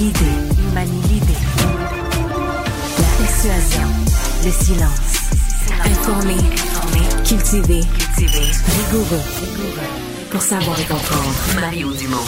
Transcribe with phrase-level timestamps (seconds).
[0.00, 0.20] L'idée,
[0.58, 1.34] il manie l'idée.
[2.98, 3.88] La persuasion,
[4.44, 5.14] le silence.
[5.84, 6.36] Informé,
[7.24, 7.80] cultivé,
[8.16, 9.22] rigoureux.
[10.30, 12.26] Pour savoir et comprendre, Mario Dumont.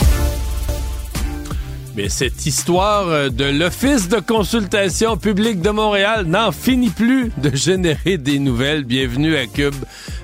[1.97, 7.55] Mais cette histoire euh, de l'Office de consultation publique de Montréal n'en finit plus de
[7.55, 8.83] générer des nouvelles.
[8.83, 9.73] Bienvenue à Cube.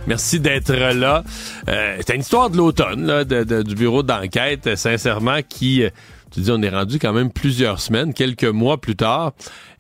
[0.06, 1.24] Merci d'être là.
[1.70, 5.90] Euh, c'est une histoire de l'automne, du bureau d'enquête, euh, sincèrement, qui, euh,
[6.32, 9.32] tu dis, on est rendu quand même plusieurs semaines, quelques mois plus tard.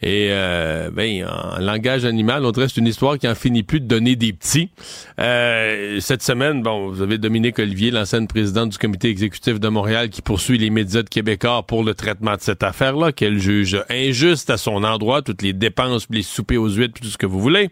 [0.03, 3.79] Et euh, ben, en langage animal, on dirait c'est une histoire qui en finit plus
[3.79, 4.69] de donner des petits.
[5.17, 10.09] Euh, cette semaine, bon, vous avez Dominique Olivier, l'ancienne présidente du comité exécutif de Montréal,
[10.09, 14.49] qui poursuit les médias de Québécois pour le traitement de cette affaire-là, qu'elle juge injuste
[14.49, 17.69] à son endroit, toutes les dépenses, les soupers aux huîtres, tout ce que vous voulez.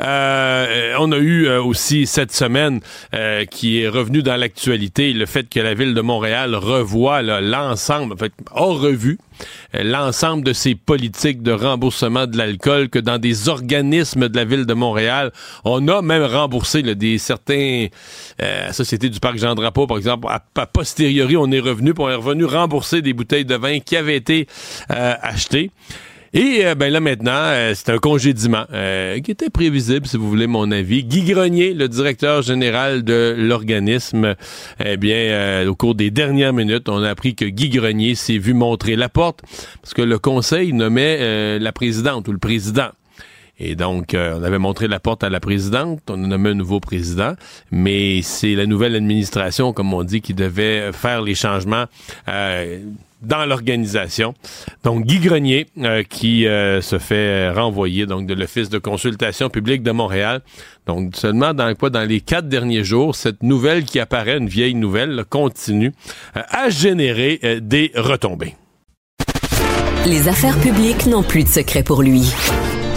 [0.00, 2.80] Euh, on a eu euh, aussi cette semaine
[3.14, 8.14] euh, qui est revenu dans l'actualité le fait que la ville de Montréal revoit l'ensemble,
[8.14, 9.18] en fait, a revu
[9.72, 14.66] l'ensemble de ses politiques de remboursement de l'alcool que dans des organismes de la ville
[14.66, 15.32] de Montréal,
[15.64, 17.86] on a même remboursé là, des certains
[18.42, 21.92] euh, la Société du Parc Jean Drapeau, par exemple, à, à posteriori, on est revenu,
[21.98, 24.46] on est revenu rembourser des bouteilles de vin qui avaient été
[24.90, 25.70] euh, achetées.
[26.32, 30.28] Et euh, ben là maintenant, euh, c'est un congédiement euh, qui était prévisible, si vous
[30.28, 31.02] voulez mon avis.
[31.02, 34.36] Guy Grenier, le directeur général de l'organisme,
[34.78, 38.38] eh bien, euh, au cours des dernières minutes, on a appris que Guy Grenier s'est
[38.38, 39.40] vu montrer la porte
[39.82, 42.90] parce que le conseil nommait la présidente ou le président.
[43.58, 46.80] Et donc, on avait montré la porte à la présidente, on a nommé un nouveau
[46.80, 47.34] président,
[47.70, 51.86] mais c'est la nouvelle administration, comme on dit, qui devait faire les changements
[53.22, 54.34] dans l'organisation.
[54.84, 59.82] Donc, Guy Grenier, euh, qui euh, se fait renvoyer donc de l'Office de consultation publique
[59.82, 60.40] de Montréal.
[60.86, 64.74] Donc, seulement dans quoi, dans les quatre derniers jours, cette nouvelle qui apparaît, une vieille
[64.74, 65.92] nouvelle, là, continue
[66.36, 68.56] euh, à générer euh, des retombées.
[70.06, 72.32] Les affaires publiques n'ont plus de secret pour lui.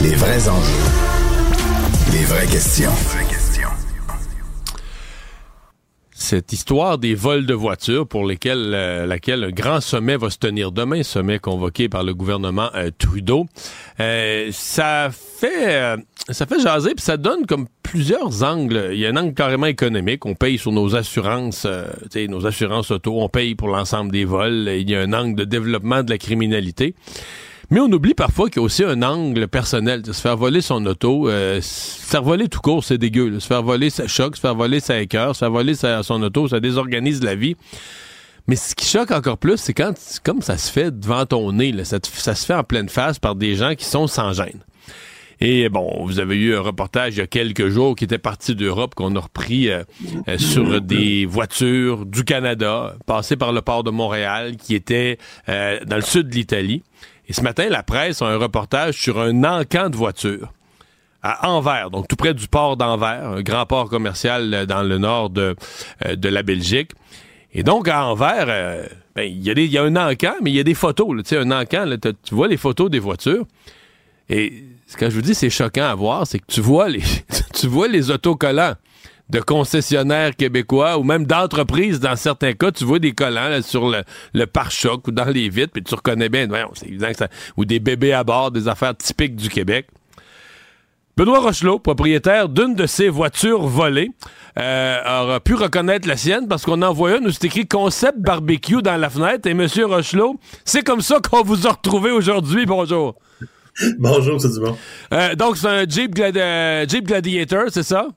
[0.02, 0.92] Les vrais enjeux.
[2.12, 3.23] Les vraies questions.
[6.24, 10.38] Cette histoire des vols de voitures pour lesquels, euh, laquelle un grand sommet va se
[10.38, 13.46] tenir demain, sommet convoqué par le gouvernement euh, Trudeau,
[14.00, 15.98] euh, ça fait
[16.30, 18.92] ça fait jaser puis ça donne comme plusieurs angles.
[18.94, 20.26] Il y a un angle carrément économique.
[20.26, 21.68] On paye sur nos assurances,
[22.16, 24.70] nos assurances auto, on paye pour l'ensemble des vols.
[24.70, 26.96] Il y a un angle de développement de la criminalité.
[27.74, 30.04] Mais on oublie parfois qu'il y a aussi un angle personnel.
[30.04, 33.30] De se faire voler son auto, euh, se faire voler tout court, c'est dégueu.
[33.30, 33.40] là.
[33.40, 34.36] Se faire voler, ça choque.
[34.36, 35.34] Se faire voler, ça écœure.
[35.36, 37.56] Se faire voler son auto, ça désorganise la vie.
[38.48, 41.72] Mais ce qui choque encore plus, c'est quand, comme ça se fait devant ton nez,
[41.72, 44.34] là, ça, te- ça se fait en pleine face par des gens qui sont sans
[44.34, 44.60] gêne.
[45.42, 48.54] Et bon, vous avez eu un reportage il y a quelques jours qui était parti
[48.54, 49.84] d'Europe, qu'on a repris euh,
[50.28, 55.18] euh, sur des voitures du Canada, passées par le port de Montréal, qui étaient
[55.50, 56.84] euh, dans le sud de l'Italie.
[57.34, 60.54] Et ce matin, la presse a un reportage sur un encan de voitures
[61.24, 65.00] à Anvers, donc tout près du port d'Anvers, un grand port commercial euh, dans le
[65.00, 65.56] nord de,
[66.06, 66.92] euh, de la Belgique.
[67.52, 68.86] Et donc, à Anvers, euh,
[69.16, 71.10] ben, il y, a des- y a un encan, mais il y a des photos.
[71.34, 73.48] un tu vois les photos des voitures.
[74.30, 74.66] Et
[75.00, 77.02] quand je vous dis c'est choquant à voir, c'est que tu vois les,
[77.56, 78.76] tu vois les autocollants
[79.30, 83.90] de concessionnaires québécois ou même d'entreprises dans certains cas, tu vois des collants là, sur
[83.90, 84.04] le,
[84.34, 87.28] le pare-choc ou dans les vitres, puis tu reconnais bien, voyons, c'est évident que ça,
[87.58, 89.88] ou des bébés à bord, des affaires typiques du Québec.
[91.16, 94.10] Benoît Rochelot, propriétaire d'une de ces voitures volées,
[94.60, 98.18] euh, aura pu reconnaître la sienne parce qu'on en voit une où c'est écrit concept
[98.18, 99.48] barbecue dans la fenêtre.
[99.48, 102.66] Et Monsieur Rochelot, c'est comme ça qu'on vous a retrouvé aujourd'hui.
[102.66, 103.14] Bonjour.
[104.00, 104.76] Bonjour, c'est Dumont.
[105.14, 108.08] Euh, donc, c'est un Jeep, Gladi- euh, Jeep Gladiator, c'est ça?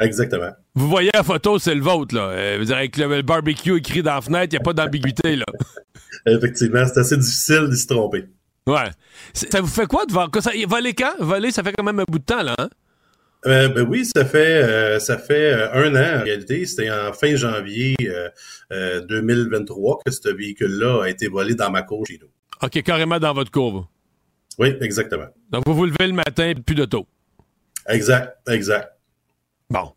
[0.00, 0.50] Exactement.
[0.74, 2.28] Vous voyez la photo, c'est le vôtre, là.
[2.30, 5.36] Euh, vous avec le, le barbecue écrit dans la fenêtre, il n'y a pas d'ambiguïté,
[5.36, 5.44] là.
[6.26, 8.24] Effectivement, c'est assez difficile de se tromper.
[8.66, 8.90] Ouais.
[9.32, 10.28] Ça vous fait quoi de voir?
[10.40, 11.12] ça- Voler quand?
[11.18, 12.68] Voler, ça fait quand même un bout de temps, là, hein?
[13.46, 16.66] Euh, ben oui, ça fait euh, ça fait euh, un an en réalité.
[16.66, 18.28] C'était en fin janvier euh,
[18.70, 22.28] euh, 2023 que ce véhicule-là a été volé dans ma cour chez nous.
[22.62, 23.86] OK, carrément dans votre courbe.
[24.58, 25.24] Oui, exactement.
[25.50, 27.06] Donc, vous vous levez le matin, plus d'auto.
[27.88, 28.90] Exact, exact.
[29.70, 29.92] Bon.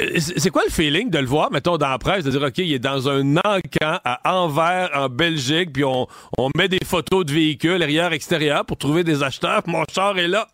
[0.00, 2.58] Euh, C'est quoi le feeling de le voir, mettons, dans la presse, de dire, OK,
[2.58, 6.08] il est dans un encan à Anvers, en Belgique, puis on,
[6.38, 10.18] on met des photos de véhicules, arrière, extérieur, pour trouver des acheteurs, puis mon char
[10.18, 10.48] est là?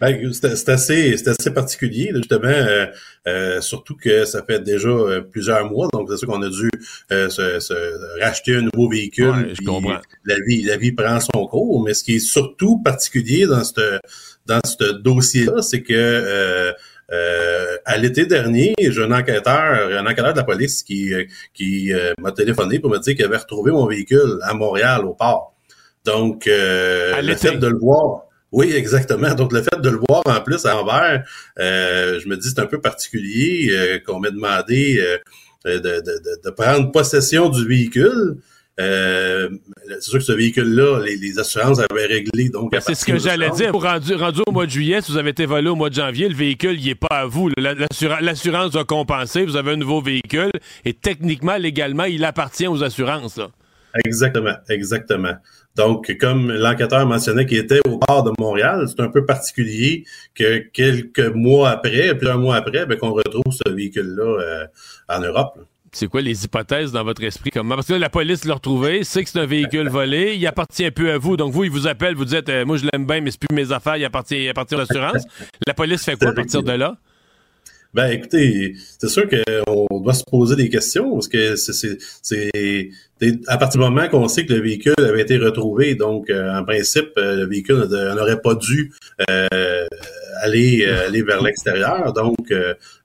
[0.00, 2.86] Ben, c'est assez, assez particulier, justement, euh,
[3.26, 4.88] euh, surtout que ça fait déjà
[5.30, 6.70] plusieurs mois, donc c'est sûr qu'on a dû
[7.10, 9.30] euh, se, se racheter un nouveau véhicule.
[9.30, 9.98] Ouais, je comprends.
[10.24, 13.98] La vie, la vie prend son cours, mais ce qui est surtout particulier dans ce
[14.46, 16.72] dans ce dossier-là, c'est que
[17.10, 21.12] euh, à l'été dernier, j'ai un enquêteur, un enquêteur de la police qui,
[21.54, 25.54] qui m'a téléphoné pour me dire qu'il avait retrouvé mon véhicule à Montréal, au port.
[26.04, 29.34] Donc, le fait de le voir, oui, exactement.
[29.34, 31.24] Donc, le fait de le voir en plus à Anvers,
[31.58, 35.18] euh, je me dis c'est un peu particulier euh, qu'on m'ait demandé euh,
[35.78, 38.38] de, de, de, prendre possession du véhicule.
[39.88, 42.48] C'est sûr que ce véhicule-là, les, assurances avaient réglé.
[42.48, 43.72] Donc, ben, c'est ce que j'allais dire.
[43.74, 46.28] Rendu, rendu au mois de juillet, si vous avez été volé au mois de janvier,
[46.28, 47.50] le véhicule, il n'est pas à vous.
[47.56, 49.44] L'assurance a compensé.
[49.44, 50.50] Vous avez un nouveau véhicule
[50.84, 53.40] et techniquement, légalement, il appartient aux assurances.
[54.04, 55.34] Exactement, exactement.
[55.76, 60.58] Donc, comme l'enquêteur mentionnait qu'il était au port de Montréal, c'est un peu particulier que
[60.58, 64.66] quelques mois après, plusieurs mois après, ben, qu'on retrouve ce véhicule-là euh,
[65.08, 65.58] en Europe.
[65.92, 67.50] C'est quoi les hypothèses dans votre esprit?
[67.50, 67.76] Comment?
[67.76, 71.10] Parce que la police l'a retrouvé, sait que c'est un véhicule volé, il appartient peu
[71.10, 71.36] à vous.
[71.36, 73.54] Donc, vous, il vous appelle, vous dites, euh, moi, je l'aime bien, mais c'est plus
[73.54, 75.24] mes affaires, il appartient, il appartient à l'assurance.
[75.66, 76.96] la police fait quoi à partir de là?
[77.94, 82.90] Ben écoutez, c'est sûr qu'on doit se poser des questions parce que c'est
[83.46, 86.64] à partir du moment qu'on sait que le véhicule avait été retrouvé, donc euh, en
[86.64, 88.92] principe, euh, le véhicule n'aurait pas dû
[90.42, 92.12] aller aller vers l'extérieur.
[92.12, 92.52] Donc,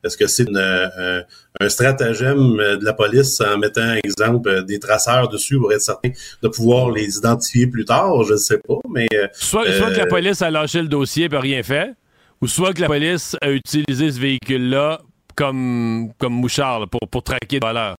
[0.03, 1.23] est-ce que c'est un,
[1.59, 6.09] un, stratagème de la police en mettant, exemple, des traceurs dessus pour être certain
[6.41, 8.23] de pouvoir les identifier plus tard?
[8.23, 9.07] Je ne sais pas, mais...
[9.33, 11.93] Soit, soit que la police a lâché le dossier et rien fait,
[12.41, 15.01] ou soit que la police a utilisé ce véhicule-là
[15.35, 17.95] comme, comme mouchard pour, pour traquer des voleurs.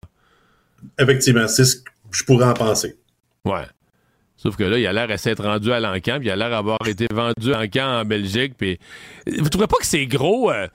[0.98, 2.96] Effectivement, c'est ce que je pourrais en penser.
[3.44, 3.64] Ouais.
[4.36, 6.50] Sauf que là, il a l'air à s'être rendu à l'encan, puis il a l'air
[6.50, 8.54] d'avoir été vendu en camp en Belgique.
[8.58, 8.78] Puis...
[9.26, 10.50] Vous trouvez pas que c'est gros?
[10.50, 10.68] Euh,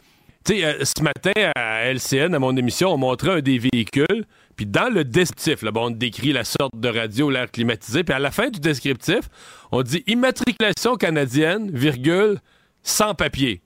[0.50, 4.26] tu sais, euh, ce matin à LCN, à mon émission, on montrait un des véhicules,
[4.56, 8.20] puis dans le descriptif, là, on décrit la sorte de radio, l'air climatisé, puis à
[8.20, 9.30] la fin du descriptif,
[9.72, 12.40] on dit immatriculation canadienne, virgule,
[12.82, 13.62] sans papier.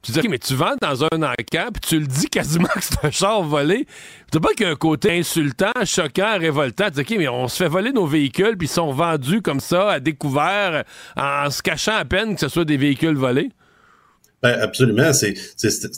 [0.00, 2.80] Tu dis, OK, mais tu vends dans un encamp, puis tu le dis quasiment que
[2.82, 3.86] c'est un char volé.
[4.32, 6.86] Tu pas qu'il côté insultant, choquant, révoltant.
[6.86, 9.60] Tu dis, OK, mais on se fait voler nos véhicules, puis ils sont vendus comme
[9.60, 13.50] ça, à découvert, en se cachant à peine que ce soit des véhicules volés.
[14.42, 15.34] Ben absolument, c'est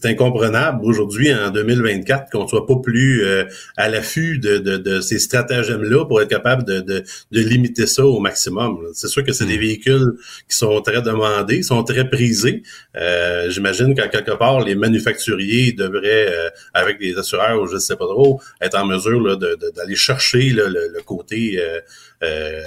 [0.05, 3.44] incomprenable aujourd'hui en 2024 qu'on soit pas plus euh,
[3.77, 8.05] à l'affût de, de, de, ces stratagèmes-là pour être capable de, de, de limiter ça
[8.05, 8.79] au maximum.
[8.94, 9.61] C'est sûr que c'est des mm.
[9.61, 10.12] véhicules
[10.49, 12.65] qui sont très demandés, sont très prisés.
[12.97, 17.79] Euh, J'imagine qu'à quelque part les manufacturiers devraient, euh, avec les assureurs ou je ne
[17.81, 21.81] sais pas trop, être en mesure d'aller chercher le, le, côté euh,
[22.25, 22.62] euh,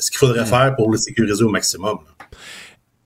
[0.00, 0.46] ce qu'il faudrait mm.
[0.46, 1.98] faire pour le sécuriser au maximum.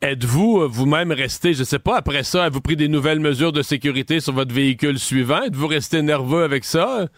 [0.07, 3.63] Êtes-vous euh, vous-même resté, je sais pas, après ça, avez-vous pris des nouvelles mesures de
[3.63, 5.43] sécurité sur votre véhicule suivant?
[5.43, 7.09] Êtes-vous resté nerveux avec ça?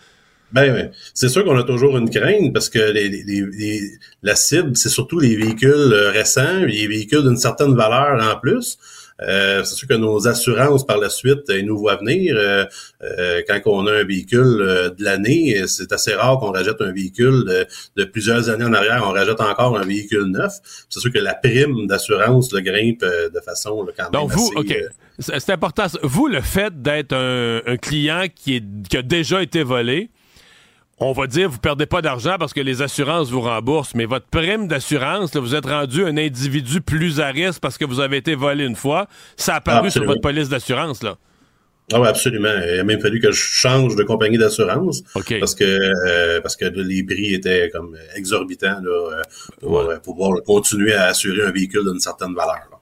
[0.53, 3.83] Ben, c'est sûr qu'on a toujours une crainte parce que les,
[4.23, 8.79] la cible, c'est surtout les véhicules euh, récents, les véhicules d'une certaine valeur en plus.
[9.21, 12.37] Euh, c'est sûr que nos assurances par la suite, ils nous voient venir.
[12.39, 12.65] Euh,
[13.03, 14.59] euh, quand on a un véhicule
[14.97, 17.67] de l'année, c'est assez rare qu'on rajoute un véhicule
[17.97, 19.03] de, plusieurs années en arrière.
[19.05, 20.53] On rajoute encore un véhicule neuf.
[20.89, 24.75] C'est sûr que la prime d'assurance le grimpe de façon quand même Donc vous, OK.
[25.19, 25.87] C'est important.
[26.03, 30.11] Vous, le fait d'être un, client qui, est, qui a déjà été volé,
[31.01, 34.27] on va dire, vous perdez pas d'argent parce que les assurances vous remboursent, mais votre
[34.27, 38.35] prime d'assurance, vous êtes rendu un individu plus à risque parce que vous avez été
[38.35, 39.07] volé une fois.
[39.37, 41.17] Ça a apparu sur votre police d'assurance, là.
[41.93, 42.53] Ah oui, absolument.
[42.71, 45.03] Il a même fallu que je change de compagnie d'assurance
[45.41, 49.23] parce que euh, parce que les prix étaient comme exorbitants là, euh,
[49.61, 52.78] pour euh, pouvoir continuer à assurer un véhicule d'une certaine valeur.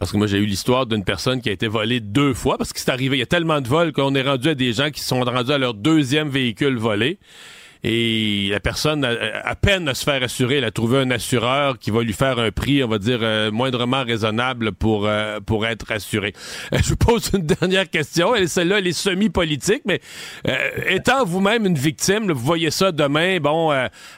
[0.00, 2.72] Parce que moi, j'ai eu l'histoire d'une personne qui a été volée deux fois, parce
[2.72, 4.90] que c'est arrivé, il y a tellement de vols qu'on est rendu à des gens
[4.90, 7.18] qui sont rendus à leur deuxième véhicule volé.
[7.82, 11.90] Et la personne, à, peine à se faire assurer, elle a trouvé un assureur qui
[11.90, 15.90] va lui faire un prix, on va dire, euh, moindrement raisonnable pour, euh, pour être
[15.90, 16.34] assuré.
[16.74, 18.34] Euh, je vous pose une dernière question.
[18.46, 20.00] Celle-là, elle est semi-politique, mais
[20.88, 23.70] étant vous-même une victime, vous voyez ça demain, bon,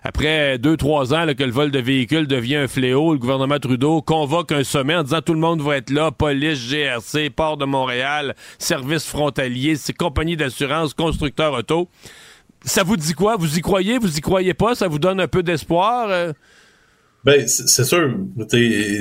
[0.03, 4.03] après deux, trois ans que le vol de véhicule devient un fléau, le gouvernement Trudeau
[4.03, 7.65] convoque un sommet en disant tout le monde va être là, police, GRC, port de
[7.65, 11.89] Montréal, services frontaliers, compagnie d'assurance, constructeur auto
[12.65, 13.37] ça vous dit quoi?
[13.37, 13.99] Vous y croyez?
[13.99, 14.75] Vous y croyez pas?
[14.75, 16.09] Ça vous donne un peu d'espoir?
[16.11, 16.33] Euh?
[17.25, 18.17] Ben, c'est sûr,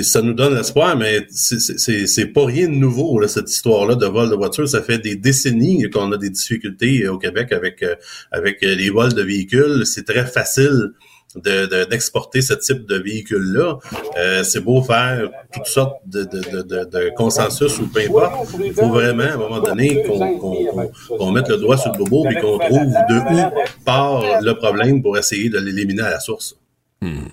[0.03, 4.35] ça nous donne l'espoir, mais c'est pas rien de nouveau, cette histoire-là de vol de
[4.35, 4.69] voiture.
[4.69, 7.95] Ça fait des décennies qu'on a des difficultés au Québec avec, euh,
[8.31, 9.87] avec les vols de véhicules.
[9.87, 10.91] C'est très facile
[11.35, 13.77] d'exporter de, ce type de véhicule-là.
[14.17, 18.50] Euh, c'est beau faire toutes sortes de, de, consensus ou peu importe.
[18.63, 22.35] Il faut vraiment, à un moment donné, qu'on mette le doigt sur le bobo et
[22.35, 23.51] qu'on trouve de où
[23.85, 26.55] part le problème pour essayer de l'éliminer à la source.
[27.01, 27.27] Hmm.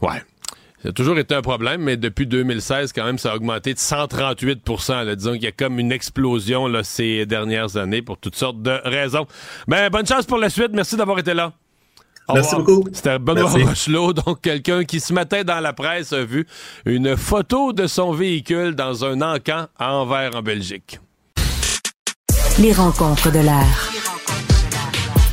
[0.00, 0.22] Ouais.
[0.82, 3.78] Ça a toujours été un problème, mais depuis 2016, quand même, ça a augmenté de
[3.78, 8.62] 138% Disons qu'il y a comme une explosion là, ces dernières années pour toutes sortes
[8.62, 9.26] de raisons.
[9.66, 10.70] Ben, bonne chance pour la suite.
[10.72, 11.52] Merci d'avoir été là.
[12.32, 12.84] Merci beaucoup.
[12.92, 16.46] C'était Benoît Rochelot, donc quelqu'un qui ce matin dans la presse a vu
[16.84, 21.00] une photo de son véhicule dans un encan à Anvers en Belgique.
[22.58, 23.92] Les rencontres de l'air.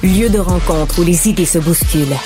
[0.03, 2.17] Lieu de rencontre où les idées se bousculent.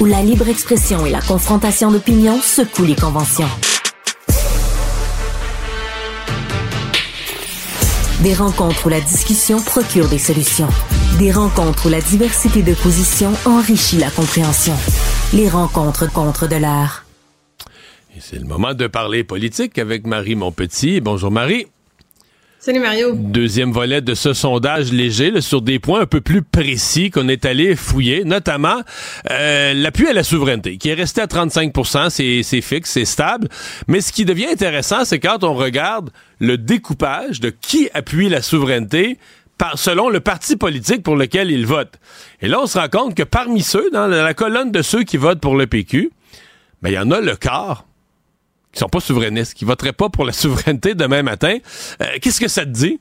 [0.00, 3.48] Où la libre expression et la confrontation d'opinions secouent les conventions.
[8.22, 10.66] Des rencontres où la discussion procure des solutions.
[11.20, 14.74] Des rencontres où la diversité de positions enrichit la compréhension.
[15.32, 17.04] Les rencontres contre de l'art.
[18.18, 21.00] C'est le moment de parler politique avec Marie Monpetit.
[21.00, 21.66] Bonjour Marie.
[22.60, 23.12] Salut Mario.
[23.14, 27.44] Deuxième volet de ce sondage léger sur des points un peu plus précis qu'on est
[27.44, 28.82] allé fouiller, notamment
[29.30, 33.48] euh, l'appui à la souveraineté, qui est resté à 35% c'est fixe, c'est stable.
[33.86, 36.10] Mais ce qui devient intéressant, c'est quand on regarde
[36.40, 39.18] le découpage de qui appuie la souveraineté
[39.76, 41.94] selon le parti politique pour lequel il vote.
[42.42, 45.16] Et là, on se rend compte que parmi ceux, dans la colonne de ceux qui
[45.16, 46.10] votent pour le PQ,
[46.82, 47.84] ben, il y en a le quart
[48.78, 51.58] qui sont pas souverainistes, qui voteraient pas pour la souveraineté demain matin.
[52.00, 53.00] Euh, qu'est-ce que ça te dit?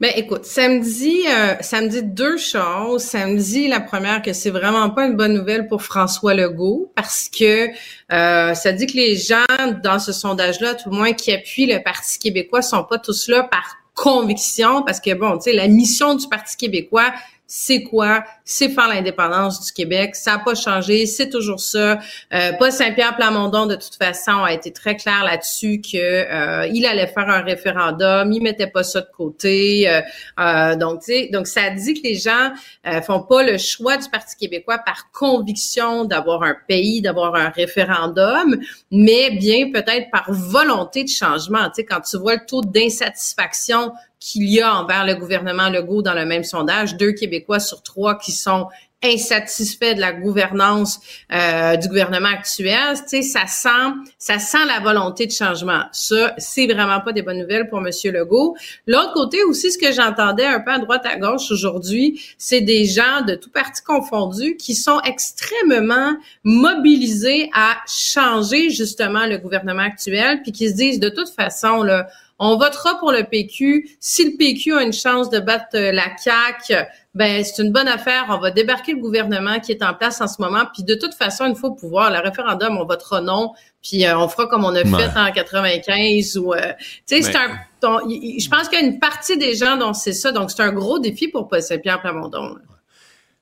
[0.00, 3.02] Ben écoute, ça me dit, euh, ça me dit deux choses.
[3.02, 6.92] Ça me dit la première que c'est vraiment pas une bonne nouvelle pour François Legault
[6.94, 7.68] parce que
[8.12, 9.44] euh, ça dit que les gens
[9.82, 13.44] dans ce sondage-là, tout le moins qui appuient le Parti québécois, sont pas tous là
[13.44, 17.12] par conviction parce que bon, tu sais, la mission du Parti québécois,
[17.46, 18.24] c'est quoi?
[18.44, 20.16] C'est faire l'indépendance du Québec.
[20.16, 21.98] Ça n'a pas changé, c'est toujours ça.
[22.32, 26.86] Euh, Paul Saint-Pierre Plamondon, de toute façon, a été très clair là-dessus que euh, il
[26.86, 29.88] allait faire un référendum, il mettait pas ça de côté.
[29.88, 30.00] Euh,
[30.40, 32.50] euh donc, donc ça dit que les gens
[32.86, 37.50] euh, font pas le choix du Parti québécois par conviction d'avoir un pays, d'avoir un
[37.50, 38.56] référendum,
[38.90, 41.70] mais bien peut-être par volonté de changement.
[41.74, 43.92] Tu quand tu vois le taux d'insatisfaction
[44.24, 46.96] qu'il y a envers le gouvernement Legault dans le même sondage.
[46.96, 48.68] Deux Québécois sur trois qui sont
[49.02, 50.98] insatisfaits de la gouvernance
[51.30, 55.82] euh, du gouvernement actuel, tu sais, ça sent, ça sent la volonté de changement.
[55.92, 58.56] Ça, c'est vraiment pas des bonnes nouvelles pour Monsieur Legault.
[58.86, 62.86] L'autre côté aussi, ce que j'entendais un peu à droite à gauche aujourd'hui, c'est des
[62.86, 70.40] gens de tout parti confondus qui sont extrêmement mobilisés à changer justement le gouvernement actuel,
[70.42, 72.06] puis qui se disent de toute façon là
[72.44, 73.88] on votera pour le PQ.
[74.00, 77.88] Si le PQ a une chance de battre euh, la CAQ, ben c'est une bonne
[77.88, 78.26] affaire.
[78.28, 80.64] On va débarquer le gouvernement qui est en place en ce moment.
[80.74, 83.52] Puis de toute façon, une fois au pouvoir, le référendum, on votera non.
[83.82, 86.72] Puis euh, on fera comme on a fait en 95 ou euh,
[87.06, 87.58] tu sais, c'est un.
[87.82, 90.30] je pense qu'il y a une partie des gens dont c'est ça.
[90.30, 92.56] Donc c'est un gros défi pour Paul Saint-Pierre Plamondon.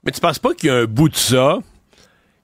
[0.04, 1.58] Mais tu penses pas qu'il y a un bout de ça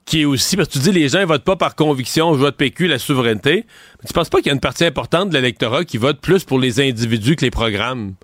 [0.09, 2.39] qui est aussi, parce que tu dis les gens ne votent pas par conviction, je
[2.39, 3.65] vote PQ, la souveraineté.
[4.01, 6.43] Mais tu penses pas qu'il y a une partie importante de l'électorat qui vote plus
[6.43, 8.15] pour les individus que les programmes?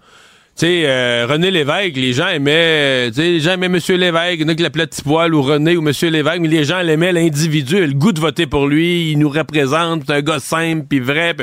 [0.57, 3.73] tu sais, euh, René Lévesque, les gens aimaient, tu sais, les gens aimaient M.
[3.73, 5.93] Lévesque, il y en a ou René ou M.
[6.09, 10.03] Lévesque, mais les gens l'aimaient l'individu, le goût de voter pour lui, il nous représente,
[10.07, 11.35] c'est un gars simple puis vrai.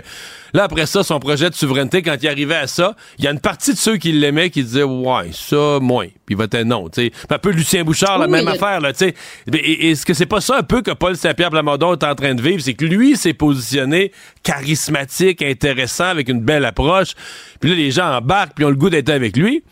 [0.55, 3.33] là, après ça, son projet de souveraineté, quand il arrivait à ça, il y a
[3.33, 6.89] une partie de ceux qui l'aimaient qui disaient, ouais, ça, moins, il votait non.
[7.31, 9.15] Un peu Lucien Bouchard, la même affaire, là, sais.
[9.53, 12.43] Est-ce que c'est pas ça un peu que Paul Saint-Pierre Plamondon est en train de
[12.43, 12.61] vivre?
[12.63, 14.13] C'est que lui s'est positionné
[14.43, 17.15] charismatique, intéressant, avec une belle approche.
[17.61, 19.63] Puis là, les gens embarquent, puis ont le goût d'être avec lui.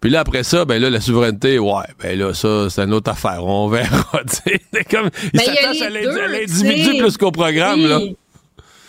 [0.00, 3.10] Puis là, après ça, ben là, la souveraineté, ouais, ben là, ça, c'est une autre
[3.10, 3.42] affaire.
[3.44, 4.84] On verra, tu sais.
[4.90, 8.00] comme, il ben, s'attache à l'individu plus qu'au programme, là.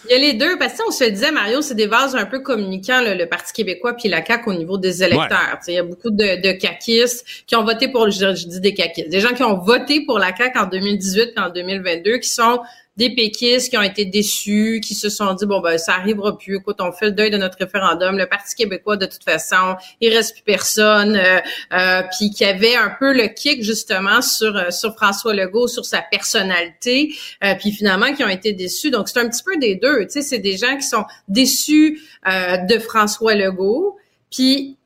[0.10, 2.26] Il y a les deux, parce que on se disait, Mario, c'est des vases un
[2.26, 5.60] peu communicants, le Parti québécois puis la CAQ au niveau des électeurs.
[5.68, 8.74] Il y a beaucoup de, de caquistes qui ont voté pour, je, je dis des
[8.74, 12.30] caquistes, des gens qui ont voté pour la CAQ en 2018 et en 2022, qui
[12.30, 12.60] sont
[12.98, 16.58] des péquistes qui ont été déçus, qui se sont dit bon ben ça arrivera plus.
[16.58, 18.18] Écoute, on fait le deuil de notre référendum.
[18.18, 21.16] Le Parti québécois de toute façon, il reste plus personne.
[21.16, 21.40] Euh,
[21.74, 25.86] euh, puis qui avait un peu le kick justement sur euh, sur François Legault, sur
[25.86, 27.14] sa personnalité.
[27.44, 28.92] Euh, puis finalement qui ont été déçus.
[28.92, 30.06] Donc c'est un petit peu des deux.
[30.06, 33.98] Tu sais, c'est des gens qui sont déçus de François Legault.
[34.32, 34.78] Puis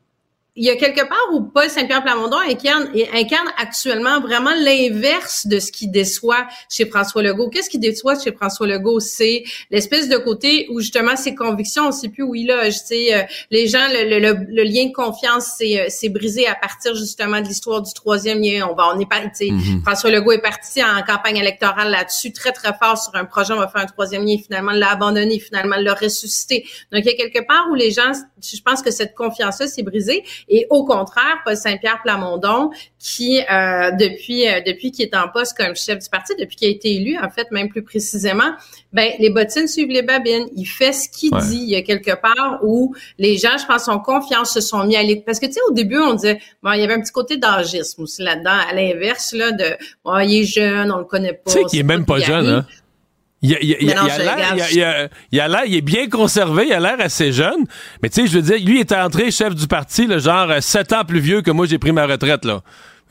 [0.59, 5.57] il y a quelque part où Paul Saint-Pierre Plamondon incarne, incarne actuellement vraiment l'inverse de
[5.57, 7.49] ce qui déçoit chez François Legault.
[7.49, 8.99] Qu'est-ce qui déçoit chez François Legault?
[8.99, 12.73] C'est l'espèce de côté où justement ses convictions, on sait plus où il loge.
[12.91, 17.39] euh, les gens, le, le, le, lien de confiance c'est euh, brisé à partir justement
[17.39, 18.67] de l'histoire du troisième lien.
[18.69, 22.51] On va, on est pas, mm François Legault est parti en campagne électorale là-dessus très
[22.51, 23.53] très fort sur un projet.
[23.53, 24.35] On va faire un troisième lien.
[24.43, 25.39] Finalement, l'a abandonné.
[25.39, 26.65] Finalement, l'a ressuscité.
[26.91, 28.11] Donc il y a quelque part où les gens,
[28.43, 30.25] je pense que cette confiance-là s'est brisée.
[30.49, 35.55] Et au contraire, Paul Saint-Pierre Plamondon, qui euh, depuis euh, depuis qu'il est en poste
[35.55, 38.51] comme chef du parti, depuis qu'il a été élu, en fait, même plus précisément,
[38.91, 40.47] ben les bottines suivent les babines.
[40.55, 41.61] Il fait ce qu'il dit.
[41.61, 44.95] Il y a quelque part où les gens, je pense, en confiance, se sont mis
[44.95, 45.25] à l'écoute.
[45.25, 47.37] Parce que tu sais, au début, on disait, bon, il y avait un petit côté
[47.37, 51.51] d'âgisme aussi là-dedans, à l'inverse là de, bon, il est jeune, on le connaît pas.
[51.51, 52.65] Tu sais qu'il est même pas jeune, hein?
[53.41, 56.97] Il, il, il, a l'air, il, a l'air, il est bien conservé, il a l'air
[56.99, 57.65] assez jeune.
[58.03, 60.51] Mais tu sais, je veux dire, lui il est entré chef du parti, le genre
[60.61, 62.61] sept ans plus vieux que moi, j'ai pris ma retraite là.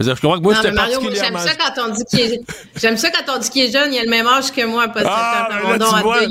[0.01, 1.39] Je comprends que moi, c'était particulièrement...
[1.41, 2.41] J'aime ça quand on dit qu'il est...
[2.81, 3.93] J'aime ça quand on dit qu'il est jeune.
[3.93, 5.49] Il a le même âge que moi, pas ah,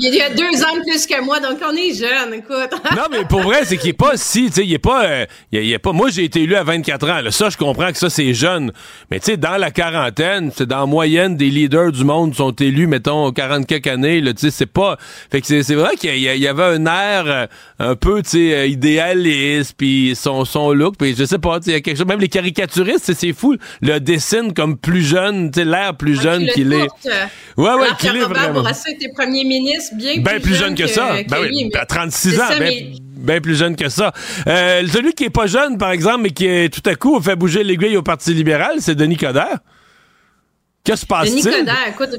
[0.00, 2.70] Il y a deux ans de plus que moi, donc on est jeune, écoute.
[2.96, 5.26] non, mais pour vrai, c'est qu'il est pas si, tu sais, il est pas, euh,
[5.52, 5.92] il, est pas...
[5.92, 7.20] Moi, j'ai été élu à 24 ans.
[7.20, 7.30] Là.
[7.30, 8.72] Ça, je comprends que ça, c'est jeune.
[9.10, 12.52] Mais tu sais, dans la quarantaine, c'est dans la moyenne des leaders du monde sont
[12.52, 14.22] élus, mettons, 40 quelques années.
[14.22, 14.96] Tu sais, c'est pas...
[15.30, 17.46] Fait que c'est vrai qu'il y, avait un air euh,
[17.78, 21.66] un peu, tu sais, euh, idéaliste, puis son, son look, puis je sais pas, tu
[21.66, 22.06] sais, il y a quelque chose...
[22.06, 26.46] Même les caricaturistes, c'est fou le dessine comme plus jeune, tu sais, l'air plus jeune
[26.48, 26.88] qu'il est.
[27.56, 28.60] Ouais, ouais, qu'il est vraiment.
[28.60, 31.16] Bourassa était premier ministre bien ben plus, jeune, que, ça.
[31.28, 32.72] ben oui, à 36 ans, ben,
[33.16, 34.12] ben, plus jeune que ça.
[34.46, 37.36] Euh, celui qui est pas jeune, par exemple, mais qui est tout à coup fait
[37.36, 39.58] bouger l'aiguille au Parti libéral, c'est Denis Coderre.
[40.84, 41.44] Qu'est-ce qui se passe-t-il?
[41.44, 42.10] Denis Coderre, écoute,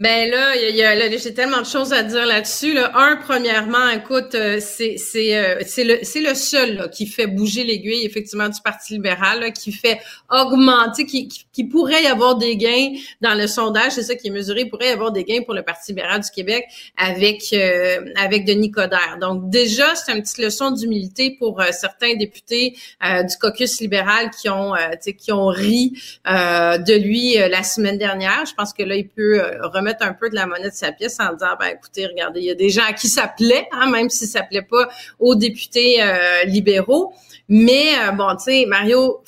[0.00, 2.74] ben là, il y a, j'ai tellement de choses à dire là-dessus.
[2.74, 2.90] Là.
[2.96, 8.48] Un, premièrement, écoute, euh, euh, c'est le le seul là, qui fait bouger l'aiguille effectivement
[8.48, 12.88] du Parti libéral, qui fait augmenter, qui, qui, pourrait y avoir des gains
[13.20, 15.54] dans le sondage, c'est ça qui est mesuré, il pourrait y avoir des gains pour
[15.54, 16.64] le Parti libéral du Québec
[16.96, 19.18] avec euh, avec Denis Coderre.
[19.20, 24.72] Donc déjà, c'est une petite leçon d'humilité pour certains députés du caucus libéral qui ont
[25.16, 25.92] qui ont ri
[26.26, 28.44] de lui la semaine dernière.
[28.44, 29.40] Je pense que là, il peut
[29.84, 32.46] mettre un peu de la monnaie de sa pièce en disant, ben écoutez, regardez, il
[32.46, 34.88] y a des gens à qui ça plaît, hein, même si ça plaît pas
[35.18, 37.12] aux députés euh, libéraux.
[37.48, 39.22] Mais euh, bon, tu sais, Mario,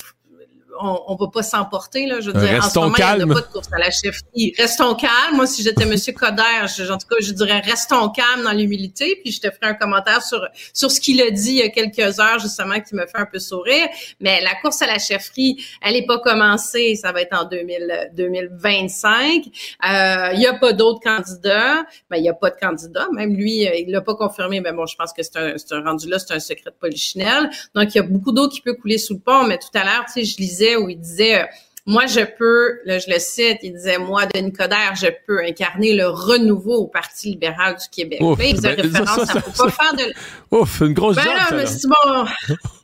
[0.81, 2.19] on, on va pas s'emporter là.
[2.21, 3.21] Je veux dire, en ce moment, calme.
[3.21, 4.53] il n'y a pas de course à la chefferie.
[4.57, 5.35] Restons calmes.
[5.35, 9.19] Moi, si j'étais Monsieur Coder, en tout cas, je dirais restons calmes dans l'humilité.
[9.23, 10.41] Puis je te ferai un commentaire sur
[10.73, 13.25] sur ce qu'il a dit il y a quelques heures justement qui me fait un
[13.25, 13.87] peu sourire.
[14.19, 16.95] Mais la course à la chefferie, elle est pas commencée.
[16.95, 19.45] Ça va être en 2000, 2025.
[19.87, 21.85] Euh, il y a pas d'autres candidats.
[22.09, 23.07] Ben il y a pas de candidat.
[23.13, 24.61] Même lui, euh, il l'a pas confirmé.
[24.61, 27.49] Mais bon, je pense que c'est un, un rendu là, c'est un secret de polichinelle.
[27.75, 29.45] Donc il y a beaucoup d'eau qui peut couler sous le pont.
[29.45, 31.45] Mais tout à l'heure, tu sais, je lisais où il disait euh,
[31.87, 35.95] moi, je peux, là, je le cite, il disait, moi, Denis Coderre, je peux incarner
[35.95, 38.19] le renouveau au Parti libéral du Québec.
[38.21, 40.13] Ouf, il faisait ben, référence ça, ça, à pas faire de...
[40.51, 42.25] Ouf, une grosse ben là, mais c'est bon.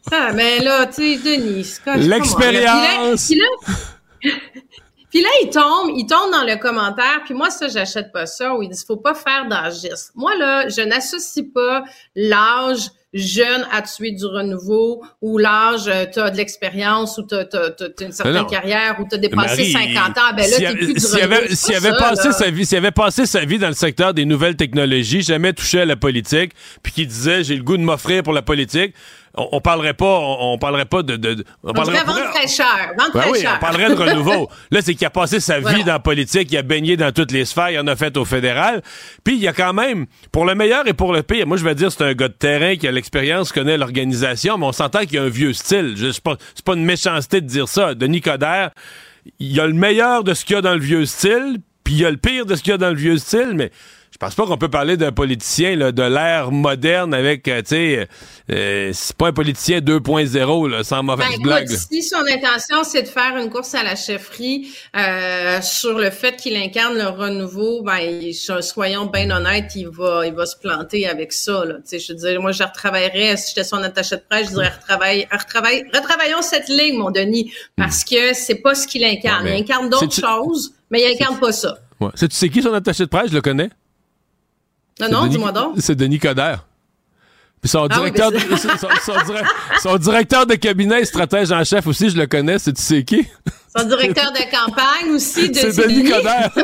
[0.10, 3.34] ça, mais là, tu sais, Denis, L'expérience!
[5.10, 8.56] Puis là, il tombe, il tombe dans le commentaire, puis moi, ça, j'achète pas ça,
[8.56, 10.14] où il dit, faut pas faire d'âgisme.
[10.16, 11.84] Moi, là, je n'associe pas
[12.16, 17.36] l'âge jeune à tuer du renouveau ou l'âge, euh, tu as de l'expérience ou tu
[17.36, 17.46] as,
[18.02, 21.56] une certaine carrière ou tu as dépassé 50 ans, ben là, t'es plus du avait,
[21.56, 24.56] s'il avait passé sa vie, s'il avait passé sa vie dans le secteur des nouvelles
[24.56, 28.34] technologies, jamais touché à la politique, puis qui disait j'ai le goût de m'offrir pour
[28.34, 28.94] la politique,
[29.36, 33.60] on, on, parlerait pas, on, parlerait pas de, de, on, parlerait vendre ben oui, on
[33.60, 34.50] parlerait de renouveau.
[34.72, 37.32] Là, c'est qu'il a passé sa vie dans la politique, il a baigné dans toutes
[37.32, 38.84] les sphères, il en a fait au fédéral.
[39.24, 41.64] Puis il y a quand même, pour le meilleur et pour le pire, moi je
[41.64, 45.02] vais dire c'est un gars de terrain qui a l'expérience, connaît l'organisation, mais on s'entend
[45.02, 45.96] qu'il y a un vieux style.
[45.98, 47.96] C'est pas, pas une méchanceté de dire ça.
[47.96, 48.72] Denis Coderre,
[49.40, 51.96] il y a le meilleur de ce qu'il y a dans le vieux style, puis
[51.96, 53.72] il y a le pire de ce qu'il y a dans le vieux style, mais
[54.24, 58.08] pense pas qu'on peut parler d'un politicien là, de l'ère moderne avec, euh, tu sais,
[58.52, 61.70] euh, c'est pas un politicien 2.0, sans mauvaise ben, blague.
[61.70, 66.38] si son intention, c'est de faire une course à la chefferie euh, sur le fait
[66.38, 68.32] qu'il incarne le renouveau, ben,
[68.62, 71.66] soyons bien honnêtes, il va, il va se planter avec ça.
[71.66, 71.76] Là.
[71.84, 74.72] sais, je veux dire, moi, je retravaillerais, si j'étais son attaché de presse, je dirais,
[74.80, 79.48] retravaille, retravaille, retravaillons cette ligne, mon Denis, parce que c'est pas ce qu'il incarne.
[79.48, 81.78] il incarne d'autres choses, mais il incarne pas ça.
[82.00, 82.10] Ouais.
[82.18, 83.30] Tu sais qui son attaché de presse?
[83.30, 83.70] Je le connais.
[85.00, 85.76] Non, non, dis-moi donc.
[85.80, 86.66] C'est Denis Coderre.
[87.62, 88.40] Puis son, ah directeur, de,
[89.82, 93.26] son, directeur de cabinet stratège en chef aussi, je le connais, c'est tu sais qui?
[93.76, 96.52] Son directeur de campagne aussi, de C'est Denis Coderre.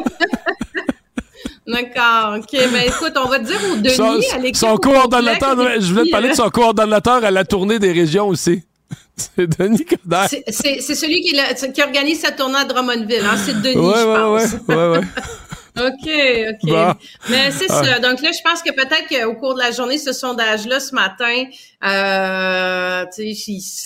[1.65, 2.51] D'accord, OK.
[2.51, 4.57] Ben écoute, on va dire au Denis, son, à l'équipe.
[4.57, 8.63] Son coordonnateur, je voulais te parler de son coordonnateur à la tournée des régions aussi.
[9.15, 10.27] C'est Denis Coderre.
[10.29, 11.33] C'est celui qui,
[11.71, 13.37] qui, organise sa tournée à Drummondville, hein?
[13.37, 14.67] C'est Denis, ouais, je pense.
[14.67, 15.01] Ouais, ouais, ouais.
[15.79, 16.09] OK,
[16.49, 16.97] OK.
[17.29, 17.83] Mais c'est ça.
[17.95, 17.99] Ah.
[17.99, 21.45] Donc là, je pense que peut-être qu'au cours de la journée, ce sondage-là, ce matin,
[21.81, 23.33] euh, c'est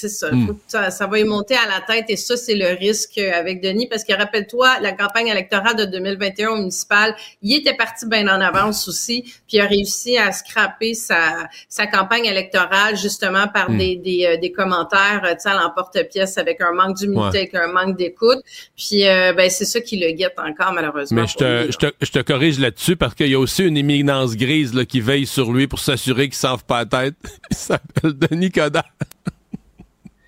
[0.09, 0.57] ça, hmm.
[0.67, 1.05] ça, ça.
[1.05, 4.13] va y monter à la tête et ça, c'est le risque avec Denis parce que
[4.13, 9.57] rappelle-toi, la campagne électorale de 2021 municipal, il était parti bien en avance aussi, puis
[9.57, 13.77] il a réussi à scraper sa, sa campagne électorale justement par hmm.
[13.77, 17.67] des, des, euh, des commentaires, tu sais, à l'emporte-pièce avec un manque d'humilité, avec un
[17.67, 18.39] manque d'écoute.
[18.75, 21.21] Puis euh, ben c'est ça qui le guette encore malheureusement.
[21.21, 23.77] Mais je te, je te, je te corrige là-dessus parce qu'il y a aussi une
[23.77, 27.15] éminence grise là, qui veille sur lui pour s'assurer qu'il ne pas la tête.
[27.95, 28.83] s'appelle Denis Coderre.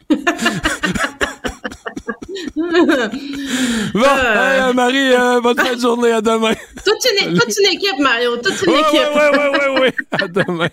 [2.56, 2.64] bon,
[3.96, 4.74] euh...
[4.74, 6.54] Marie, euh, bonne fin de journée, à demain.
[6.86, 9.10] toute, une, toute une équipe, Mario, toute une équipe.
[9.16, 10.70] Oui, oui, oui, oui, oui, à demain.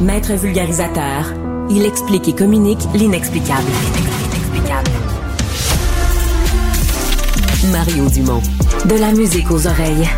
[0.00, 1.32] Maître vulgarisateur,
[1.70, 3.70] il explique et communique l'inexplicable.
[7.70, 8.42] Mario Dumont.
[8.84, 10.08] De la musique aux oreilles.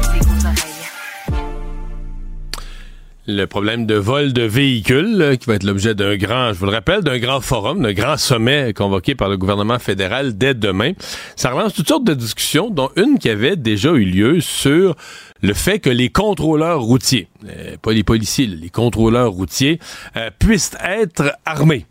[3.27, 6.67] Le problème de vol de véhicules, euh, qui va être l'objet d'un grand, je vous
[6.67, 10.93] le rappelle, d'un grand forum, d'un grand sommet convoqué par le gouvernement fédéral dès demain.
[11.35, 14.95] Ça relance toutes sortes de discussions, dont une qui avait déjà eu lieu sur
[15.41, 19.79] le fait que les contrôleurs routiers, euh, pas les policiers, les contrôleurs routiers,
[20.17, 21.87] euh, puissent être armés.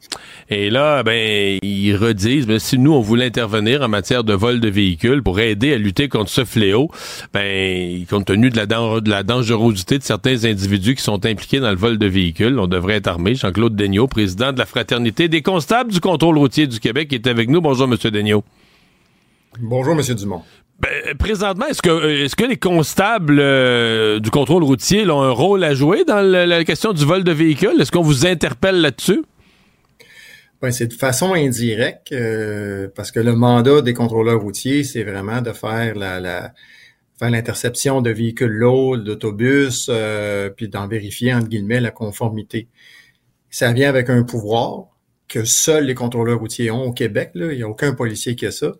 [0.55, 4.59] Et là, ben, ils redisent, ben, si nous, on voulait intervenir en matière de vol
[4.59, 6.91] de véhicules pour aider à lutter contre ce fléau,
[7.33, 11.71] ben, compte tenu de la, de la dangerosité de certains individus qui sont impliqués dans
[11.71, 13.33] le vol de véhicules, on devrait être armé.
[13.33, 17.49] Jean-Claude Daigneault, président de la Fraternité des constables du contrôle routier du Québec, est avec
[17.49, 17.59] nous.
[17.59, 18.43] Bonjour, Monsieur Daigneault.
[19.59, 20.43] Bonjour, Monsieur Dumont.
[20.79, 25.63] Ben, présentement, est-ce que, est-ce que les constables euh, du contrôle routier ont un rôle
[25.63, 27.81] à jouer dans la question du vol de véhicules?
[27.81, 29.23] Est-ce qu'on vous interpelle là-dessus?
[30.63, 35.41] Ben, c'est de façon indirecte, euh, parce que le mandat des contrôleurs routiers, c'est vraiment
[35.41, 35.93] de faire
[37.19, 39.91] l'interception de véhicules lourds, d'autobus,
[40.55, 42.69] puis d'en vérifier, entre guillemets, la conformité.
[43.49, 44.85] Ça vient avec un pouvoir
[45.27, 47.31] que seuls les contrôleurs routiers ont au Québec.
[47.33, 47.51] Là.
[47.51, 48.71] Il n'y a aucun policier qui a ça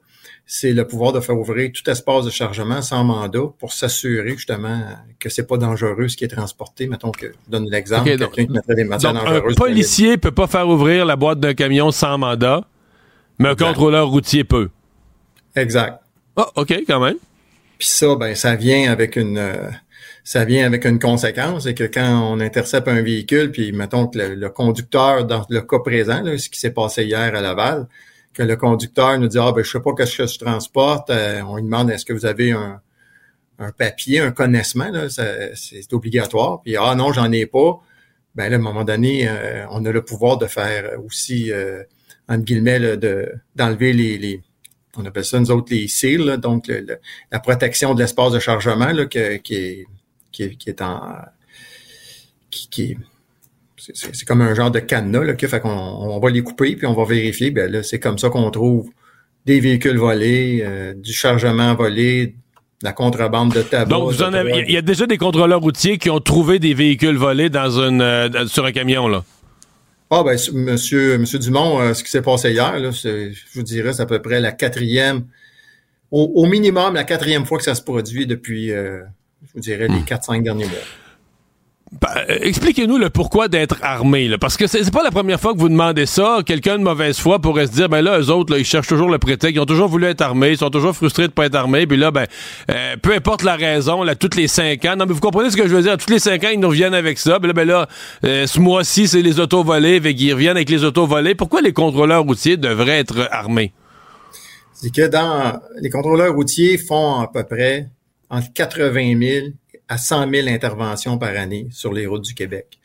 [0.46, 4.82] c'est le pouvoir de faire ouvrir tout espace de chargement sans mandat pour s'assurer justement
[5.20, 6.88] que c'est pas dangereux ce qui est transporté.
[6.88, 9.54] Mettons que je donne l'exemple, quelqu'un qui mettrait des matières dangereuses.
[9.54, 12.66] Un policier peut pas faire ouvrir la boîte d'un camion sans mandat,
[13.40, 14.70] mais un contrôleur routier peut.
[15.56, 16.00] Exact.
[16.36, 17.18] Ah, OK, quand même.
[17.78, 19.70] Puis ça, ben, ça vient avec une euh,
[20.24, 24.18] ça vient avec une conséquence, c'est que quand on intercepte un véhicule, puis mettons que
[24.20, 27.88] le, conducteur, dans le cas présent, ce qui s'est passé hier à Laval,
[28.34, 31.42] que le conducteur nous dit ah ben je sais pas qu'est-ce que je transporte, euh,
[31.44, 32.82] on lui demande est-ce que vous avez un,
[33.60, 36.62] un papier, un connaissement là, c'est obligatoire.
[36.62, 37.80] Puis ah non j'en ai pas.
[38.36, 41.84] Ben là à un moment donné euh, on a le pouvoir de faire aussi euh,
[42.28, 44.42] entre guillemets de d'enlever les, les
[44.98, 46.72] on appelle ça nous autres les seals, donc
[47.32, 49.56] la protection de l'espace de chargement là, qui, est, qui,
[50.44, 51.16] est, qui est en
[52.52, 52.98] qui, qui est
[53.94, 56.94] c'est comme un genre de cadenas, là, fait qu'on on va les couper, puis on
[56.94, 57.52] va vérifier.
[57.52, 58.90] Ben là, c'est comme ça qu'on trouve
[59.46, 62.36] des véhicules volés, euh, du chargement volé,
[62.82, 63.90] la contrebande de tabac.
[63.90, 66.74] Donc, vous en avez, il y a déjà des contrôleurs routiers qui ont trouvé des
[66.74, 69.24] véhicules volés dans une, euh, sur un camion, là?
[70.10, 73.94] Ah ben, monsieur, monsieur Dumont, euh, ce qui s'est passé hier, là, je vous dirais,
[73.94, 75.26] c'est à peu près la quatrième,
[76.12, 79.02] au, minimum la quatrième fois que ça se produit depuis, je
[79.56, 80.06] vous dirais, les hmm.
[80.06, 81.03] quatre, cinq derniers mois.
[82.02, 85.60] Bah, expliquez-nous le pourquoi d'être armé, là, parce que c'est pas la première fois que
[85.60, 86.40] vous demandez ça.
[86.46, 89.10] Quelqu'un de mauvaise foi pourrait se dire, ben là, eux autres, là, ils cherchent toujours
[89.10, 91.56] le prétexte, ils ont toujours voulu être armés, ils sont toujours frustrés de pas être
[91.56, 92.26] armés, puis là, ben,
[92.72, 95.58] euh, peu importe la raison, là, toutes les cinq ans, non, mais vous comprenez ce
[95.58, 97.54] que je veux dire, tous les cinq ans, ils nous reviennent avec ça, puis là,
[97.54, 97.88] ben là,
[98.26, 101.36] euh, ce mois-ci, c'est les autos volés, fait qu'ils reviennent avec les autos volés.
[101.36, 103.72] Pourquoi les contrôleurs routiers devraient être armés?
[104.74, 107.88] C'est que dans, les contrôleurs routiers font à peu près
[108.30, 109.48] entre 80 000
[109.94, 112.80] à 100 000 interventions par année sur les routes du Québec.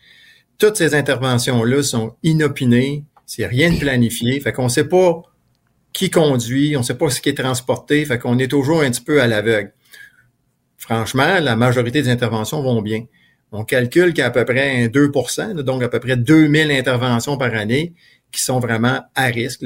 [0.59, 5.23] Toutes ces interventions-là sont inopinées, c'est rien de planifié, fait qu'on sait pas
[5.94, 9.01] qui conduit, on sait pas ce qui est transporté, fait qu'on est toujours un petit
[9.01, 9.73] peu à l'aveugle.
[10.77, 13.07] Franchement, la majorité des interventions vont bien.
[13.53, 17.94] On calcule qu'à peu près 2% donc à peu près 2000 interventions par année
[18.31, 19.62] qui sont vraiment à risque.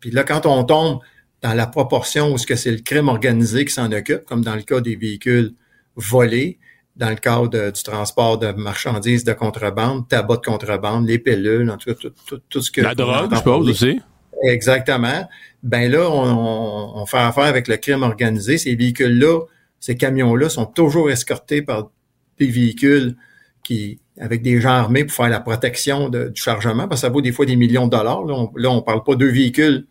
[0.00, 1.00] Puis là, quand on tombe
[1.42, 4.54] dans la proportion où ce que c'est le crime organisé qui s'en occupe, comme dans
[4.54, 5.54] le cas des véhicules
[5.96, 6.58] volés,
[6.96, 11.76] dans le cadre du transport de marchandises de contrebande, tabac de contrebande, les pilules, en
[11.76, 12.08] tout cas,
[12.48, 12.80] tout, ce que...
[12.80, 14.00] La drogue, je suppose, aussi.
[14.44, 15.28] Exactement.
[15.62, 18.58] Ben là, on, on, fait affaire avec le crime organisé.
[18.58, 19.40] Ces véhicules-là,
[19.80, 21.90] ces camions-là sont toujours escortés par
[22.38, 23.16] des véhicules
[23.62, 27.22] qui, avec des gens armés pour faire la protection du chargement, parce que ça vaut
[27.22, 28.24] des fois des millions de dollars.
[28.24, 29.86] Là, on, là, parle pas de véhicules,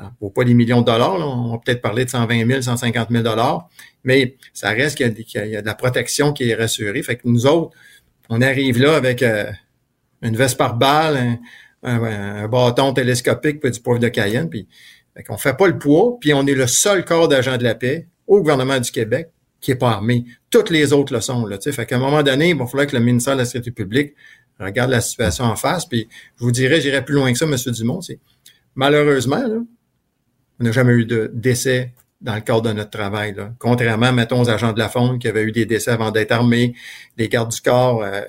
[0.00, 1.14] ça vaut pas des millions de dollars.
[1.14, 3.68] On va peut-être parler de 120 000, 150 000 dollars,
[4.02, 7.02] mais ça reste qu'il y, a de la protection qui est rassurée.
[7.02, 7.76] Fait que nous autres,
[8.30, 9.50] on arrive là avec euh,
[10.22, 11.38] une veste par balle,
[11.82, 14.66] un, bâton télescopique, puis du poivre de Cayenne, puis
[15.14, 17.74] fait qu'on fait pas le poids, puis on est le seul corps d'agent de la
[17.74, 20.24] paix au gouvernement du Québec qui est pas armé.
[20.48, 21.44] Toutes les autres le sont.
[21.44, 23.72] Là, fait qu'à un moment donné, il va falloir que le ministère de la Sécurité
[23.72, 24.14] publique
[24.58, 25.84] regarde la situation en face.
[25.84, 26.08] Puis
[26.38, 27.54] je vous dirais, j'irai plus loin que ça, M.
[27.72, 28.00] Dumont.
[28.00, 28.18] C'est
[28.74, 29.58] malheureusement, là,
[30.60, 33.34] on n'a jamais eu de décès dans le cadre de notre travail.
[33.34, 33.50] Là.
[33.58, 36.74] Contrairement, mettons, aux agents de la faune qui avaient eu des décès avant d'être armés,
[37.16, 38.20] les gardes du corps, euh,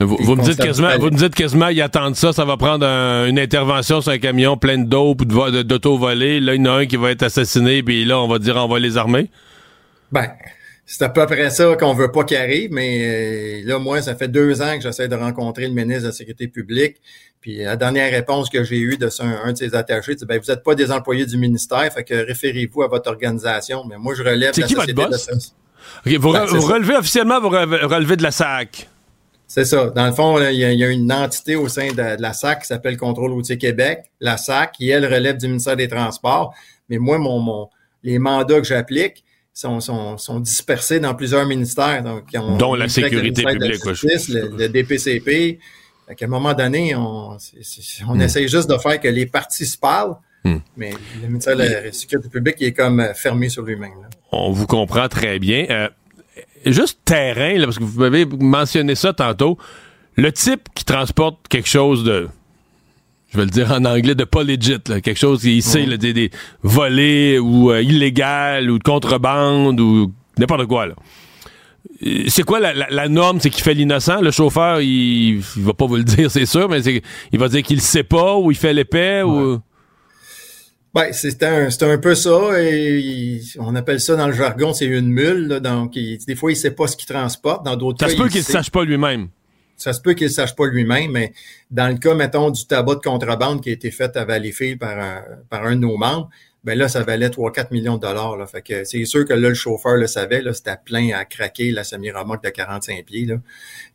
[0.00, 2.84] vous, vous me dites quasiment, vous me dites quasiment, ils attendent ça, ça va prendre
[2.84, 6.40] une intervention sur un camion plein de dope ou d'auto volé.
[6.40, 8.56] Là, il y en a un qui va être assassiné, puis là, on va dire
[8.56, 9.30] on va les armer?
[10.10, 10.28] Ben,
[10.92, 14.14] c'est à peu près ça qu'on veut pas qu'il arrive, mais euh, là, moi, ça
[14.14, 16.96] fait deux ans que j'essaie de rencontrer le ministre de la Sécurité publique.
[17.40, 20.52] Puis la dernière réponse que j'ai eue de un, de ses attachés, c'est ben, vous
[20.52, 23.84] n'êtes pas des employés du ministère, fait que référez-vous à votre organisation.
[23.88, 25.30] Mais moi, je relève C'est qui votre boss?
[26.04, 28.86] vous, ben, relevez officiellement, vous relevez de la SAC.
[29.48, 29.86] C'est ça.
[29.86, 32.98] Dans le fond, il y, a, une entité au sein de, la SAC qui s'appelle
[32.98, 36.54] Contrôle routier Québec, la SAC, qui, elle, relève du ministère des Transports.
[36.90, 37.70] Mais moi, mon, mon
[38.02, 42.02] les mandats que j'applique, sont, sont, sont, dispersés dans plusieurs ministères.
[42.02, 43.84] Donc, ont, Dont la sécurité publique.
[43.84, 45.58] le, le, DPCP.
[46.08, 47.36] À un moment donné, on,
[48.08, 48.20] on hmm.
[48.20, 50.58] essaye juste de faire que les partis se parlent, hmm.
[50.76, 54.08] mais le ministère de la Sécurité publique est comme euh, fermé sur lui-même.
[54.30, 55.66] On vous comprend très bien.
[55.70, 55.88] Euh,
[56.66, 59.56] juste terrain, là, parce que vous m'avez mentionné ça tantôt.
[60.16, 62.28] Le type qui transporte quelque chose de
[63.32, 66.30] je vais le dire en anglais, de pas legit, quelque chose qui sait des, des,
[66.62, 70.86] volés ou euh, illégal ou de contrebande ou n'importe quoi.
[70.86, 70.94] Là.
[72.06, 73.40] Euh, c'est quoi la, norme?
[73.40, 74.20] C'est qu'il fait l'innocent.
[74.20, 77.62] Le chauffeur, il, il, va pas vous le dire, c'est sûr, mais il va dire
[77.62, 79.58] qu'il sait pas ou il fait l'épais ou.
[80.94, 82.60] Ben, c'est un, un peu ça.
[82.60, 85.60] Et on appelle ça dans le jargon, c'est une mule.
[85.60, 87.64] donc, des fois, il sait pas ce qu'il transporte.
[87.64, 89.28] Dans d'autres cas, peut qu'il ne sache pas lui-même.
[89.82, 91.32] Ça se peut qu'il ne sache pas lui-même, mais
[91.70, 94.98] dans le cas, mettons, du tabac de contrebande qui a été fait à Valleyfield par
[94.98, 96.30] un, par un de nos membres,
[96.64, 98.36] ben là, ça valait 3-4 millions de dollars.
[98.48, 101.72] Fait que c'est sûr que là, le chauffeur le savait, là, c'était plein à craquer
[101.72, 103.26] la semi-remorque de 45 pieds.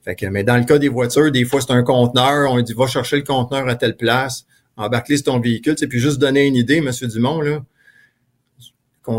[0.04, 2.74] Fait que, mais dans le cas des voitures, des fois, c'est un conteneur, on dit
[2.74, 4.46] va chercher le conteneur à telle place,
[4.76, 5.76] embarque-le sur ton véhicule.
[5.78, 6.92] C'est puis juste donner une idée, M.
[7.04, 7.42] Dumont.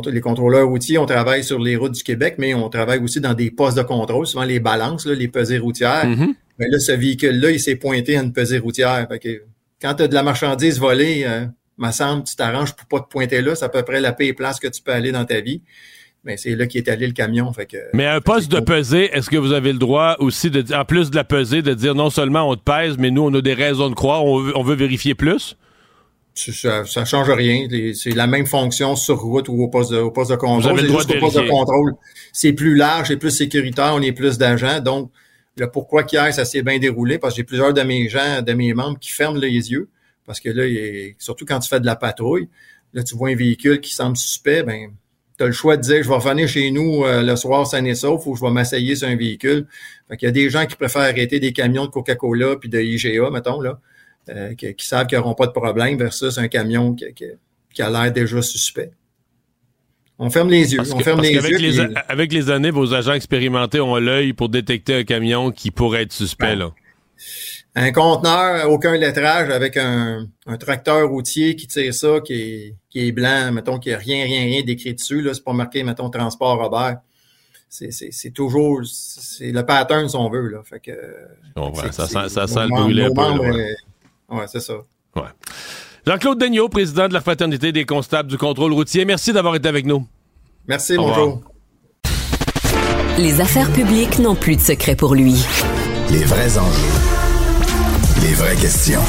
[0.07, 3.33] Les contrôleurs routiers, on travaille sur les routes du Québec, mais on travaille aussi dans
[3.33, 6.05] des postes de contrôle, souvent les balances, les pesées routières.
[6.05, 6.35] Mm-hmm.
[6.59, 9.07] Mais là, ce véhicule-là, il s'est pointé à une pesée routière.
[9.09, 9.43] Fait que,
[9.81, 11.47] quand tu as de la marchandise volée, euh,
[11.79, 13.55] me semble, tu t'arranges pour pas te pointer là.
[13.55, 15.63] C'est à peu près la paix et place que tu peux aller dans ta vie.
[16.25, 17.53] Mais c'est là qui est allé le camion.
[17.53, 20.75] Fait que, Mais un poste de pesée, est-ce que vous avez le droit aussi, de,
[20.75, 23.33] en plus de la pesée, de dire non seulement on te pèse, mais nous, on
[23.35, 25.57] a des raisons de croire, on veut, on veut vérifier plus?
[26.35, 27.67] Ça, ça change rien.
[27.95, 30.63] C'est la même fonction sur route ou au poste de, au poste de contrôle.
[30.63, 31.95] Vous avez le droit de, poste de contrôle.
[32.33, 34.81] C'est plus large, c'est plus sécuritaire, on est plus d'agents.
[34.81, 35.11] Donc,
[35.59, 38.53] le pourquoi qu'hier, ça s'est bien déroulé, parce que j'ai plusieurs de mes gens, de
[38.53, 39.89] mes membres qui ferment les yeux.
[40.27, 40.65] Parce que là,
[41.19, 42.49] surtout quand tu fais de la patrouille,
[42.93, 44.93] là, tu vois un véhicule qui semble suspect, ben,
[45.39, 47.85] tu as le choix de dire je vais revenir chez nous euh, le soir sain
[47.85, 49.67] et sauf ou je vais m'asseyer sur un véhicule.
[50.09, 52.81] Fait qu'il y a des gens qui préfèrent arrêter des camions de Coca-Cola puis de
[52.81, 53.81] IGA, mettons, là,
[54.29, 57.07] euh, qui, savent qu'ils n'auront pas de problème versus un camion qui,
[57.73, 58.91] qui a l'air déjà suspect.
[60.19, 60.81] On ferme les yeux.
[60.93, 61.95] on ferme les yeux.
[62.09, 66.13] Avec les années, vos agents expérimentés ont l'œil pour détecter un camion qui pourrait être
[66.13, 66.57] suspect.
[66.57, 66.71] Ben, là.
[67.75, 70.27] Un conteneur, aucun lettrage, avec un,
[70.59, 74.43] tracteur routier qui tire ça, qui est, qui est blanc, mettons, qui a rien, rien,
[74.43, 75.23] rien décrit dessus.
[75.23, 76.99] Là, c'est pas marqué, mettons, transport Robert.
[77.69, 80.49] C'est, toujours c'est le pattern si on veut.
[80.49, 80.63] Là.
[80.65, 80.93] Fait que,
[81.93, 83.39] ça, sent, ça sent le un peu.
[83.43, 83.77] ouais.
[84.31, 84.75] ouais, c'est ça.
[85.15, 85.23] Ouais.
[86.09, 89.85] Jean-Claude Daigneault, président de la Fraternité des constables du contrôle routier, merci d'avoir été avec
[89.85, 90.07] nous.
[90.67, 91.43] Merci, bonjour.
[93.19, 95.35] Les affaires publiques n'ont plus de secret pour lui.
[96.11, 96.95] Les vrais enjeux.
[98.23, 99.03] Les vraies questions.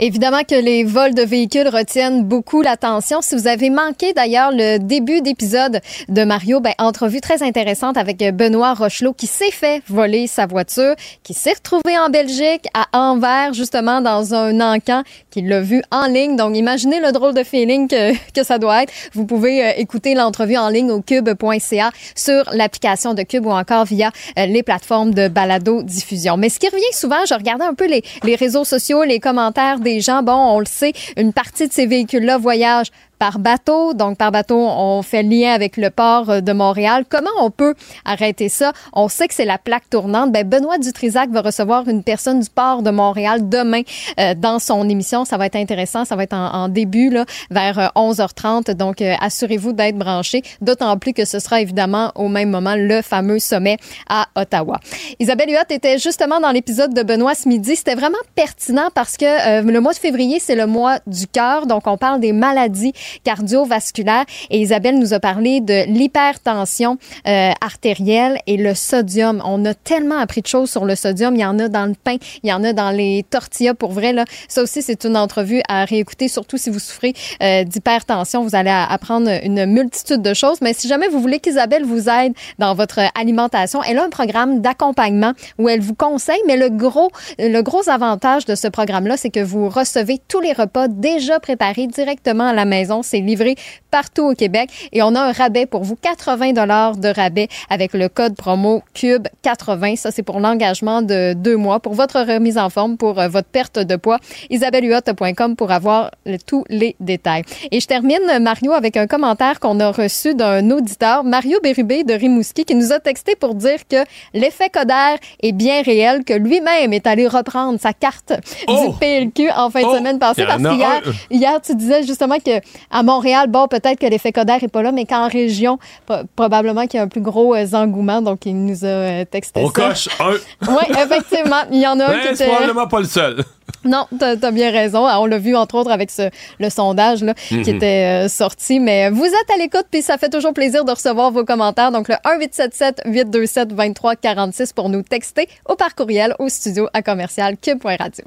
[0.00, 3.20] Évidemment que les vols de véhicules retiennent beaucoup l'attention.
[3.20, 8.18] Si vous avez manqué d'ailleurs le début d'épisode de Mario, ben, entrevue très intéressante avec
[8.18, 13.54] Benoît Rochelot qui s'est fait voler sa voiture, qui s'est retrouvé en Belgique, à Anvers,
[13.54, 16.36] justement dans un encan, qu'il l'a vu en ligne.
[16.36, 18.92] Donc, imaginez le drôle de feeling que, que ça doit être.
[19.14, 23.84] Vous pouvez euh, écouter l'entrevue en ligne au cube.ca sur l'application de Cube ou encore
[23.84, 26.36] via euh, les plateformes de balado-diffusion.
[26.36, 29.80] Mais ce qui revient souvent, je regardais un peu les, les réseaux sociaux, les commentaires
[30.00, 30.22] gens.
[30.22, 33.94] Bon, on le sait, une partie de ces véhicules-là voyagent par bateau.
[33.94, 37.04] Donc, par bateau, on fait lien avec le port de Montréal.
[37.08, 38.72] Comment on peut arrêter ça?
[38.92, 40.32] On sait que c'est la plaque tournante.
[40.32, 43.82] Ben, Benoît Dutrisac va recevoir une personne du port de Montréal demain
[44.18, 45.24] euh, dans son émission.
[45.24, 46.04] Ça va être intéressant.
[46.04, 48.70] Ça va être en, début, là, vers 11h30.
[48.70, 50.42] Euh, Donc, euh, assurez-vous d'être branché.
[50.60, 53.76] D'autant plus que ce sera évidemment au même moment le fameux sommet
[54.08, 54.78] à Ottawa.
[55.18, 57.76] Isabelle Huot était justement dans l'épisode de Benoît ce midi.
[57.76, 61.66] C'était vraiment pertinent parce que le mois de février, c'est le mois du cœur.
[61.66, 62.92] Donc, on parle des maladies
[63.24, 64.24] cardiovasculaires.
[64.50, 69.42] Et Isabelle nous a parlé de l'hypertension artérielle et le sodium.
[69.44, 71.34] On a tellement appris de choses sur le sodium.
[71.36, 73.92] Il y en a dans le pain, il y en a dans les tortillas pour
[73.92, 74.12] vrai.
[74.12, 74.24] Là.
[74.48, 78.42] Ça aussi, c'est une entrevue à réécouter, surtout si vous souffrez euh, d'hypertension.
[78.42, 80.58] Vous allez apprendre une multitude de choses.
[80.60, 84.60] Mais si jamais vous voulez qu'Isabelle vous aide dans votre alimentation, elle a un programme
[84.60, 86.40] d'accompagnement où elle vous conseille.
[86.46, 90.52] Mais le gros, le gros avantage de ce programme-là, c'est que vous recevez tous les
[90.52, 92.97] repas déjà préparés directement à la maison.
[93.02, 93.54] C'est livré
[93.90, 97.92] partout au Québec et on a un rabais pour vous, 80 dollars de rabais avec
[97.94, 99.96] le code promo Cube 80.
[99.96, 103.48] Ça, c'est pour l'engagement de deux mois pour votre remise en forme, pour euh, votre
[103.48, 104.18] perte de poids.
[104.50, 106.10] isabellehuot.com pour avoir
[106.46, 107.42] tous les détails.
[107.70, 112.14] Et je termine, Mario, avec un commentaire qu'on a reçu d'un auditeur, Mario Bérubé de
[112.14, 113.96] Rimouski, qui nous a texté pour dire que
[114.34, 118.32] l'effet Coder est bien réel, que lui-même est allé reprendre sa carte
[118.66, 118.94] du Oh!
[119.00, 119.96] PLQ en fin de Oh!
[119.96, 120.44] semaine passée.
[120.46, 124.68] Parce qu'hier, hier, tu disais justement que à Montréal, bon, peut-être que l'effet Coder est
[124.68, 128.22] pas là, mais qu'en région, pro- probablement qu'il y a un plus gros euh, engouement.
[128.22, 129.88] Donc, il nous a euh, texté On ça.
[129.88, 130.32] coche un.
[130.68, 131.62] Oui, effectivement.
[131.70, 132.46] Il y en a un Ben, qui était...
[132.46, 133.44] probablement pas le seul.
[133.84, 135.06] Non, t'as as bien raison.
[135.06, 137.62] On l'a vu, entre autres, avec ce, le sondage là, Mhm.
[137.62, 138.80] qui était euh, sorti.
[138.80, 141.92] Mais vous êtes à l'écoute, puis ça fait toujours plaisir de recevoir vos commentaires.
[141.92, 148.24] Donc, le 1877-827-2346 pour nous texter ou par courriel au studio à commercial cube.radio.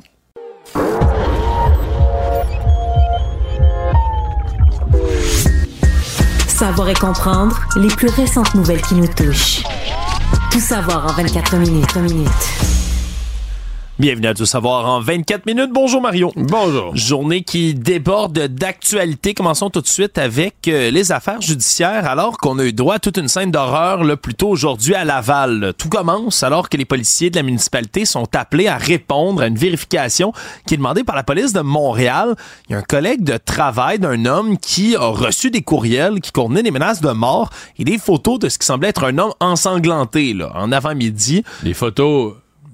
[6.62, 9.64] Savoir et comprendre les plus récentes nouvelles qui nous touchent.
[10.52, 11.96] Tout savoir en 24 minutes.
[11.96, 12.71] minutes.
[14.02, 15.70] Bienvenue à Tout savoir en 24 minutes.
[15.72, 16.32] Bonjour Mario.
[16.36, 16.96] Bonjour.
[16.96, 19.36] Journée qui déborde d'actualité.
[19.36, 23.00] Commençons tout de suite avec euh, les affaires judiciaires alors qu'on a eu droit à
[23.00, 25.76] toute une scène d'horreur là, plus tôt aujourd'hui à Laval.
[25.78, 29.56] Tout commence alors que les policiers de la municipalité sont appelés à répondre à une
[29.56, 30.34] vérification
[30.66, 32.34] qui est demandée par la police de Montréal.
[32.70, 36.32] Il y a un collègue de travail d'un homme qui a reçu des courriels qui
[36.32, 39.34] contenaient des menaces de mort et des photos de ce qui semblait être un homme
[39.40, 41.44] ensanglanté là, en avant-midi.
[41.62, 42.34] Des photos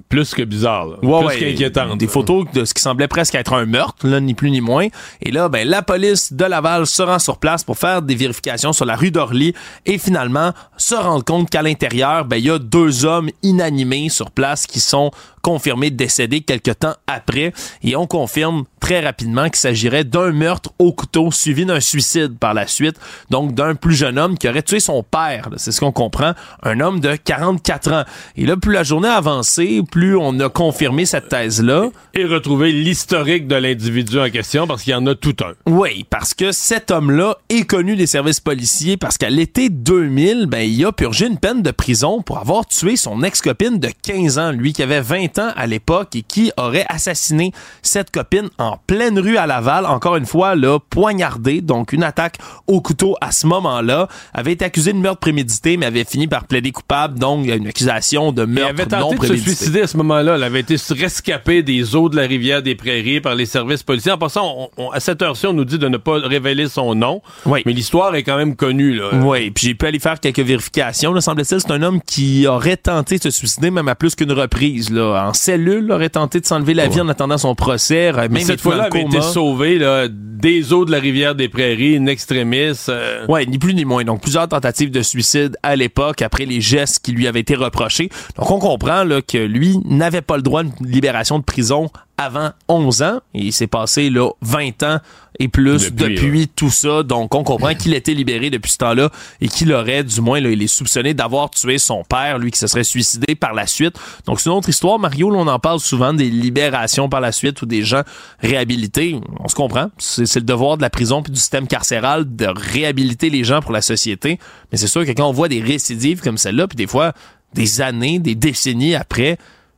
[0.09, 0.97] plus que bizarres, là.
[1.01, 1.97] Ouais, plus ouais.
[1.97, 4.87] Des photos de ce qui semblait presque être un meurtre, là, ni plus ni moins.
[5.21, 8.73] Et là, ben, la police de Laval se rend sur place pour faire des vérifications
[8.73, 9.53] sur la rue d'Orly
[9.85, 14.31] et finalement se rendre compte qu'à l'intérieur, ben, il y a deux hommes inanimés sur
[14.31, 15.11] place qui sont
[15.47, 17.53] confirmés décédés quelques temps après.
[17.81, 22.53] Et on confirme très rapidement qu'il s'agirait d'un meurtre au couteau suivi d'un suicide par
[22.53, 22.97] la suite.
[23.29, 25.49] Donc, d'un plus jeune homme qui aurait tué son père.
[25.55, 26.33] C'est ce qu'on comprend.
[26.63, 28.03] Un homme de 44 ans.
[28.35, 31.91] Et là, plus la journée a avancé, plus on a confirmé cette thèse-là.
[32.13, 35.53] Et retrouver l'historique de l'individu en question parce qu'il y en a tout un.
[35.65, 40.59] Oui, parce que cet homme-là est connu des services policiers parce qu'à l'été 2000, ben,
[40.59, 44.51] il a purgé une peine de prison pour avoir tué son ex-copine de 15 ans,
[44.51, 49.19] lui qui avait 20 ans à l'époque et qui aurait assassiné cette copine en pleine
[49.19, 53.47] rue à Laval, encore une fois, là, poignardé, donc une attaque au couteau à ce
[53.47, 57.49] moment-là, avait été accusé de meurtre prémédité, mais avait fini par plaider coupable, donc il
[57.49, 60.37] y a une accusation de meurtre avait non tenté de se suicider à ce moment-là.
[60.37, 64.11] Il avait été rescapé des eaux de la rivière des Prairies par les services policiers.
[64.11, 66.95] En passant, on- on- à cette heure-ci, on nous dit de ne pas révéler son
[66.95, 67.21] nom.
[67.45, 67.61] Oui.
[67.65, 68.93] Mais l'histoire est quand même connue.
[68.95, 69.09] Là.
[69.21, 71.19] Oui, puis j'ai pu aller faire quelques vérifications.
[71.21, 74.89] Semble-t-il, c'est un homme qui aurait tenté de se suicider même à plus qu'une reprise.
[74.89, 75.16] Là.
[75.25, 78.11] En cellule, aurait tenté de s'enlever la vie en attendant son procès.
[78.29, 82.07] Mais cette fois-là, avait été sauvé là, des eaux de la rivière des Prairies, une
[82.09, 82.89] extrémiste.
[82.89, 84.03] euh, Ouais, ni plus ni moins.
[84.03, 88.09] Donc, plusieurs tentatives de suicide à l'époque après les gestes qui lui avaient été reprochés.
[88.37, 92.51] Donc, on comprend là, que lui n'avait pas le droit de libération de prison avant
[92.67, 93.19] 11 ans.
[93.33, 94.99] Et il s'est passé là 20 ans
[95.39, 97.03] et plus Depuis, depuis, tout ça.
[97.03, 100.49] Donc, on comprend qu'il était libéré depuis ce temps-là et qu'il aurait, du moins, là,
[100.49, 103.99] il est soupçonné d'avoir tué son père, lui qui se serait suicidé par la suite.
[104.25, 104.97] Donc, c'est une autre histoire.
[104.97, 108.01] Mario, là, on en parle souvent des libérations par la suite ou des gens
[108.39, 109.19] réhabilités.
[109.39, 109.89] On se comprend.
[109.97, 113.61] C'est c'est le devoir de la prison puis du système carcéral de réhabiliter les gens
[113.61, 114.39] pour la société.
[114.71, 117.13] Mais c'est sûr que quand on voit des récidives comme celle-là, puis des fois,
[117.53, 119.37] des années, des décennies après,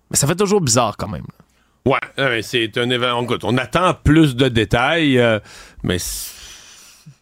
[0.09, 1.25] mais ça fait toujours bizarre quand même.
[1.85, 3.25] Ouais, ouais, c'est un événement.
[3.43, 5.39] On attend plus de détails, euh,
[5.83, 5.97] mais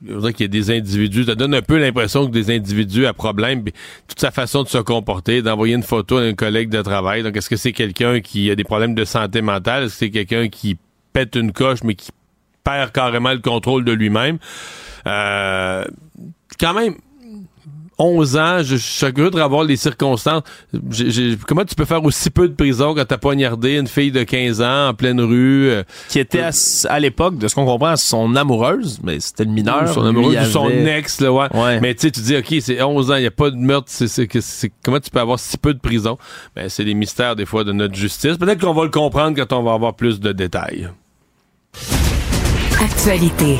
[0.06, 3.06] je dire qu'il y a des individus, ça donne un peu l'impression que des individus
[3.06, 3.64] à problème,
[4.08, 7.24] toute sa façon de se comporter, d'envoyer une photo à un collègue de travail.
[7.24, 9.84] Donc, est-ce que c'est quelqu'un qui a des problèmes de santé mentale?
[9.84, 10.78] Est-ce que c'est quelqu'un qui
[11.14, 12.12] pète une coche, mais qui
[12.64, 14.38] perd carrément le contrôle de lui-même?
[15.08, 15.86] Euh,
[16.60, 16.96] quand même,
[18.00, 20.44] 11 ans, je, suis curieux de revoir les circonstances.
[20.92, 24.12] J'ai- j'ai- comment tu peux faire aussi peu de prison quand t'as poignardé une fille
[24.12, 25.70] de 15 ans en pleine rue?
[25.70, 26.52] euh, Qui était à,
[26.90, 29.88] à l'époque, de ce qu'on comprend, son amoureuse, mais c'était le mineur.
[29.94, 31.48] son il ou son ex, là, ouais.
[31.56, 31.80] Ouais.
[31.82, 33.88] Mais tu sais, tu dis, OK, c'est 11 ans, il n'y a pas de meurtre,
[33.88, 36.18] c'est, c'est, que- c'est- comment tu peux avoir si peu de prison?
[36.56, 38.38] Ben, c'est les mystères, des fois, de notre justice.
[38.38, 40.90] Peut-être qu'on va le comprendre quand on va avoir plus de détails.
[42.80, 43.58] Actualité.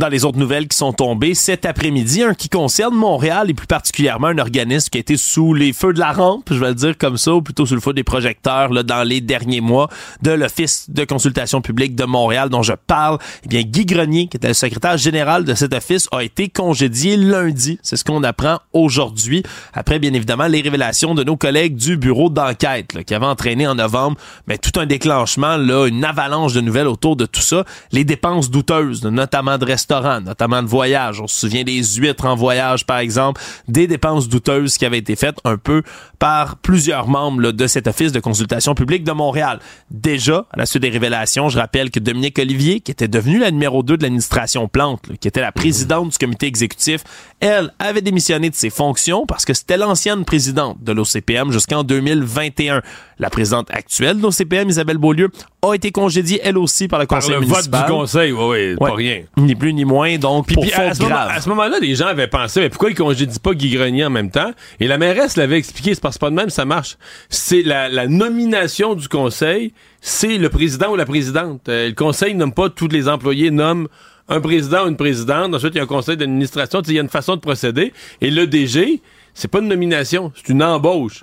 [0.00, 3.68] Dans les autres nouvelles qui sont tombées cet après-midi, un qui concerne Montréal et plus
[3.68, 6.74] particulièrement un organisme qui a été sous les feux de la rampe, je vais le
[6.74, 9.88] dire comme ça, ou plutôt sous le feu des projecteurs là, dans les derniers mois
[10.20, 13.18] de l'Office de consultation publique de Montréal dont je parle.
[13.44, 17.16] Eh bien, Guy Grenier, qui était le secrétaire général de cet office, a été congédié
[17.16, 17.78] lundi.
[17.84, 22.30] C'est ce qu'on apprend aujourd'hui, après bien évidemment les révélations de nos collègues du bureau
[22.30, 24.16] d'enquête qui avaient entraîné en novembre
[24.48, 27.64] mais tout un déclenchement, là, une avalanche de nouvelles autour de tout ça.
[27.92, 31.20] Les dépenses douteuses, notamment de notamment de voyages.
[31.20, 35.16] On se souvient des huîtres en voyage, par exemple, des dépenses douteuses qui avaient été
[35.16, 35.82] faites un peu
[36.18, 39.58] par plusieurs membres là, de cet office de consultation publique de Montréal.
[39.90, 43.50] Déjà, à la suite des révélations, je rappelle que Dominique Olivier, qui était devenue la
[43.50, 47.02] numéro 2 de l'administration Plante, là, qui était la présidente du comité exécutif,
[47.40, 52.82] elle avait démissionné de ses fonctions parce que c'était l'ancienne présidente de l'OCPM jusqu'en 2021.
[53.18, 55.30] La présidente actuelle de l'OCPM, Isabelle Beaulieu,
[55.62, 58.74] a été congédiée elle aussi par le Par conseil le vote du conseil, oui, oui,
[58.80, 58.90] Ouais.
[58.90, 59.20] pas rien.
[59.36, 61.30] Ni plus ni moins, donc Puis, pour puis à, ce moment, grave.
[61.34, 64.10] à ce moment-là, les gens avaient pensé, mais pourquoi ils congédient pas Guy Grenier en
[64.10, 64.52] même temps?
[64.80, 66.96] Et la mairesse l'avait expliqué, c'est parce que pas de même, ça marche.
[67.28, 71.68] C'est la, la nomination du conseil, c'est le président ou la présidente.
[71.68, 73.88] Euh, le conseil nomme pas tous les employés, nomme
[74.28, 75.54] un président ou une présidente.
[75.54, 76.80] Ensuite, il y a un conseil d'administration.
[76.86, 77.92] Il y a une façon de procéder.
[78.20, 79.02] Et le DG,
[79.34, 81.22] c'est pas une nomination, c'est une embauche.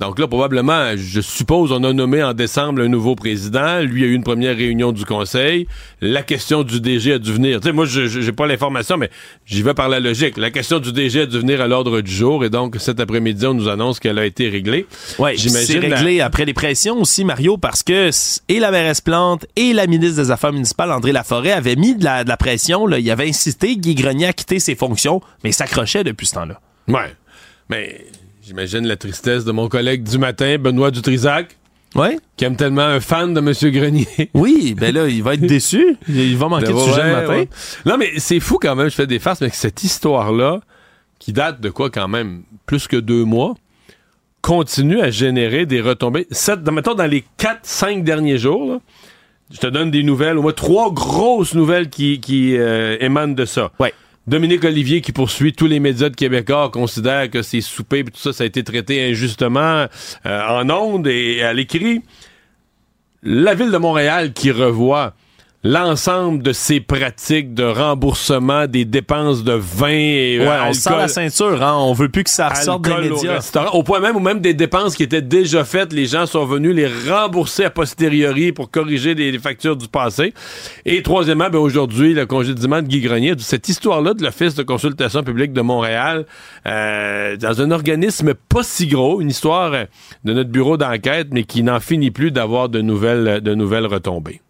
[0.00, 3.80] Donc là, probablement, je suppose, on a nommé en décembre un nouveau président.
[3.82, 5.68] Lui a eu une première réunion du conseil.
[6.00, 7.60] La question du DG a dû venir.
[7.60, 9.10] Tu sais, moi, je j'ai pas l'information, mais
[9.46, 10.38] j'y vais par la logique.
[10.38, 12.44] La question du DG a dû venir à l'ordre du jour.
[12.44, 14.86] Et donc, cet après-midi, on nous annonce qu'elle a été réglée.
[15.20, 18.10] Ouais, c'est la- réglé après les pressions aussi, Mario, parce que
[18.48, 22.02] et la mairesse Plante et la ministre des Affaires municipales, André Laforêt, avaient mis de
[22.02, 22.86] la, de la pression.
[22.88, 22.98] Là.
[22.98, 26.60] Il avait incité Guy Grenier à quitter ses fonctions, mais il s'accrochait depuis ce temps-là.
[26.88, 27.14] Ouais.
[27.68, 28.04] Mais
[28.52, 31.56] j'imagine la tristesse de mon collègue du matin, Benoît Dutrisac,
[31.94, 32.18] Ouais.
[32.36, 33.70] qui aime tellement un fan de M.
[33.72, 34.06] Grenier.
[34.34, 35.96] Oui, ben là, il va être déçu.
[36.06, 37.28] Il va manquer de Ouais, sujet le matin.
[37.34, 37.48] ouais.
[37.86, 40.60] Non, mais c'est fou quand même, je fais des farces, mais que cette histoire-là,
[41.18, 43.54] qui date de quoi quand même plus que deux mois,
[44.42, 46.26] continue à générer des retombées.
[46.30, 48.78] Sept, dans- mettons, dans les 4-5 derniers jours, là,
[49.50, 53.44] je te donne des nouvelles, au moins trois grosses nouvelles qui, qui euh, émanent de
[53.46, 53.70] ça.
[53.80, 53.94] Ouais.
[54.28, 58.20] Dominique Olivier qui poursuit tous les médias de Québécois considère que ses soupers et tout
[58.20, 59.86] ça, ça a été traité injustement
[60.26, 62.02] euh, en ondes et à l'écrit.
[63.24, 65.14] La ville de Montréal qui revoit
[65.64, 70.90] l'ensemble de ses pratiques de remboursement des dépenses de vin et Ouais, euh, on sent
[70.96, 71.76] la ceinture, hein.
[71.78, 73.34] On veut plus que ça ressorte des alcool au médias.
[73.34, 73.70] restaurant.
[73.78, 76.74] Au point même où même des dépenses qui étaient déjà faites, les gens sont venus
[76.74, 80.34] les rembourser a posteriori pour corriger les, les factures du passé.
[80.84, 85.22] Et troisièmement, ben aujourd'hui, le congédiement de Guy Grenier, cette histoire-là de l'Office de consultation
[85.22, 86.26] publique de Montréal,
[86.66, 89.84] euh, dans un organisme pas si gros, une histoire euh,
[90.24, 94.40] de notre bureau d'enquête, mais qui n'en finit plus d'avoir de nouvelles, de nouvelles retombées.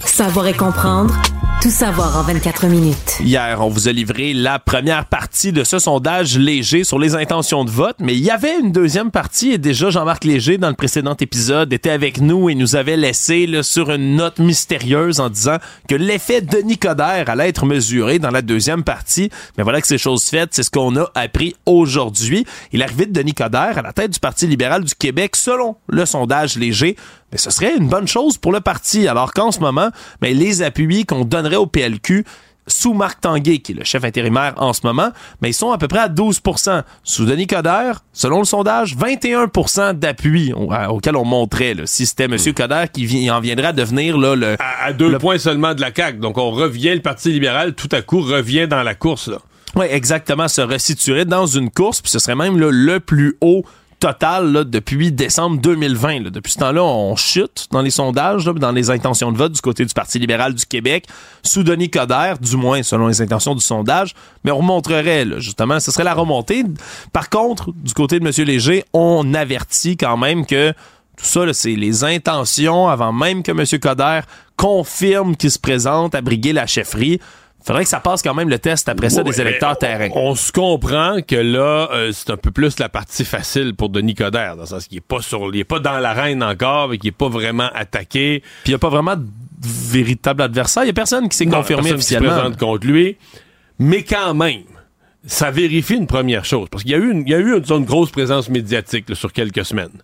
[0.00, 1.14] Savoir et comprendre,
[1.60, 3.18] tout savoir en 24 minutes.
[3.20, 7.64] Hier, on vous a livré la première partie de ce sondage léger sur les intentions
[7.64, 10.74] de vote, mais il y avait une deuxième partie et déjà Jean-Marc Léger, dans le
[10.74, 15.56] précédent épisode, était avec nous et nous avait laissé sur une note mystérieuse en disant
[15.88, 19.30] que l'effet Denis Coderre allait être mesuré dans la deuxième partie.
[19.56, 22.46] Mais voilà que c'est chose faite, c'est ce qu'on a appris aujourd'hui.
[22.72, 26.06] Et l'arrivée de Denis Coderre à la tête du Parti libéral du Québec, selon le
[26.06, 26.96] sondage léger,
[27.32, 29.08] mais ce serait une bonne chose pour le parti.
[29.08, 29.90] Alors qu'en ce moment,
[30.22, 32.24] mais les appuis qu'on donnerait au PLQ
[32.66, 35.10] sous Marc Tanguay, qui est le chef intérimaire en ce moment,
[35.42, 39.48] mais ils sont à peu près à 12% Sous Denis Coderre, selon le sondage, 21
[39.92, 42.36] d'appui au- auquel on montrait, là, si c'était M.
[42.56, 44.56] Coderre qui vi- en viendrait à devenir là, le...
[44.58, 46.20] À, à deux Le- points seulement de la CAQ.
[46.20, 49.28] Donc on revient, le Parti libéral, tout à coup, revient dans la course.
[49.28, 49.38] Là.
[49.76, 53.64] Oui, exactement, se resituerait dans une course, puis ce serait même là, le plus haut
[54.04, 56.24] total là, depuis décembre 2020.
[56.24, 56.30] là.
[56.30, 59.86] Depuis ce temps-là, on chute dans les sondages, dans les intentions de vote du côté
[59.86, 61.06] du Parti libéral du Québec,
[61.42, 65.90] sous Denis Coderre, du moins selon les intentions du sondage, mais on remonterait, justement, ce
[65.90, 66.64] serait la remontée.
[67.14, 68.46] Par contre, du côté de M.
[68.46, 70.74] Léger, on avertit quand même que
[71.16, 73.64] tout ça, c'est les intentions avant même que M.
[73.80, 74.26] Coderre
[74.58, 77.20] confirme qu'il se présente à briguer la chefferie.
[77.66, 80.08] Faudrait que ça passe quand même le test après ça Ouais, des électeurs mais terrain.
[80.14, 83.88] On, on se comprend que là, euh, c'est un peu plus la partie facile pour
[83.88, 86.88] Denis Coderre, dans le sens qu'il est pas sur, il est pas dans l'arène encore,
[86.90, 88.40] mais qu'il est pas vraiment attaqué.
[88.64, 89.16] Puis il n'y a pas vraiment
[89.62, 90.84] véritable adversaire.
[90.84, 92.40] Il y a personne qui s'est confirmé personne qui se officiellement.
[92.40, 93.16] présente contre lui.
[93.78, 94.62] Mais quand même,
[95.26, 96.68] ça vérifie une première chose.
[96.70, 99.08] Parce qu'il y a eu une, il y a eu une, une grosse présence médiatique
[99.08, 100.02] là, sur quelques semaines.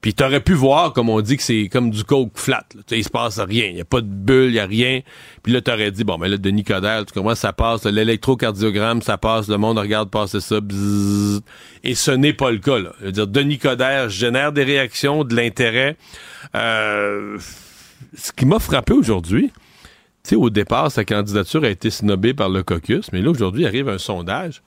[0.00, 2.64] Puis t'aurais pu voir, comme on dit, que c'est comme du coke flat.
[2.74, 2.82] là.
[2.90, 3.66] Il se passe rien.
[3.66, 5.00] Il n'y a pas de bulle, il n'y a rien.
[5.42, 7.84] Puis là, t'aurais dit, bon, ben là, Denis Coderre, tu comprends, ça passe.
[7.84, 9.48] L'électrocardiogramme, ça passe.
[9.48, 10.60] Le monde regarde passer ça.
[10.60, 11.42] bzzz.
[11.84, 12.78] et ce n'est pas le cas.
[12.78, 12.92] Là.
[13.00, 15.96] Je veux dire, Denis Coderre génère des réactions, de l'intérêt.
[16.54, 17.36] Euh,
[18.16, 19.52] ce qui m'a frappé aujourd'hui,
[20.24, 23.66] tu sais, au départ, sa candidature a été snobée par le caucus, mais là, aujourd'hui,
[23.66, 24.62] arrive un sondage.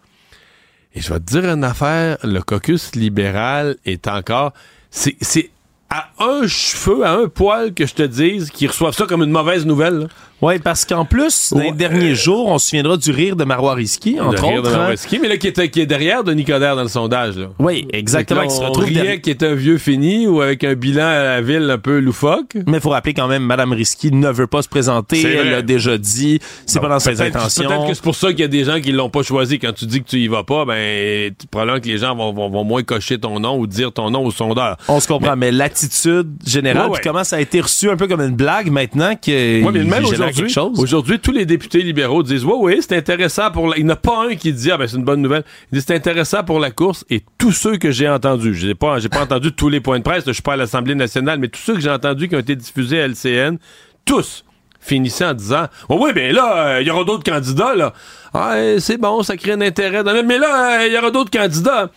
[0.94, 4.54] Et je vais te dire une affaire, le caucus libéral est encore...
[4.94, 5.50] C'est
[5.90, 9.32] à un cheveu, à un poil que je te dise qu'ils reçoivent ça comme une
[9.32, 10.08] mauvaise nouvelle.
[10.44, 13.76] Oui, parce qu'en plus, dans les derniers jours, on se souviendra du rire de Marois
[13.76, 14.78] Risky, entre rire de autres.
[14.78, 14.94] hein.
[15.22, 17.38] Mais là, qui est, qui est derrière Denis Coderre dans le sondage.
[17.38, 17.48] Là.
[17.60, 18.44] Oui, exactement.
[18.46, 21.06] Qui se on retrouve riait derrière- qu'il est un vieux fini ou avec un bilan
[21.06, 22.56] à la ville un peu loufoque.
[22.68, 25.22] Mais il faut rappeler quand même, Madame Risky ne veut pas se présenter.
[25.24, 26.40] Elle l'a déjà dit.
[26.66, 27.64] C'est pas dans ses intentions.
[27.66, 29.60] peut-être que c'est pour ça qu'il y a des gens qui l'ont pas choisi.
[29.60, 32.50] Quand tu dis que tu y vas pas, ben, probablement que les gens vont, vont,
[32.50, 34.76] vont moins cocher ton nom ou dire ton nom au sondeur.
[34.90, 37.02] On se comprend, mais, l'attitude générale, Ouais, ouais.
[37.02, 40.04] comment ça a été reçu un peu comme une blague maintenant que Ouais, mais même
[40.04, 40.80] aujourd'hui, quelque chose.
[40.80, 43.78] aujourd'hui, tous les députés libéraux disent, ouais, oui, c'est intéressant pour la...
[43.78, 45.44] Il n'y en a pas un qui dit, ah ben, c'est une bonne nouvelle.
[45.72, 49.00] Il dit, c'est intéressant pour la course et tous ceux que j'ai entendus, j'ai pas,
[49.00, 51.48] j'ai pas entendu tous les points de presse, je suis pas à l'Assemblée nationale, mais
[51.48, 53.58] tous ceux que j'ai entendus qui ont été diffusés à LCN,
[54.06, 54.44] tous
[54.80, 57.94] finissaient en disant, ouais, oui, ben là, euh, il y aura d'autres candidats, là.
[58.34, 60.04] Ah, euh, c'est bon, ça crée un intérêt.
[60.04, 61.90] dans le- Mais là, euh, il y aura d'autres candidats.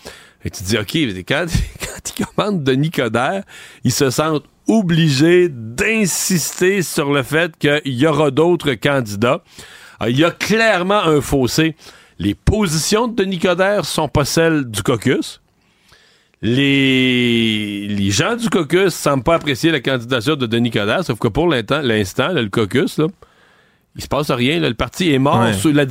[0.44, 1.46] Et tu te dis, OK, mais quand,
[1.80, 3.42] quand ils commandent Denis Coderre,
[3.82, 9.42] ils se sentent obligés d'insister sur le fait qu'il y aura d'autres candidats.
[10.00, 11.74] Ah, Il y a clairement un fossé.
[12.18, 15.40] Les positions de Denis Coderre sont pas celles du caucus.
[16.42, 21.28] Les, les gens du caucus semblent pas apprécier la candidature de Denis Coderre, sauf que
[21.28, 23.06] pour l'instant, le caucus, là,
[23.96, 24.60] il se passe rien.
[24.60, 24.68] là.
[24.68, 25.52] le parti est mort Ouais.
[25.54, 25.84] sur la,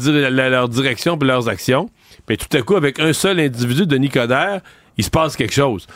[0.50, 1.90] leur direction et leurs actions.
[2.26, 4.62] Puis tout à coup, avec un seul individu, Denis Coderre,
[4.98, 5.88] il se passe quelque chose.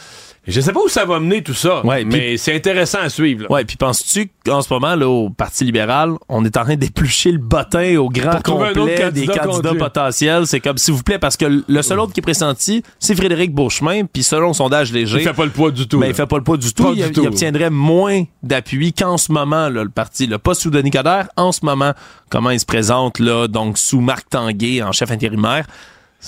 [0.49, 3.43] Je sais pas où ça va mener tout ça, Ouais, mais c'est intéressant à suivre.
[3.43, 3.51] là.
[3.51, 7.31] Ouais, puis penses-tu qu'en ce moment, là, au Parti libéral, on est en train d'éplucher
[7.31, 10.47] le bottin au grand Pour complet des candidat candidats potentiels?
[10.47, 13.53] C'est comme, s'il vous plaît, parce que le seul autre qui est pressenti, c'est Frédéric
[13.53, 15.97] Beauchemin, puis selon le sondage léger, Il fait pas le poids du tout.
[15.99, 16.09] ben, là.
[16.09, 16.83] il fait pas le poids du tout.
[16.83, 17.21] Pas il, du tout.
[17.21, 20.27] il obtiendrait moins d'appui qu'en ce moment, là, le parti.
[20.27, 21.93] Là, pas sous Denis Coderre, en ce moment,
[22.29, 25.65] comment il se présente, là, donc sous Marc Tanguay en chef intérimaire.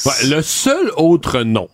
[0.05, 1.67] Ouais, le seul autre nom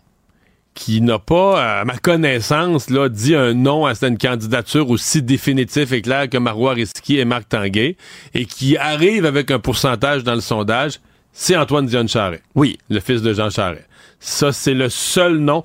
[0.77, 5.91] qui n'a pas, à ma connaissance, là, dit un nom à une candidature aussi définitif
[5.91, 7.97] et clair que Marois Risky et Marc Tanguay,
[8.35, 10.99] et qui arrive avec un pourcentage dans le sondage,
[11.33, 12.77] c'est Antoine Dion Charret, Oui.
[12.89, 13.85] le fils de Jean Charret.
[14.19, 15.63] Ça, c'est le seul nom.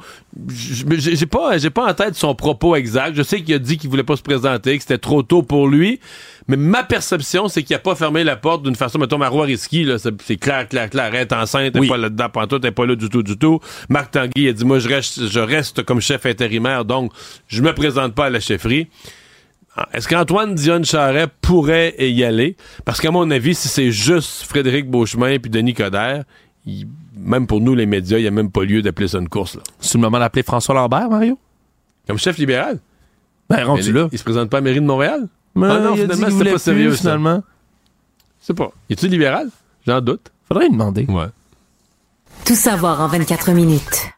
[0.50, 3.14] J'ai pas, j'ai pas en tête son propos exact.
[3.16, 5.68] Je sais qu'il a dit qu'il voulait pas se présenter, que c'était trop tôt pour
[5.68, 6.00] lui.
[6.48, 9.84] Mais ma perception, c'est qu'il a pas fermé la porte d'une façon, mettons, Marois Risky,
[9.84, 11.11] là, c'est clair, clair, clair.
[11.14, 11.88] Elle est enceinte, elle est Oui.
[11.88, 13.59] pas là-dedans, pantoute, elle est pas là du tout, du tout.
[13.88, 17.11] Marc Tanguy a dit, moi, je reste, je reste comme chef intérimaire, donc
[17.48, 18.88] je me présente pas à la chefferie.
[19.76, 22.57] Ah, Est-ce qu'Antoine Dion Charret pourrait y aller?
[22.84, 26.24] Parce qu'à mon avis, si c'est juste Frédéric Beauchemin puis Denis Coderre,
[26.66, 26.86] il-
[27.16, 29.56] même pour nous, les médias, il n'y a même pas lieu d'appeler ça une course.
[29.56, 29.62] Là.
[29.80, 31.38] C'est le moment d'appeler François Lambert, Mario?
[32.06, 32.80] Comme chef libéral.
[33.48, 34.08] Ben, rendu là.
[34.12, 35.28] Il se présente pas à la mairie de Montréal?
[35.54, 37.42] Mais Ah non, finalement, c'était pas plus, sérieux, finalement.
[38.40, 38.72] Je sais pas.
[38.88, 39.48] Es-tu libéral?
[39.86, 40.32] J'en doute.
[40.48, 41.04] Faudrait lui demander.
[41.06, 41.26] Ouais.
[42.44, 44.11] Tout savoir en 24 minutes.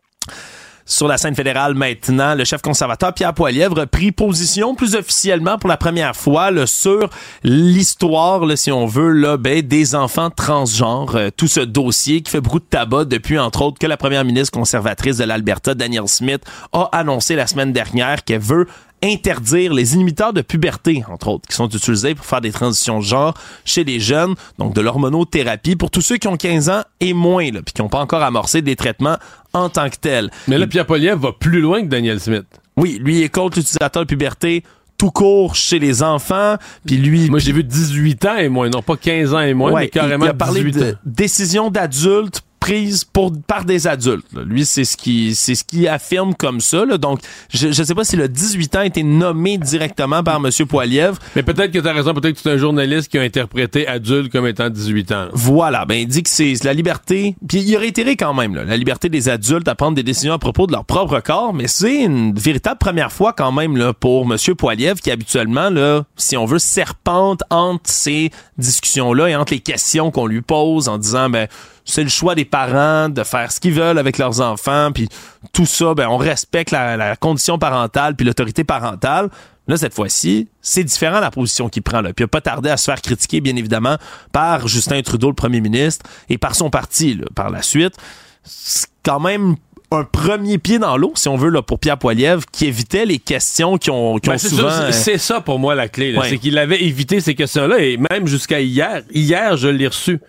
[0.94, 5.58] Sur la scène fédérale maintenant, le chef conservateur Pierre Poilievre a pris position plus officiellement
[5.58, 7.10] pour la première fois là, sur
[7.42, 11.16] l'histoire, si on veut, là, ben, des enfants transgenres.
[11.16, 14.24] Euh, tout ce dossier qui fait beaucoup de tabac depuis, entre autres, que la première
[14.24, 18.68] ministre conservatrice de l'Alberta, Danielle Smith, a annoncé la semaine dernière qu'elle veut
[19.04, 23.04] interdire les inhibiteurs de puberté, entre autres, qui sont utilisés pour faire des transitions de
[23.04, 23.34] genre
[23.64, 27.50] chez les jeunes, donc de l'hormonothérapie pour tous ceux qui ont 15 ans et moins,
[27.50, 29.16] là, puis qui n'ont pas encore amorcé des traitements
[29.52, 30.30] en tant que tels.
[30.48, 32.46] Mais là, Pierre Poliev va plus loin que Daniel Smith.
[32.76, 34.64] Oui, lui est contre l'utilisateur de puberté
[34.96, 37.28] tout court chez les enfants, puis lui...
[37.28, 39.88] Moi, j'ai vu 18 ans et moins, non pas 15 ans et moins, Ouais, mais
[39.88, 44.24] carrément il, il a parlé 18 de décision d'adultes prises pour par des adultes.
[44.32, 44.40] là.
[44.42, 46.86] Lui, c'est ce qui c'est ce qu'il affirme comme ça.
[46.86, 46.96] là.
[46.96, 47.20] Donc,
[47.52, 50.50] je ne sais pas si le 18 ans a été nommé directement par M.
[50.66, 51.18] Poilievre.
[51.36, 54.32] Mais peut-être que tu as raison, peut-être que c'est un journaliste qui a interprété adulte
[54.32, 55.26] comme étant 18 ans.
[55.34, 58.64] Voilà, ben il dit que c'est la liberté, puis il a réitéré quand même là,
[58.64, 61.68] la liberté des adultes à prendre des décisions à propos de leur propre corps, mais
[61.68, 66.38] c'est une véritable première fois quand même là pour Monsieur Poiliev qui habituellement là, si
[66.38, 70.96] on veut serpente entre ces discussions là et entre les questions qu'on lui pose en
[70.96, 71.46] disant ben
[71.84, 75.08] c'est le choix des parents de faire ce qu'ils veulent avec leurs enfants, puis
[75.52, 79.28] tout ça, ben on respecte la, la condition parentale puis l'autorité parentale.
[79.66, 82.02] Là, cette fois-ci, c'est différent la position qu'il prend.
[82.02, 82.12] Là.
[82.12, 83.96] Puis il n'a pas tardé à se faire critiquer, bien évidemment,
[84.30, 87.94] par Justin Trudeau, le premier ministre, et par son parti là, par la suite.
[88.42, 89.56] C'est quand même
[89.90, 93.18] un premier pied dans l'eau, si on veut, là, pour Pierre Poilievre, qui évitait les
[93.18, 94.68] questions qui ont, qui Ben, ont c'est souvent...
[94.68, 96.14] ça, euh, c'est ça pour moi la clé.
[96.14, 96.28] Ouais.
[96.28, 99.02] C'est qu'il avait évité ces questions-là et même jusqu'à hier.
[99.14, 100.20] Hier, je l'ai reçu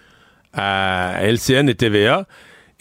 [0.56, 2.26] à LCN et TVA.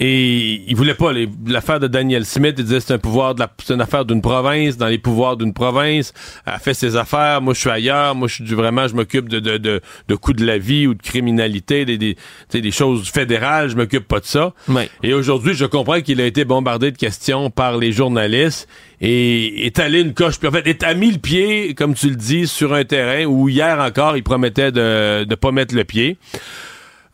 [0.00, 1.12] Et il voulait pas
[1.46, 2.56] l'affaire de Daniel Smith.
[2.58, 5.36] Il disait c'est un pouvoir de la, c'est une affaire d'une province, dans les pouvoirs
[5.36, 6.12] d'une province.
[6.46, 7.40] Elle fait ses affaires.
[7.40, 8.16] Moi, je suis ailleurs.
[8.16, 10.94] Moi, je suis vraiment, je m'occupe de, de, de, de coûts de la vie ou
[10.94, 13.68] de criminalité, des, des, tu sais, des choses fédérales.
[13.68, 14.52] Je m'occupe pas de ça.
[14.66, 14.90] Ouais.
[15.04, 18.68] Et aujourd'hui, je comprends qu'il a été bombardé de questions par les journalistes
[19.00, 20.40] et est allé une coche.
[20.40, 23.48] Puis en fait, est mis le pied, comme tu le dis, sur un terrain où
[23.48, 26.18] hier encore, il promettait de ne pas mettre le pied.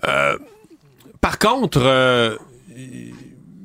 [0.08, 0.38] Euh,
[1.20, 2.36] par contre, euh,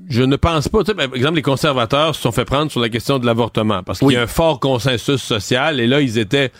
[0.09, 0.83] je ne pense pas.
[0.83, 4.11] Par exemple, les conservateurs se sont fait prendre sur la question de l'avortement parce qu'il
[4.11, 6.51] y a un fort consensus social et là, ils étaient.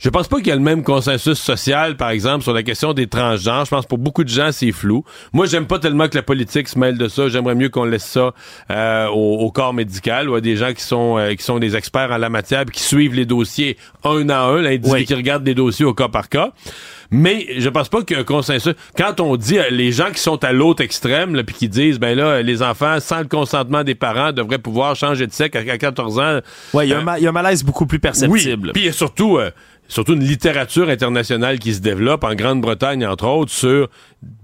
[0.00, 2.92] Je pense pas qu'il y a le même consensus social, par exemple, sur la question
[2.92, 3.64] des transgenres.
[3.64, 5.02] Je pense que pour beaucoup de gens, c'est flou.
[5.32, 7.28] Moi, j'aime pas tellement que la politique se mêle de ça.
[7.28, 8.32] J'aimerais mieux qu'on laisse ça
[8.70, 11.74] euh, au, au corps médical ou à des gens qui sont euh, qui sont des
[11.74, 15.04] experts en la matière, qui suivent les dossiers un à un, l'individu Oui.
[15.04, 16.52] qui regarde les dossiers au cas par cas.
[17.10, 18.74] Mais je pense pas qu'il y a un consensus.
[18.96, 22.16] Quand on dit euh, les gens qui sont à l'autre extrême, puis qui disent ben
[22.16, 26.18] là, les enfants sans le consentement des parents devraient pouvoir changer de sexe à 14
[26.18, 26.40] ans.
[26.74, 28.66] Ouais, il y, a un Euh, il y a un malaise beaucoup plus perceptible.
[28.68, 28.72] oui.
[28.72, 29.50] Puis il y a surtout, euh,
[29.88, 33.88] surtout une littérature internationale qui se développe en Grande-Bretagne, entre autres, sur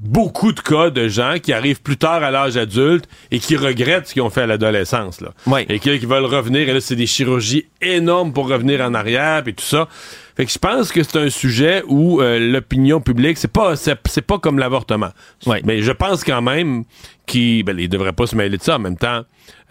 [0.01, 4.07] beaucoup de cas de gens qui arrivent plus tard à l'âge adulte et qui regrettent
[4.09, 5.21] ce qu'ils ont fait à l'adolescence.
[5.21, 5.31] Là.
[5.47, 5.67] Oui.
[5.69, 6.69] Et qui, qui veulent revenir.
[6.69, 9.89] Et là, c'est des chirurgies énormes pour revenir en arrière et tout ça.
[10.37, 14.23] Fait que je pense que c'est un sujet où euh, l'opinion publique, c'est pas c'est,
[14.23, 15.11] pas comme l'avortement.
[15.47, 15.59] Oui.
[15.65, 16.85] Mais je pense quand même
[17.27, 19.23] qu'il ben, il devrait pas se mêler de ça en même temps.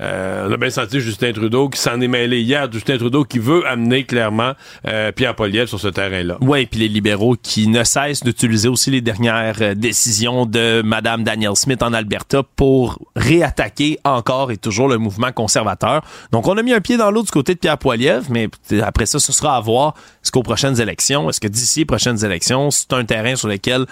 [0.01, 2.71] Euh, on a bien senti Justin Trudeau qui s'en est mêlé hier.
[2.71, 4.53] Justin Trudeau qui veut amener clairement
[4.87, 6.37] euh, Pierre Poliev sur ce terrain-là.
[6.41, 11.23] Oui, puis les libéraux qui ne cessent d'utiliser aussi les dernières euh, décisions de Madame
[11.23, 16.03] Danielle Smith en Alberta pour réattaquer encore et toujours le mouvement conservateur.
[16.31, 18.49] Donc, on a mis un pied dans l'eau du côté de Pierre Poilievre, mais
[18.81, 19.93] après ça, ce sera à voir
[20.23, 23.85] est-ce qu'aux prochaines élections, est-ce que d'ici les prochaines élections, c'est un terrain sur lequel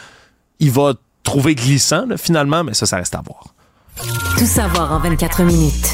[0.59, 0.93] il va
[1.23, 3.50] trouver glissant, là, finalement, mais ça, ça reste à voir.
[3.97, 5.87] Tout savoir en 24 minutes.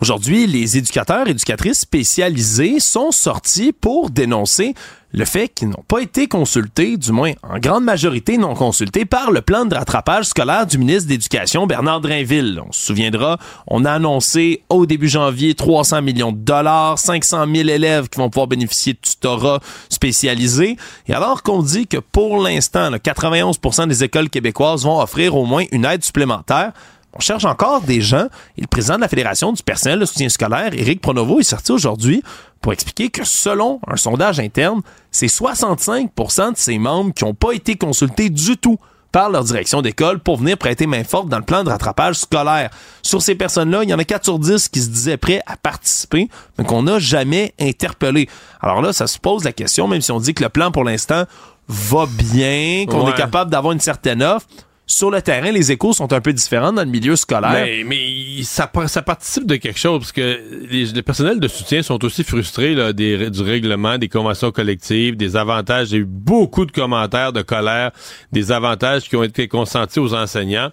[0.00, 4.74] Aujourd'hui, les éducateurs et éducatrices spécialisés sont sortis pour dénoncer
[5.12, 9.30] le fait qu'ils n'ont pas été consultés, du moins en grande majorité non consultés, par
[9.30, 12.60] le plan de rattrapage scolaire du ministre de l'Éducation, Bernard Drinville.
[12.66, 17.68] On se souviendra, on a annoncé au début janvier 300 millions de dollars, 500 000
[17.68, 20.76] élèves qui vont pouvoir bénéficier de tutorat spécialisé.
[21.06, 25.44] Et alors qu'on dit que pour l'instant, là, 91% des écoles québécoises vont offrir au
[25.44, 26.72] moins une aide supplémentaire,
[27.14, 28.26] on cherche encore des gens.
[28.56, 31.72] Et le président de la Fédération du personnel de soutien scolaire, Éric Pronovo, est sorti
[31.72, 32.22] aujourd'hui
[32.62, 37.52] pour expliquer que selon un sondage interne, c'est 65% de ses membres qui n'ont pas
[37.52, 38.78] été consultés du tout
[39.10, 42.70] par leur direction d'école pour venir prêter main forte dans le plan de rattrapage scolaire.
[43.02, 45.58] Sur ces personnes-là, il y en a 4 sur 10 qui se disaient prêts à
[45.58, 48.26] participer, mais qu'on n'a jamais interpellé.
[48.62, 50.84] Alors là, ça se pose la question, même si on dit que le plan pour
[50.84, 51.24] l'instant
[51.68, 53.10] va bien, qu'on Ouais.
[53.10, 54.46] est capable d'avoir une certaine offre,
[54.86, 57.52] sur le terrain, les échos sont un peu différents dans le milieu scolaire.
[57.52, 61.48] Mais, mais ça, par- ça participe de quelque chose, parce que les, les personnels de
[61.48, 65.88] soutien sont aussi frustrés du règlement, des conventions collectives, des avantages.
[65.88, 67.92] J'ai eu beaucoup de commentaires de colère,
[68.32, 70.70] des avantages qui ont été consentis aux enseignants.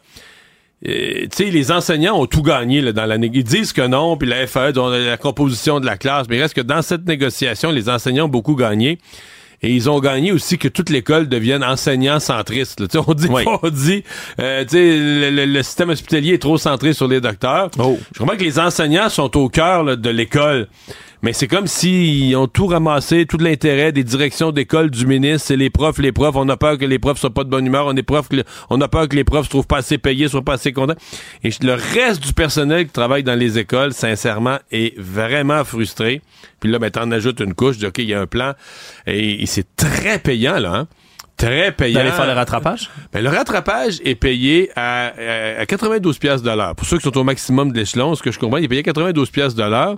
[0.83, 4.15] Tu sais, les enseignants ont tout gagné là, dans la né- Ils disent que non,
[4.17, 7.69] puis la FAE, la composition de la classe, mais il reste que dans cette négociation,
[7.71, 8.97] les enseignants ont beaucoup gagné.
[9.61, 12.79] Et ils ont gagné aussi que toute l'école devienne enseignant centriste.
[12.79, 12.87] là.
[13.07, 13.43] On dit, Oui.
[13.63, 14.03] on dit,
[14.39, 17.69] euh, le, le- le système hospitalier est trop centré sur les docteurs.
[17.77, 17.97] Oh.
[18.13, 20.67] Je comprends que les enseignants sont au cœur de l'école.
[21.21, 25.57] Mais c'est comme s'ils ont tout ramassé, tout l'intérêt des directions d'école du ministre, c'est
[25.57, 26.35] les profs, les profs.
[26.37, 27.87] On a peur que les profs soient pas de bonne humeur.
[27.87, 30.43] On, est le- on a peur que les profs se trouvent pas assez payés, soient
[30.43, 30.95] pas assez contents.
[31.43, 36.21] Et le reste du personnel qui travaille dans les écoles, sincèrement, est vraiment frustré.
[36.61, 38.53] Puis là, ben, t'en ajoutes une couche, de, OK, il y a un plan.
[39.05, 40.87] Et, et c'est très payant, là, hein?
[41.35, 41.99] Très payant.
[41.99, 42.89] D'aller faire le rattrapage?
[43.13, 45.07] Ben, le rattrapage est payé à,
[45.57, 46.75] à, à 92 pièces de l'heure.
[46.75, 48.83] Pour ceux qui sont au maximum de l'échelon, ce que je comprends, il est payé
[48.83, 49.95] 92 pièces de l'heure,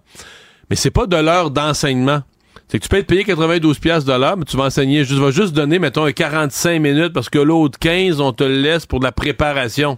[0.71, 2.21] mais c'est pas de l'heure d'enseignement.
[2.69, 5.15] C'est que tu peux être payé 92 pièces de l'heure, mais tu vas enseigner, tu
[5.15, 8.85] vas juste donner, mettons, un 45 minutes parce que l'autre 15, on te le laisse
[8.85, 9.97] pour de la préparation.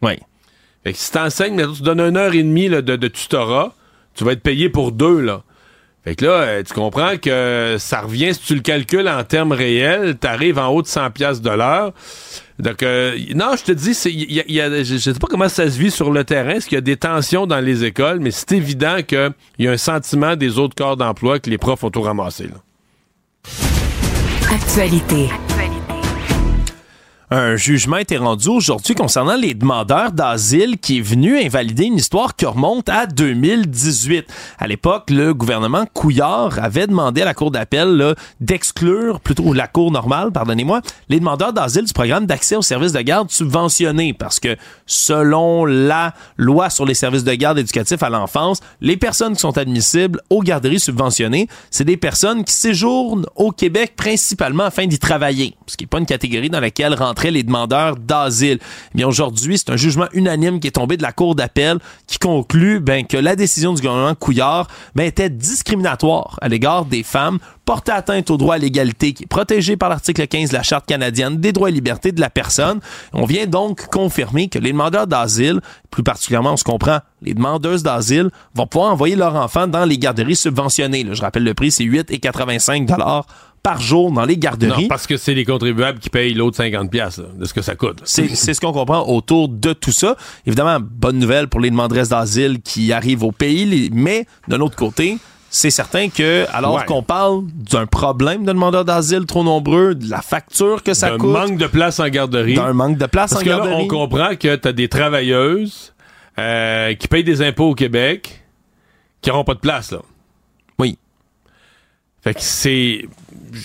[0.00, 0.14] Oui.
[0.82, 3.74] Fait que si t'enseignes, tu donnes une heure et demie là, de, de tutorat,
[4.14, 5.42] tu vas être payé pour deux, là.
[6.04, 9.52] Fait que là, euh, tu comprends que ça revient, si tu le calcules en termes
[9.52, 11.92] réels, tu arrives en haut de 100 pièces de l'heure.
[12.58, 15.68] Donc, euh, non, je te dis, y a, y a, je sais pas comment ça
[15.70, 18.30] se vit sur le terrain, est-ce qu'il y a des tensions dans les écoles, mais
[18.30, 21.90] c'est évident qu'il y a un sentiment des autres corps d'emploi que les profs ont
[21.90, 22.44] tout ramassé.
[22.44, 22.60] Là.
[24.52, 25.30] Actualité.
[27.36, 31.96] Un jugement a été rendu aujourd'hui concernant les demandeurs d'asile qui est venu invalider une
[31.96, 34.24] histoire qui remonte à 2018.
[34.56, 39.90] À l'époque, le gouvernement Couillard avait demandé à la Cour d'appel d'exclure, plutôt la Cour
[39.90, 44.56] normale, pardonnez-moi, les demandeurs d'asile du programme d'accès aux services de garde subventionnés parce que
[44.86, 49.58] selon la loi sur les services de garde éducatifs à l'enfance, les personnes qui sont
[49.58, 55.56] admissibles aux garderies subventionnées, c'est des personnes qui séjournent au Québec principalement afin d'y travailler,
[55.66, 58.58] ce qui n'est pas une catégorie dans laquelle rentrer les demandeurs d'asile.
[58.60, 62.18] Eh bien aujourd'hui, c'est un jugement unanime qui est tombé de la Cour d'appel qui
[62.18, 67.38] conclut ben, que la décision du gouvernement Couillard ben, était discriminatoire à l'égard des femmes,
[67.64, 70.86] portait atteinte au droit à l'égalité qui est protégé par l'article 15 de la Charte
[70.86, 72.80] canadienne des droits et libertés de la personne.
[73.12, 75.60] On vient donc confirmer que les demandeurs d'asile,
[75.90, 79.98] plus particulièrement, on se comprend, les demandeuses d'asile, vont pouvoir envoyer leurs enfants dans les
[79.98, 81.06] garderies subventionnées.
[81.12, 83.26] je rappelle le prix, c'est 8,85 dollars
[83.64, 84.82] par jour dans les garderies.
[84.82, 87.74] Non, parce que c'est les contribuables qui payent l'autre 50 pièces de ce que ça
[87.74, 88.02] coûte.
[88.04, 90.16] C'est ce qu'on comprend autour de tout ça.
[90.46, 95.16] Évidemment, bonne nouvelle pour les demandeuses d'asile qui arrivent au pays, mais de l'autre côté,
[95.48, 100.20] c'est certain que, alors qu'on parle d'un problème de demandeurs d'asile trop nombreux, de la
[100.20, 101.32] facture que ça coûte.
[101.32, 102.54] D'un manque de place en garderie.
[102.54, 103.70] D'un manque de place en garderie.
[103.70, 105.94] Parce que là, on comprend que tu as des travailleuses
[106.38, 108.42] euh, qui payent des impôts au Québec
[109.22, 110.00] qui n'auront pas de place, là.
[110.78, 110.98] Oui.
[112.24, 113.06] Fait que c'est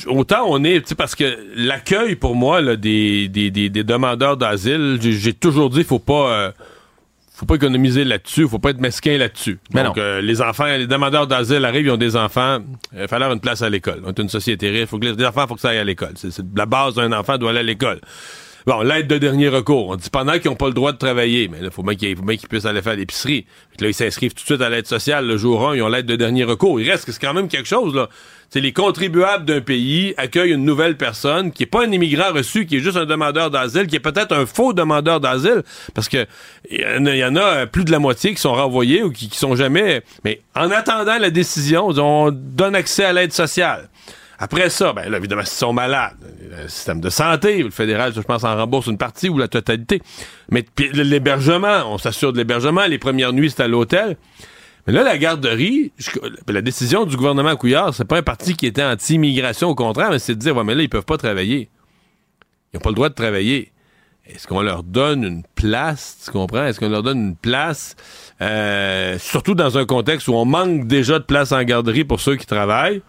[0.07, 4.35] autant on est, tu sais, parce que l'accueil pour moi là, des, des, des, demandeurs
[4.35, 6.51] d'asile, j'ai toujours dit, faut pas, euh,
[7.33, 9.59] faut pas économiser là-dessus, faut pas être mesquin là-dessus.
[9.73, 12.59] Donc euh, les enfants, les demandeurs d'asile arrivent, ils ont des enfants,
[12.91, 14.01] il va falloir une place à l'école.
[14.03, 16.13] On est une société riche, faut que les enfants, faut que ça aille à l'école.
[16.15, 18.01] C'est la base d'un enfant doit aller à l'école.
[18.69, 19.87] Bon, l'aide de dernier recours.
[19.89, 22.15] On dit pendant qu'ils n'ont pas le droit de travailler, mais il faut bien qu'ils
[22.47, 23.47] puissent aller faire l'épicerie.
[23.79, 25.25] Là, ils s'inscrivent tout de suite à l'aide sociale.
[25.25, 26.79] Le jour 1, ils ont l'aide de dernier recours.
[26.79, 28.09] Il reste que c'est quand même quelque chose, là.
[28.51, 32.67] C'est les contribuables d'un pays accueillent une nouvelle personne qui est pas un immigrant reçu,
[32.67, 35.63] qui est juste un demandeur d'asile, qui est peut-être un faux demandeur d'asile,
[35.95, 36.27] parce que
[36.69, 39.55] il y, en a plus de la moitié qui sont renvoyés ou qui, qui sont
[39.55, 40.03] jamais.
[40.23, 43.89] Mais en attendant la décision, on donne accès à l'aide sociale.
[44.41, 46.15] Après ça, ben là, évidemment, s'ils sont malades,
[46.49, 50.01] le système de santé, le fédéral, je pense, en rembourse une partie ou la totalité.
[50.49, 52.85] Mais l'hébergement, on s'assure de l'hébergement.
[52.85, 54.15] Les premières nuits, c'est à l'hôtel.
[54.87, 55.91] Mais là, la garderie,
[56.47, 60.19] la décision du gouvernement Couillard, c'est pas un parti qui était anti-immigration, au contraire, mais
[60.19, 61.69] c'est de dire, ouais, mais là, ils peuvent pas travailler.
[62.71, 63.73] Ils n'ont pas le droit de travailler.
[64.25, 66.65] Est-ce qu'on leur donne une place, tu comprends?
[66.65, 67.95] Est-ce qu'on leur donne une place,
[68.41, 72.37] euh, surtout dans un contexte où on manque déjà de place en garderie pour ceux
[72.37, 73.01] qui travaillent?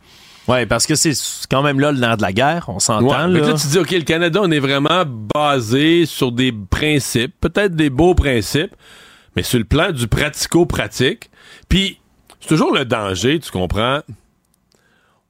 [0.49, 1.12] Oui, parce que c'est
[1.51, 3.26] quand même là le nerf de la guerre, on s'entend.
[3.26, 3.41] là.
[3.41, 7.91] là, tu dis, OK, le Canada, on est vraiment basé sur des principes, peut-être des
[7.91, 8.74] beaux principes,
[9.36, 11.30] mais sur le plan du pratico-pratique.
[11.68, 11.99] Puis,
[12.41, 14.01] c'est toujours le danger, tu comprends?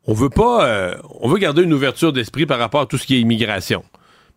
[0.06, 0.64] On veut pas.
[0.64, 3.84] Euh, on veut garder une ouverture d'esprit par rapport à tout ce qui est immigration.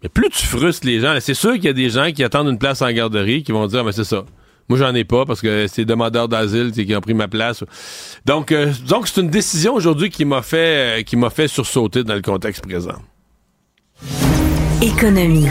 [0.01, 2.49] Mais plus tu frustres les gens, c'est sûr qu'il y a des gens qui attendent
[2.49, 4.25] une place en garderie qui vont dire, mais c'est ça.
[4.69, 7.63] Moi, j'en ai pas parce que c'est demandeurs d'asile qui ont pris ma place.
[8.25, 12.03] Donc, euh, donc c'est une décision aujourd'hui qui m'a fait, euh, qui m'a fait sursauter
[12.03, 12.99] dans le contexte présent.
[14.81, 15.47] Économie.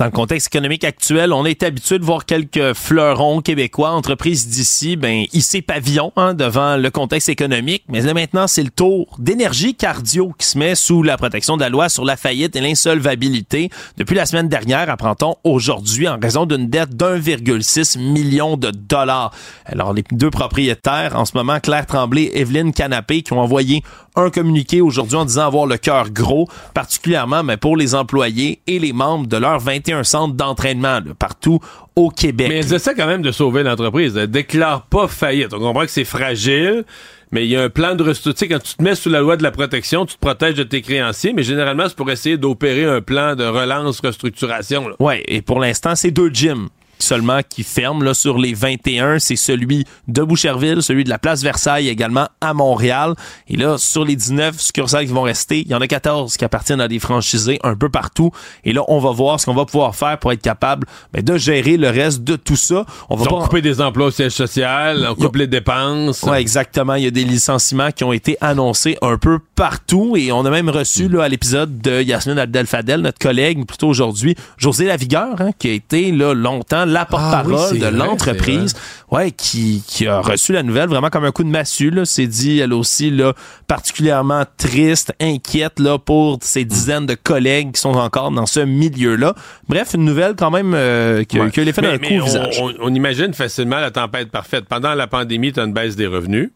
[0.00, 4.96] Dans le contexte économique actuel, on est habitué de voir quelques fleurons québécois, entreprises d'ici,
[4.96, 7.84] ben, ici pavillon hein, devant le contexte économique.
[7.90, 11.60] Mais là, maintenant, c'est le tour d'énergie cardio qui se met sous la protection de
[11.60, 13.68] la loi sur la faillite et l'insolvabilité.
[13.98, 19.34] Depuis la semaine dernière, apprend-on aujourd'hui, en raison d'une dette d'1,6 million de dollars.
[19.66, 23.82] Alors, les deux propriétaires, en ce moment, Claire Tremblay et Evelyne Canapé, qui ont envoyé
[24.16, 28.78] un communiqué aujourd'hui en disant avoir le cœur gros, particulièrement mais pour les employés et
[28.78, 31.60] les membres de leurs 21 centres d'entraînement partout
[31.96, 32.48] au Québec.
[32.48, 34.16] Mais ils essaient quand même de sauver l'entreprise.
[34.16, 35.52] Elle déclare pas faillite.
[35.52, 36.84] On comprend que c'est fragile.
[37.32, 38.56] Mais il y a un plan de restructuration.
[38.56, 40.82] Quand tu te mets sous la loi de la protection, tu te protèges de tes
[40.82, 44.88] créanciers, mais généralement, c'est pour essayer d'opérer un plan de relance, restructuration.
[44.98, 46.68] Oui, et pour l'instant, c'est deux gyms
[47.02, 49.18] seulement qui ferme là, sur les 21.
[49.18, 53.14] C'est celui de Boucherville, celui de la place Versailles également à Montréal.
[53.48, 56.44] Et là, sur les 19 succursales qui vont rester, il y en a 14 qui
[56.44, 58.30] appartiennent à des franchisés un peu partout.
[58.64, 61.36] Et là, on va voir ce qu'on va pouvoir faire pour être capable ben, de
[61.36, 62.84] gérer le reste de tout ça.
[63.08, 66.22] On va pas couper des emplois au siège social, on coupe les dépenses.
[66.22, 66.94] Ouais, exactement.
[66.94, 70.50] Il y a des licenciements qui ont été annoncés un peu partout et on a
[70.50, 75.40] même reçu là, à l'épisode de Yasmine Abdel Fadel, notre collègue, plutôt aujourd'hui, José Lavigueur,
[75.40, 78.74] hein, qui a été là, longtemps la porte-parole Ah oui, de l'entreprise,
[79.10, 81.90] ouais, qui, qui a reçu la nouvelle vraiment comme un coup de massue.
[81.90, 83.32] Là, c'est dit, elle aussi, là,
[83.66, 89.34] particulièrement triste, inquiète là pour ses dizaines de collègues qui sont encore dans ce milieu-là.
[89.68, 91.50] Bref, une nouvelle quand même euh, qui, a- Ouais.
[91.50, 92.58] qui a l'effet d'un coup au visage.
[92.60, 94.66] On, on- on imagine facilement la tempête parfaite.
[94.66, 96.50] Pendant la pandémie, tu as une baisse des revenus.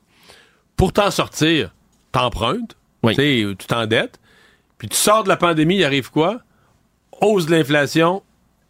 [0.77, 1.73] Pour t'en sortir,
[2.13, 3.15] t'empruntes, Oui.
[3.17, 4.19] tu t'endettes,
[4.79, 6.39] puis tu sors de la pandémie, il arrive quoi?
[7.21, 8.23] Hausse de l'inflation,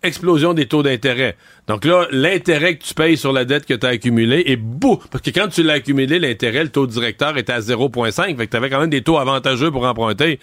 [0.03, 1.37] explosion des taux d'intérêt.
[1.67, 5.01] Donc là, l'intérêt que tu payes sur la dette que tu as accumulée est beau.
[5.11, 8.37] Parce que quand tu l'as accumulé, l'intérêt, le taux directeur était à 0,5.
[8.37, 10.39] Fait que tu avais quand même des taux avantageux pour emprunter.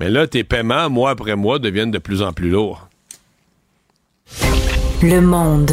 [0.00, 2.88] Mais là, tes paiements, mois après mois, deviennent de plus en plus lourds.
[5.02, 5.70] Le monde.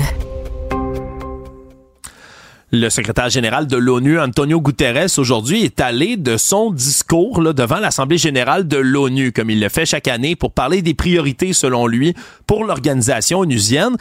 [2.74, 7.80] Le secrétaire général de l'ONU, Antonio Guterres, aujourd'hui est allé de son discours là, devant
[7.80, 11.86] l'Assemblée générale de l'ONU, comme il le fait chaque année, pour parler des priorités, selon
[11.86, 12.14] lui,
[12.48, 13.98] pour l'organisation onusienne.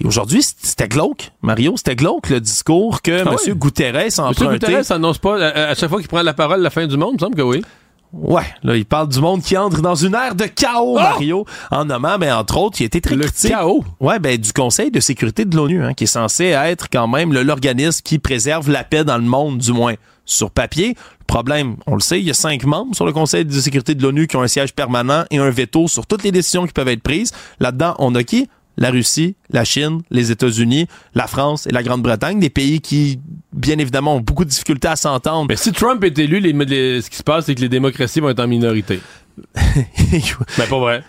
[0.00, 3.54] Et aujourd'hui, c'était glauque, Mario, c'était glauque le discours que Ah M.
[3.54, 4.66] Guterres Monsieur emprunté.
[4.66, 7.10] Guterres annonce pas, à, à chaque fois qu'il prend la parole, la fin du monde,
[7.12, 7.62] il me semble que oui.
[8.12, 11.86] Ouais, là, il parle du monde qui entre dans une ère de chaos, Mario, en
[11.86, 13.14] nommant, ben, entre autres, il été très!
[13.14, 13.50] Le critique.
[13.50, 13.84] chaos?
[14.00, 17.32] Ouais, ben, du Conseil de sécurité de l'ONU, hein, qui est censé être quand même
[17.32, 19.94] l'organisme qui préserve la paix dans le monde, du moins
[20.26, 20.88] sur papier.
[21.20, 23.94] Le problème, on le sait, il y a cinq membres sur le Conseil de sécurité
[23.94, 26.74] de l'ONU qui ont un siège permanent et un veto sur toutes les décisions qui
[26.74, 27.32] peuvent être prises.
[27.60, 28.46] Là-dedans, on a qui?
[28.78, 33.20] La Russie, la Chine, les États-Unis, la France et la Grande-Bretagne, des pays qui,
[33.52, 35.46] bien évidemment, ont beaucoup de difficultés à s'entendre.
[35.48, 38.20] Mais si Trump est élu, les- les- ce qui se passe, c'est que les démocraties
[38.20, 39.00] vont être en minorité.
[40.58, 41.02] Mais pas vrai.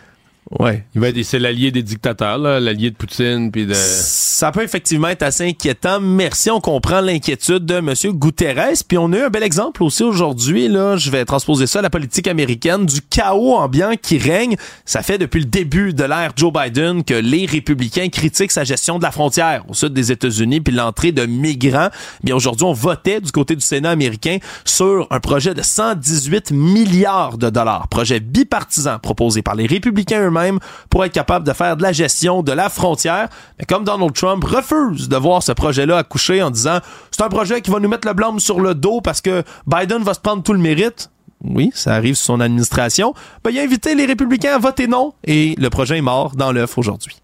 [0.60, 0.86] Ouais.
[0.96, 3.74] Il va être, c'est l'allié des dictateurs, là, l'allié de Poutine, puis de.
[3.74, 6.00] Ça peut effectivement être assez inquiétant.
[6.00, 7.94] Merci, on comprend l'inquiétude de M.
[8.14, 8.84] Guterres.
[8.88, 10.68] Puis on a eu un bel exemple aussi aujourd'hui.
[10.68, 14.56] Là, je vais transposer ça à la politique américaine du chaos ambiant qui règne.
[14.86, 18.98] Ça fait depuis le début de l'ère Joe Biden que les républicains critiquent sa gestion
[18.98, 21.90] de la frontière au sud des États-Unis puis l'entrée de migrants.
[22.24, 27.38] Bien aujourd'hui, on votait du côté du Sénat américain sur un projet de 118 milliards
[27.38, 30.43] de dollars, projet bipartisan proposé par les républicains eux-mêmes
[30.90, 33.30] pour être capable de faire de la gestion de la frontière.
[33.60, 36.80] Mais comme Donald Trump refuse de voir ce projet-là accoucher en disant
[37.12, 40.04] c'est un projet qui va nous mettre le blâme sur le dos parce que Biden
[40.04, 41.10] va se prendre tout le mérite.
[41.44, 43.14] Oui, ça arrive sous son administration.
[43.44, 46.52] Ben, il a invité les républicains à voter non et le projet est mort dans
[46.52, 47.18] l'œuf aujourd'hui.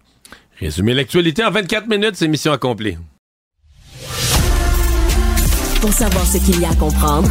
[0.58, 2.98] Résumer l'actualité en 24 minutes, c'est mission accomplie.
[5.80, 7.30] Pour savoir ce qu'il y a à comprendre,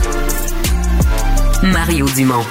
[1.61, 2.43] Mario Dumont.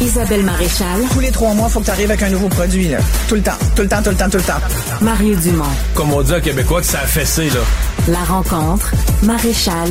[0.00, 2.98] Isabelle Maréchal, Tous les trois mois, faut que tu arrives avec un nouveau produit, là.
[3.28, 4.60] Tout le temps, tout le temps, tout le temps, tout le temps.
[5.02, 5.64] Mario Dumont.
[5.94, 7.60] Comme on dit à Québécois que ça a fessé, là.
[8.08, 8.92] La rencontre,
[9.22, 9.90] Maréchal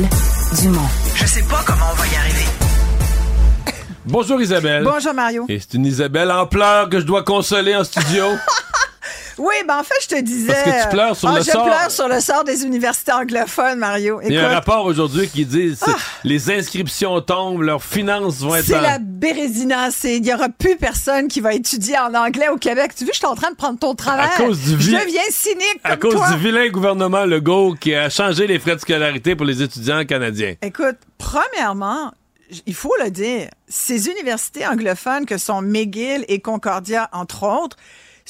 [0.60, 0.88] Dumont.
[1.14, 2.46] Je sais pas comment on va y arriver.
[4.04, 4.82] Bonjour Isabelle.
[4.82, 5.46] Bonjour, Mario.
[5.48, 8.24] Et c'est une Isabelle en pleurs que je dois consoler en studio.
[9.40, 10.52] Oui, ben en fait, je te disais...
[10.52, 11.64] Parce que tu pleures sur Ah, le je sort.
[11.64, 14.20] pleure sur le sort des universités anglophones, Mario.
[14.22, 15.90] Il y a un rapport aujourd'hui qui dit c'est-
[16.24, 19.90] les inscriptions tombent, leurs finances vont être c'est en- la bérésina.
[19.90, 22.92] C'est- Il y aura plus personne qui va étudier en anglais au Québec.
[22.94, 24.28] Tu vois, je suis en train de prendre ton travail.
[24.34, 26.30] À cause du Je vi- deviens cynique à cause toi.
[26.32, 30.54] du vilain gouvernement Legault qui a changé les frais de scolarité pour les étudiants canadiens.
[30.60, 32.12] Écoute, premièrement,
[32.66, 37.76] il faut le dire, ces universités anglophones que sont McGill et Concordia, entre autres,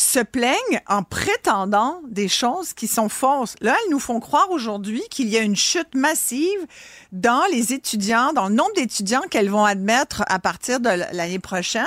[0.00, 3.54] se plaignent en prétendant des choses qui sont fausses.
[3.60, 6.66] Là, elles nous font croire aujourd'hui qu'il y a une chute massive
[7.12, 11.84] dans les étudiants, dans le nombre d'étudiants qu'elles vont admettre à partir de l'année prochaine.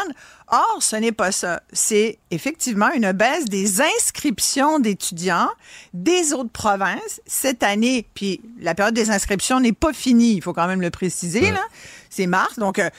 [0.48, 1.64] Or, ce n'est pas ça.
[1.72, 5.50] C'est effectivement une baisse des inscriptions d'étudiants
[5.94, 8.06] des autres provinces cette année.
[8.14, 11.50] Puis la période des inscriptions n'est pas finie, il faut quand même le préciser.
[11.52, 11.62] là.
[12.12, 12.92] C'est mars, donc euh,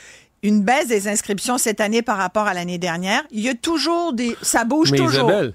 [0.44, 3.22] une baisse des inscriptions cette année par rapport à l'année dernière.
[3.32, 4.36] Il y a toujours des...
[4.42, 5.28] Ça bouge Mais toujours.
[5.28, 5.54] Isabelle,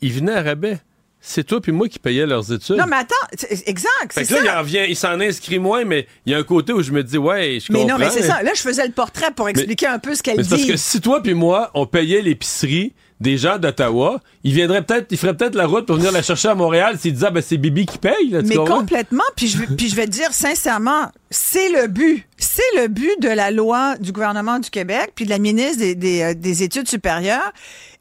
[0.00, 0.78] ils venaient à rabais.
[1.26, 2.76] C'est toi puis moi qui payais leurs études.
[2.76, 4.62] Non, mais attends, c'est- exact, Fait c'est que là, il ça.
[4.62, 7.16] vient, il s'en inscrit moins, mais il y a un côté où je me dis,
[7.16, 7.98] ouais, je Mais comprends.
[7.98, 8.42] non, mais c'est ça.
[8.42, 10.68] Là, je faisais le portrait pour expliquer un peu ce qu'elle Mais c'est parce dit.
[10.68, 12.92] que si toi puis moi, on payait l'épicerie
[13.24, 16.48] des gens d'Ottawa, ils viendraient peut-être, ils feraient peut-être la route pour venir la chercher
[16.48, 19.24] à Montréal s'ils disaient, ah, ben, c'est Bibi qui paye, là, Mais complètement.
[19.34, 22.24] Puis je, vais- puis je vais te dire sincèrement, c'est le but.
[22.36, 25.94] C'est le but de la loi du gouvernement du Québec, puis de la ministre des,
[25.94, 27.52] des, euh, des Études supérieures.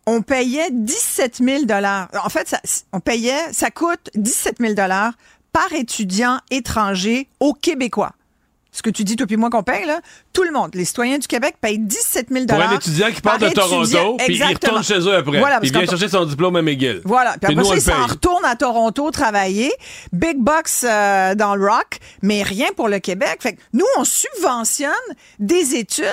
[0.06, 1.64] On payait 17 000
[2.24, 2.60] En fait, ça,
[2.92, 8.12] on payait, ça coûte 17 000 par étudiant étranger aux Québécois.
[8.74, 10.02] Ce que tu dis, toi puis moi, qu'on paye, là,
[10.34, 13.38] tout le monde, les citoyens du Québec payent 17 000 Pour un étudiant qui part
[13.38, 13.50] de.
[13.50, 15.38] Toronto, puis il retourne chez eux après.
[15.40, 17.02] Voilà, puis il vient chercher son diplôme à McGill.
[17.06, 17.36] voilà.
[17.40, 19.72] Puis après ça, il s'en retourne à Toronto travailler.
[20.12, 23.38] Big box euh, dans le rock, mais rien pour le Québec.
[23.42, 24.90] Fait que nous, on subventionne
[25.40, 26.04] des études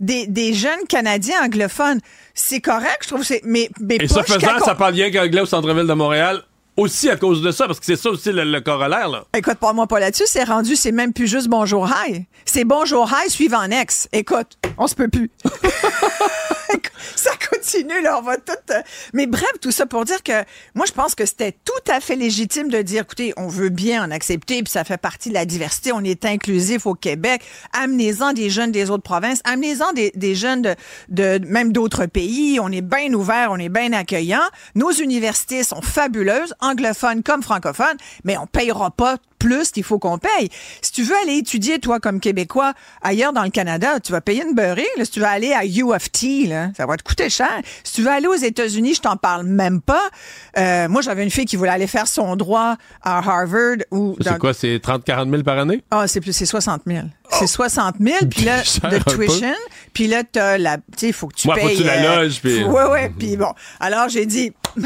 [0.00, 2.00] des, des jeunes Canadiens anglophones.
[2.34, 3.24] C'est correct, je trouve.
[3.44, 6.42] Mais, mais Et pas ça faisant, ça parle bien qu'anglais au centre-ville de Montréal,
[6.78, 9.08] aussi à cause de ça, parce que c'est ça aussi le, corollaire.
[9.08, 9.24] Là.
[9.36, 12.26] Écoute, pas moi pas là-dessus, c'est rendu, c'est même plus juste bonjour hi.
[12.44, 14.08] C'est bonjour hi suivant ex.
[14.12, 15.30] Écoute, on se peut plus.
[17.16, 18.52] ça continue, là, on va tout...
[18.70, 18.80] euh,
[19.12, 20.44] Mais bref, tout ça pour dire que
[20.74, 24.04] moi, je pense que c'était tout à fait légitime de dire, écoutez, on veut bien
[24.04, 27.42] en accepter, puis ça fait partie de la diversité, on est inclusif au Québec,
[27.72, 30.74] amenez-en des jeunes des autres provinces, amenez-en des, jeunes de,
[31.08, 34.42] de même d'autres pays, on est bien ouvert, on est bien accueillant.
[34.74, 40.18] Nos universités sont fabuleuses, anglophones comme francophones, mais on payera pas plus qu'il faut qu'on
[40.18, 40.48] paye.
[40.82, 42.72] Si tu veux aller étudier, toi, comme Québécois,
[43.02, 44.86] ailleurs dans le Canada, tu vas payer une beurrée.
[44.96, 45.04] Là.
[45.04, 47.60] Si tu veux aller à U of T, là, ça va te coûter cher.
[47.84, 50.08] Si tu veux aller aux États-Unis, je t'en parle même pas.
[50.56, 54.32] Euh, moi, j'avais une fille qui voulait aller faire son droit à Harvard ou dans-
[54.32, 55.82] C'est quoi, c'est 30-40 000 par année?
[55.90, 57.06] ah, c'est plus, c'est 60 000.
[57.30, 58.58] C'est 60 000, puis là,
[58.90, 59.52] de tuition,
[59.92, 61.76] puis là, t'as la, tu sais, il faut que tu Ouais, faut payes.
[61.76, 63.52] que tu la loges, puis- Ouais, ouais, puis bon.
[63.80, 64.52] Alors, j'ai dit,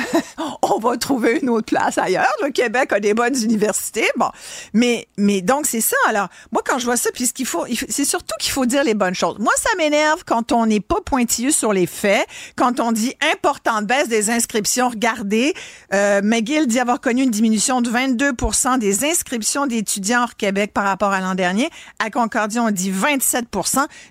[0.63, 2.33] on va trouver une autre place ailleurs.
[2.43, 4.29] Le Québec a des bonnes universités, bon.
[4.73, 5.97] Mais, mais donc, c'est ça.
[6.09, 8.85] Alors, moi, quand je vois ça, puis ce qu'il faut, c'est surtout qu'il faut dire
[8.85, 9.39] les bonnes choses.
[9.39, 12.27] Moi, ça m'énerve quand on n'est pas pointilleux sur les faits,
[12.57, 14.89] quand on dit importante baisse des inscriptions.
[14.89, 15.55] Regardez,
[15.93, 20.85] euh, McGill dit avoir connu une diminution de 22% des inscriptions d'étudiants hors Québec par
[20.85, 21.71] rapport à l'an dernier.
[21.99, 23.47] À Concordia, on dit 27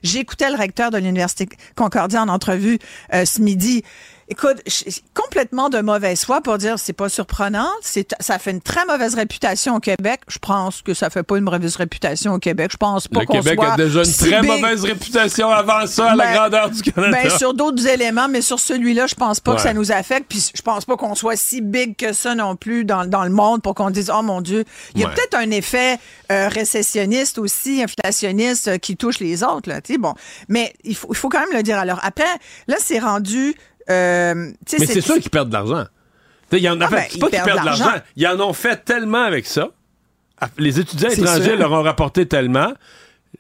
[0.04, 2.80] J'écoutais le recteur de l'Université Concordia en entrevue
[3.14, 3.84] euh, ce midi.
[4.32, 8.62] Écoute, je- complètement de mauvaise foi pour dire c'est pas surprenant, c'est ça fait une
[8.62, 10.22] très mauvaise réputation au Québec.
[10.30, 12.70] Je pense que ça fait pas une mauvaise réputation au Québec.
[12.72, 14.50] Je pense pas Le qu'on Québec soit a déjà une si très big.
[14.50, 17.18] mauvaise réputation avant ça à la Ben, grandeur du Canada.
[17.24, 20.28] Ben, sur d'autres éléments, mais sur celui-là, je pense pas que ça nous affecte.
[20.30, 23.32] Puis je pense pas qu'on soit si big que ça non plus dans, dans le
[23.32, 24.64] monde pour qu'on dise, oh mon Dieu.
[24.96, 25.14] Il y a Ouais.
[25.14, 25.98] peut-être un effet
[26.32, 29.68] euh, récessionniste aussi, inflationniste euh, qui touche les autres.
[29.68, 30.14] Là, tu sais, bon.
[30.48, 31.78] Mais il faut, il faut quand même le dire.
[31.78, 32.24] Alors après,
[32.68, 33.56] là, c'est rendu...
[33.92, 35.86] euh, Mais c'est sûr qu'ils perdent de l'argent.
[36.52, 37.92] Il y en a Ah, fait, ben, c'est pas ils qu'ils perdent de l'argent.
[38.16, 39.70] Ils en ont fait tellement avec ça.
[40.40, 41.58] Ah, Les étudiants étrangers sûr.
[41.58, 42.74] leur ont rapporté tellement.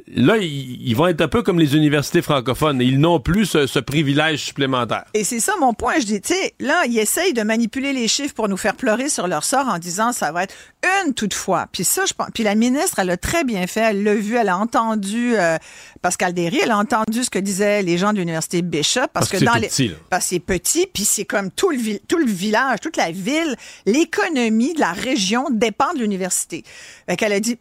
[0.07, 2.81] Là, ils, ils vont être un peu comme les universités francophones.
[2.81, 5.05] Ils n'ont plus ce, ce privilège supplémentaire.
[5.13, 5.99] Et c'est ça mon point.
[5.99, 9.09] Je dis, tu sais, là, ils essayent de manipuler les chiffres pour nous faire pleurer
[9.09, 10.55] sur leur sort en disant ça va être
[11.05, 11.67] une toutefois.
[11.71, 12.27] Puis ça, je pense.
[12.33, 13.81] Puis la ministre, elle a très bien fait.
[13.91, 15.57] Elle l'a vu, elle a entendu euh,
[16.01, 19.29] Pascal Derry, elle a entendu ce que disaient les gens de l'université Bishop parce, Parce
[19.29, 19.95] que c'est dans les, petit, là.
[20.09, 23.55] parce que c'est petit, puis c'est comme tout le tout le village, toute la ville,
[23.85, 26.63] l'économie de la région dépend de l'université.
[27.07, 27.57] Fait qu'elle a dit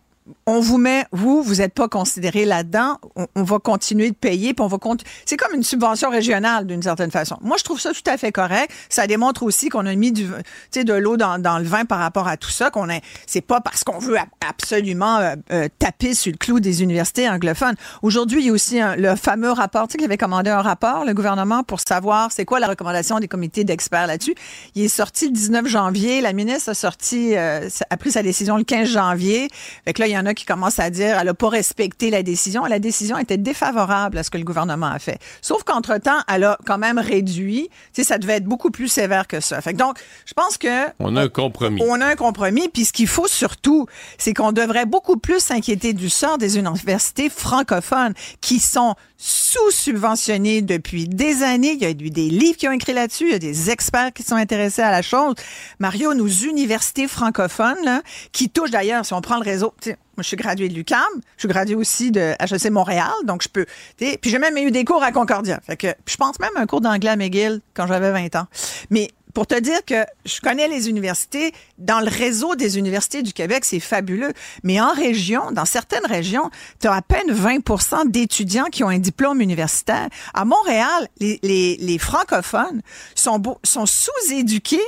[0.46, 2.98] on vous met, vous, vous n'êtes pas considéré là-dedans,
[3.34, 4.78] on, va continuer de payer, puis on va.
[5.24, 7.36] C'est comme une subvention régionale d'une certaine façon.
[7.42, 8.72] Moi, je trouve ça tout à fait correct.
[8.88, 10.26] Ça démontre aussi qu'on a mis du,
[10.74, 12.98] de l'eau dans, dans le vin par rapport à tout ça, qu'on a.
[13.26, 17.28] C'est pas parce qu'on veut ab- absolument euh, euh, taper sur le clou des universités
[17.28, 17.76] anglophones.
[18.02, 21.04] Aujourd'hui, il y a aussi le fameux rapport, tu sais, qu'il avait commandé un rapport,
[21.04, 24.34] le gouvernement, pour savoir c'est quoi la recommandation des comités d'experts là-dessus.
[24.74, 26.20] Il est sorti le 19 janvier.
[26.20, 29.48] La ministre a sorti, euh, a pris sa décision le 15 janvier.
[29.84, 32.10] Fait que là, il y en a qui commencent à dire elle n'a pas respecté
[32.10, 32.64] la décision.
[32.64, 35.18] La décision était défavorable à ce que le gouvernement a fait.
[35.42, 37.68] Sauf qu'entre-temps, elle a quand même réduit.
[37.92, 39.60] Tu sais, ça devait être beaucoup plus sévère que ça.
[39.60, 40.68] Fait que donc, je pense que
[40.98, 41.80] On a un compromis.
[41.84, 43.86] on a un compromis, puis ce qu'il faut surtout,
[44.18, 51.06] c'est qu'on devrait beaucoup plus s'inquiéter du sort des universités francophones qui sont sous-subventionnées depuis
[51.08, 51.72] des années.
[51.72, 54.12] Il y a eu des livres qui ont écrit là-dessus, il y a des experts
[54.12, 55.34] qui sont intéressés à la chose.
[55.78, 58.02] Mario, nos universités francophones, là,
[58.32, 59.74] qui touchent d'ailleurs, si on prend le réseau,
[60.22, 61.00] je suis graduée de l'UQAM,
[61.36, 63.66] je suis graduée aussi de HEC Montréal, donc je peux.
[63.98, 65.60] Puis j'ai même eu des cours à Concordia.
[65.66, 68.46] Fait que je pense même un cours d'anglais à McGill quand j'avais 20 ans.
[68.90, 73.32] Mais pour te dire que je connais les universités, dans le réseau des universités du
[73.32, 74.32] Québec, c'est fabuleux.
[74.62, 76.50] Mais en région, dans certaines régions,
[76.80, 80.08] tu as à peine 20% d'étudiants qui ont un diplôme universitaire.
[80.34, 82.82] À Montréal, les, francophones
[83.14, 84.80] sont, sont sous-éduqués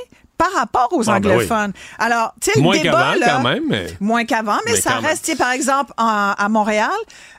[0.43, 1.35] par rapport aux Ah, ben oui.
[1.35, 1.73] anglophones.
[1.99, 4.97] Alors, tu sais, le Moins débat, là, quand même, mais- Moins qu'avant, mais, Mais ça
[4.99, 6.89] reste, tu sais, par exemple, en- à Montréal,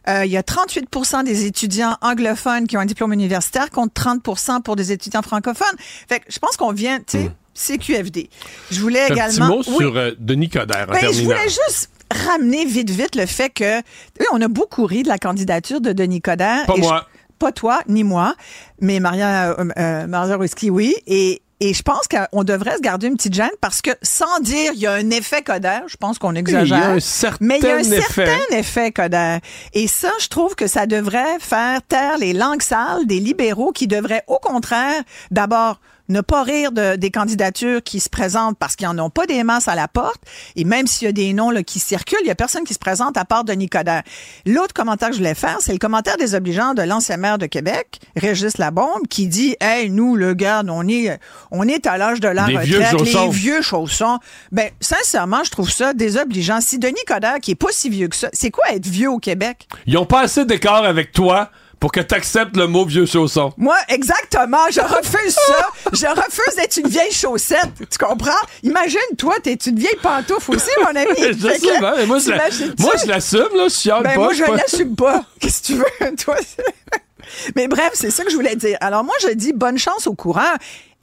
[0.09, 0.89] euh, il y a 38
[1.25, 5.77] des étudiants anglophones qui ont un diplôme universitaire contre 30 pour des étudiants francophones.
[6.09, 8.31] Fait que je pense qu'on vient, tu sais, CQFD.
[8.71, 9.47] Je voulais Un petit également...
[9.49, 9.77] mot Oui.
[9.79, 11.25] sur euh, Denis Coderre en Ben, je terminant.
[11.25, 11.91] voulais juste
[12.29, 15.93] ramener vite, vite le fait que oui, on a beaucoup ri de la candidature de
[15.93, 16.67] Denis Coderre.
[16.67, 17.07] Pas Et je- moi.
[17.39, 18.35] pas toi, ni moi,
[18.81, 20.95] mais Maria, euh, euh, Maria Ruski, oui.
[21.07, 24.73] Et, et je pense qu'on devrait se garder une petite gêne parce que sans dire
[24.75, 26.77] il y a un effet Coderre, je pense qu'on exagère.
[26.77, 28.03] Il y a un certain mais il y a un effet.
[28.03, 29.41] certain effet Coderre.
[29.73, 33.87] Et ça, je trouve que ça devrait faire taire les langues sales des libéraux qui
[33.87, 38.89] devraient, au contraire, d'abord ne pas rire de, des candidatures qui se présentent parce qu'ils
[38.89, 40.21] n'en ont pas des masses à la porte.
[40.57, 42.75] Et même s'il y a des noms là, qui circulent, il y a personne qui
[42.75, 44.03] se présente à part Denis Coderre.
[44.47, 48.01] L'autre commentaire que je voulais faire, c'est le commentaire désobligeant de l'ancien maire de Québec,
[48.17, 51.19] Régis Labombe, qui dit, hey, nous, le garde, on est,
[51.51, 54.19] on est à l'âge de la Les retraite, vieux les vieux chaussons.
[54.53, 56.61] Ben, sincèrement, je trouve ça désobligeant.
[56.61, 59.19] Si Denis Coderre, qui est pas si vieux que ça, c'est quoi être vieux au
[59.19, 59.67] Québec?
[59.87, 61.51] Ils ont pas assez d'écart avec toi
[61.81, 63.53] pour que tu acceptes le mot vieux chausson.
[63.57, 64.71] Moi, exactement.
[64.71, 65.69] Je refuse ça.
[65.93, 67.71] Je refuse d'être une vieille chaussette.
[67.91, 68.33] Tu comprends?
[68.63, 71.07] Imagine, toi, t'es une vieille pantoufle aussi, mon ami.
[71.19, 74.21] je sais que, bien, mais moi, je moi, je l'assume, là, je chiale Ben, pas.
[74.21, 75.25] moi, je l'assume pas.
[75.41, 76.37] Qu'est-ce que tu veux, toi?
[77.57, 78.77] Mais bref, c'est ça que je voulais dire.
[78.81, 80.53] Alors, moi, je dis bonne chance au courant.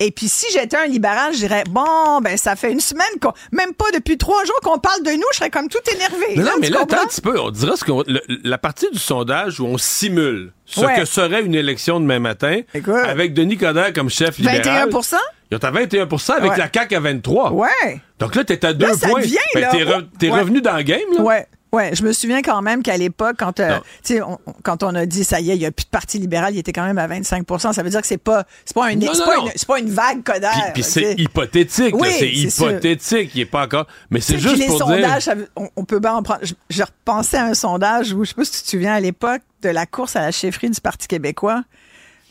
[0.04, 3.34] Et puis, si j'étais un libéral, je dirais, bon, ben, ça fait une semaine qu'on,
[3.52, 6.38] même pas depuis trois jours qu'on parle de nous, je serais comme tout énervé.
[6.38, 7.40] Non, mais là, attends un petit peu.
[7.40, 10.96] On dirait ce qu'on- le- la partie du sondage où on simule ce Ouais.
[10.96, 12.96] que serait une élection demain matin Écoute.
[12.96, 14.90] avec Denis Coderre comme chef libéral.
[14.90, 15.18] 21%
[15.52, 16.58] Ils ont à 21% avec Ouais.
[16.58, 18.02] la CAQ à 23 Ouais.
[18.18, 19.20] Donc là, t'es à deux Là, ça points.
[19.22, 20.40] devient, Ben, là, t'es re- t'es ouais.
[20.40, 21.22] revenu dans le game, là?
[21.22, 21.46] Ouais.
[21.74, 23.80] Ouais, je me souviens quand même qu'à l'époque, quand, euh,
[24.22, 26.54] on- quand on a dit ça y est, il n'y a plus de parti libéral,
[26.54, 28.96] il était quand même à 25% Ça veut dire que c'est pas, c'est pas, un,
[28.96, 30.72] Non, c'est non, pas, une, c'est pas une vague codère.
[30.74, 33.88] Puis, c'est hypothétique, Oui, c'est hypothétique, il est pas encore.
[34.10, 34.96] Mais c'est juste puis les pour dire.
[34.98, 36.42] sondages, ça veut- on, on peut bien en prendre.
[36.44, 39.00] Je, je repensais à un sondage où, je sais pas si tu te souviens, à
[39.00, 41.64] l'époque de la course à la chefferie du Parti québécois,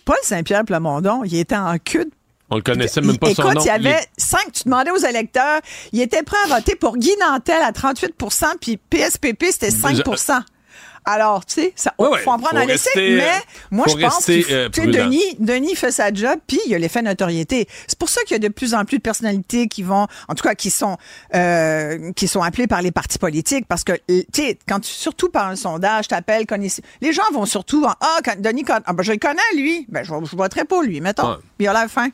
[0.04, 2.10] Paul Saint-Pierre Plamondon, il était en de
[2.50, 3.60] On le connaissait même pas Écoute, son nom.
[3.60, 5.60] il y avait cinq, tu demandais aux électeurs,
[5.92, 10.40] il était prêt à voter pour Guy Nantel à 38% puis PSPP, c'était 5%
[11.06, 13.40] Alors, tu sais, ça, Ouais, faut en prendre un essai, rester, mais euh,
[13.70, 14.68] moi, je pense que euh.
[14.68, 17.66] Denis, Denis fait sa job, puis il y a l'effet notoriété.
[17.86, 20.34] C'est pour ça qu'il y a de plus en plus de personnalités qui vont, en
[20.34, 20.98] tout cas, qui sont,
[21.34, 25.30] euh, qui sont appelées par les partis politiques, parce que, tu sais, quand tu, surtout
[25.30, 26.68] par un sondage, t'appelles, connais-
[27.00, 30.02] les gens vont surtout, en, ah, quand Denis, ah, ben, je le connais, lui, ben,
[30.04, 31.30] je, je voterai pour lui, mettons.
[31.30, 31.36] Ouais.
[31.56, 32.08] Puis il a la fin.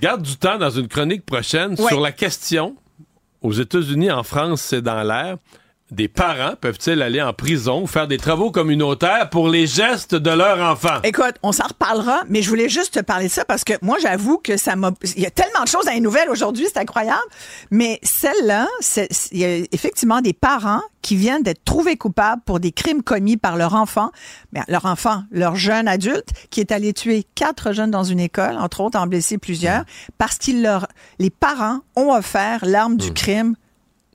[0.00, 1.88] Garde du temps dans une chronique prochaine Ouais.
[1.88, 2.76] sur la question
[3.42, 5.36] aux États-Unis, en France, c'est dans l'air.
[5.94, 10.30] Des parents peuvent-ils aller en prison ou faire des travaux communautaires pour les gestes de
[10.30, 10.98] leur enfant?
[11.04, 13.98] Écoute, on s'en reparlera, mais je voulais juste te parler de ça parce que moi,
[14.02, 14.90] j'avoue que ça m'a.
[15.16, 17.22] Il y a tellement de choses dans les nouvelles aujourd'hui, c'est incroyable.
[17.70, 18.66] Mais celle-là,
[19.30, 23.36] il y a effectivement des parents qui viennent d'être trouvés coupables pour des crimes commis
[23.36, 24.10] par leur enfant,
[24.52, 28.56] mais leur enfant, leur jeune adulte, qui est allé tuer quatre jeunes dans une école,
[28.58, 29.84] entre autres en blessé plusieurs,
[30.18, 30.88] parce qu'ils leur,
[31.20, 33.54] les parents ont offert l'arme du crime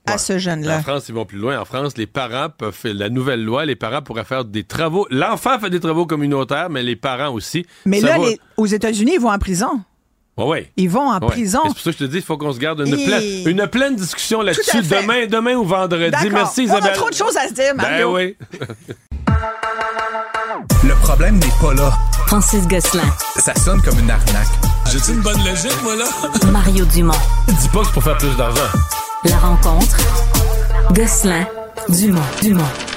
[0.06, 0.80] à ce En jeune-là.
[0.82, 1.58] France, ils vont plus loin.
[1.60, 3.64] En France, les parents peuvent faire la nouvelle loi.
[3.64, 5.06] Les parents pourraient faire des travaux.
[5.10, 7.66] L'enfant fait des travaux communautaires, mais les parents aussi.
[7.86, 9.80] Mais Ça là, va- les- aux États-unis, ils vont en prison.
[10.38, 10.72] Ouais, ouais.
[10.76, 11.26] Ils vont en Ouais.
[11.26, 11.60] prison.
[11.64, 13.48] C'est pour ça que je te dis, il faut qu'on se garde une, Et- pleine,
[13.48, 16.16] une pleine discussion là-dessus demain, demain ou vendredi.
[16.32, 16.96] Merci On a Isabelle.
[16.96, 18.14] trop de choses à se dire, Ben Mario.
[18.16, 18.36] oui.
[20.82, 21.92] Le problème n'est pas là.
[22.26, 23.02] Francis Gosselin,
[23.36, 24.46] Ça sonne comme une arnaque.
[24.90, 26.04] J'ai-tu une bonne logique, moi, là?
[26.50, 27.12] Mario Dumont.
[27.48, 28.60] Dis pas que c'est pour faire plus d'argent.
[29.24, 29.98] La rencontre.
[30.92, 31.46] Gosselin,
[31.88, 32.89] Dumont, Dumont.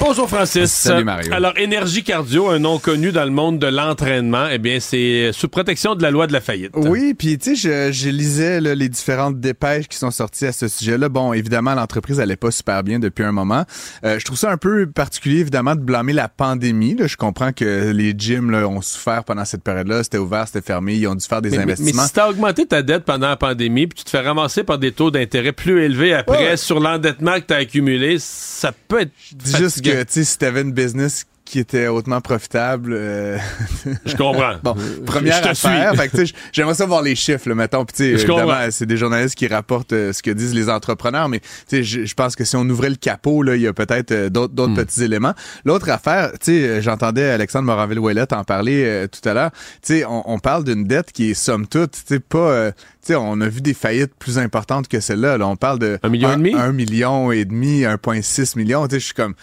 [0.00, 0.70] Bonjour Francis.
[0.72, 1.32] Salut, Mario.
[1.32, 5.46] Alors Énergie Cardio, un nom connu dans le monde de l'entraînement, eh bien c'est sous
[5.48, 6.70] protection de la loi de la faillite.
[6.74, 10.52] Oui, puis tu sais, je, je lisais là, les différentes dépêches qui sont sorties à
[10.52, 11.10] ce sujet-là.
[11.10, 13.64] Bon, évidemment, l'entreprise allait pas super bien depuis un moment.
[14.04, 16.96] Euh, je trouve ça un peu particulier, évidemment, de blâmer la pandémie.
[16.96, 17.06] Là.
[17.06, 20.02] Je comprends que les gyms là, ont souffert pendant cette période-là.
[20.02, 20.94] C'était ouvert, c'était fermé.
[20.94, 22.06] Ils ont dû faire des Mais, mais- mais investissements.
[22.06, 24.92] si t'as augmenté ta dette pendant la pandémie, puis tu te fais ramasser par des
[24.92, 29.12] taux d'intérêt plus élevés après Ouais, sur l'endettement que t'as accumulé, ça peut être
[29.44, 29.82] juste.
[29.92, 32.92] Que, tu sais, si t'avais une business qui était hautement profitable.
[32.94, 33.36] euh,
[34.06, 34.52] Je comprends.
[34.62, 35.90] Bon, première je affaire.
[35.90, 35.98] suis.
[35.98, 37.84] Fait que, tu sais, j'aimerais ça voir les chiffres, là, mettons.
[37.84, 38.68] Puis, tu sais, Je évidemment, comprends.
[38.70, 42.14] c'est des journalistes qui rapportent euh, ce que disent les entrepreneurs, mais tu sais, je,
[42.14, 44.56] pense que si on ouvrait le capot, là, il y a peut-être euh, d'autres, Hmm.
[44.56, 45.34] d'autres petits éléments.
[45.64, 49.50] L'autre affaire, tu sais, euh, j'entendais Alexandre Moranville-Ouellette en parler euh, tout à l'heure.
[49.82, 52.38] Tu sais, on, on parle d'une dette qui est somme toute, tu sais, pas...
[52.38, 52.70] euh,
[53.02, 55.38] tu sais, on a vu des faillites plus importantes que celle-là.
[55.38, 55.98] Là, on parle de...
[56.02, 56.54] Un million et demi?
[56.54, 58.86] Un million et demi, 1,6 million.
[58.86, 59.34] Tu sais, je suis comme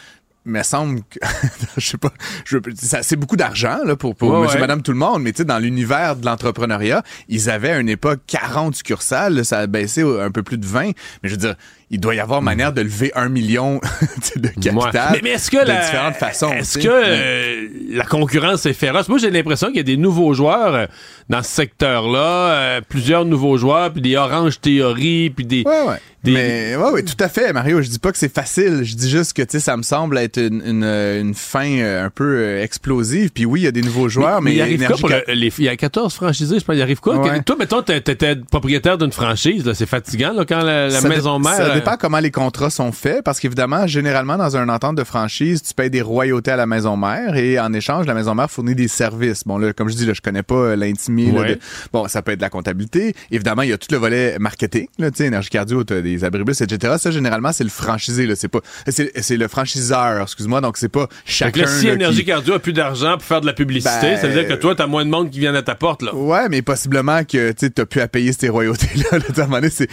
[0.47, 1.19] me semble que
[1.77, 2.11] je sais pas
[2.45, 4.61] je, ça c'est beaucoup d'argent là pour pour Ouais, monsieur ouais.
[4.61, 7.89] madame tout le monde mais tu sais dans l'univers de l'entrepreneuriat ils avaient à une
[7.89, 10.93] époque 40 succursales là, ça a baissé un peu plus de 20 mais
[11.23, 11.55] je veux dire
[11.89, 13.79] il doit y avoir manière de lever un million
[14.35, 14.91] de capital Ouais.
[15.13, 19.07] Mais, mais est-ce que de la, différentes façons Est-ce que euh, la concurrence est féroce?
[19.07, 20.85] Moi, j'ai l'impression qu'il y a des nouveaux joueurs euh,
[21.29, 25.63] dans ce secteur-là, euh, plusieurs nouveaux joueurs, puis des Orange Theory, puis des.
[25.65, 25.95] Ouais, ouais.
[26.23, 27.81] des- Mais ouais, ouais, tout à fait, Mario.
[27.81, 28.81] Je dis pas que c'est facile.
[28.83, 32.09] Je dis juste que tu sais, ça me semble être une, une, une fin un
[32.09, 33.29] peu explosive.
[33.33, 35.23] Puis oui, il y a des nouveaux joueurs, mais, il arrive quoi Énergie pour Ca-
[35.27, 36.75] le- les- Il y a 14 franchisés, je pense.
[36.75, 37.17] Il arrive quoi?
[37.17, 37.41] Ouais.
[37.43, 39.73] Toi, mettons, t'étais propriétaire d'une franchise, là.
[39.73, 41.76] C'est fatigant, là, quand la, maison mère.
[41.77, 45.73] Dépend comment les contrats sont faits, parce qu'évidemment, généralement, dans un entente de franchise, tu
[45.73, 48.87] payes des royautés à la maison mère et en échange, la maison mère fournit des
[48.87, 49.43] services.
[49.45, 51.31] Bon, là, comme je dis, là, je connais pas euh, l'intimité.
[51.31, 51.55] là, Ouais.
[51.55, 51.59] de-
[51.93, 53.13] Bon, ça peut être de la comptabilité.
[53.31, 56.23] Évidemment, il y a tout le volet marketing, là, tu sais, énergie cardio, t'as des
[56.23, 56.95] abribus, etc.
[56.99, 58.35] Ça, généralement, c'est le franchisé, là.
[58.35, 60.61] C'est pas, c'est, le franchiseur, excuse-moi.
[60.61, 61.61] Donc, c'est pas chacun.
[61.61, 64.17] là, si là, Énergie qui- Cardio a plus d'argent pour faire de la publicité, Ben,
[64.19, 66.15] ça veut dire que toi, t'as moins de monde qui vient à ta porte, là.
[66.15, 69.17] Ouais, mais possiblement que tu n'as plus à payer ces royautés-là.
[69.19, 69.25] là.
[69.37, 69.87] À un moment donné, c'est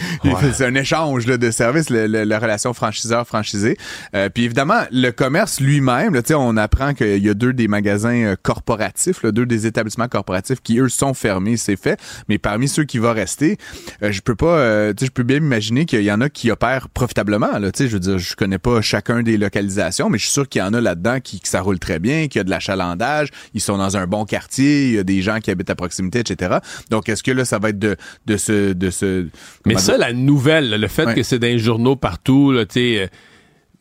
[0.53, 3.77] c'est un échange là, de services, le- le- la relation franchiseur-franchisé.
[4.15, 8.35] Euh, puis évidemment, le commerce lui-même, on apprend qu'il y a deux des magasins euh,
[8.41, 11.99] corporatifs, là, deux des établissements corporatifs qui, eux, sont fermés, c'est fait.
[12.29, 13.57] Mais parmi ceux qui vont rester,
[14.03, 16.89] euh, je peux pas, euh, je peux bien m'imaginer qu'il y en a qui opèrent
[16.89, 17.57] profitablement.
[17.59, 20.59] Là, je veux dire, je connais pas chacun des localisations, mais je suis sûr qu'il
[20.59, 23.29] y en a là-dedans qui, que ça roule très bien, qu'il y a de l'achalandage,
[23.53, 26.19] ils sont dans un bon quartier, il y a des gens qui habitent à proximité,
[26.19, 26.57] etc.
[26.89, 27.95] Donc, est-ce que là, ça va être de,
[28.25, 29.27] de ce, de ce.
[29.65, 29.99] Mais ça, dire?
[30.07, 31.13] la nouvelle, le fait Ouais.
[31.13, 33.07] que c'est les journaux partout, là, tu sais, euh,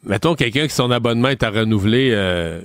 [0.04, 2.60] mettons quelqu'un qui son abonnement est à renouveler euh,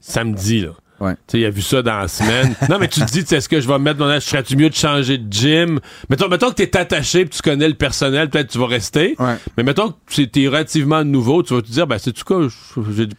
[0.00, 0.72] samedi, là.
[1.00, 1.12] Ouais.
[1.14, 2.54] Tu sais, il a vu ça dans la semaine.
[2.68, 4.74] non, mais tu te dis, est-ce que je vais mettre mon âge, serais-tu mieux de
[4.74, 5.78] changer de gym?
[6.10, 9.14] Mettons, mettons que t'es attaché pis tu connais le personnel, peut-être tu vas rester.
[9.18, 9.36] Ouais.
[9.56, 12.48] Mais mettons que t'es relativement nouveau, tu vas te dire, ben, c'est-tu quoi?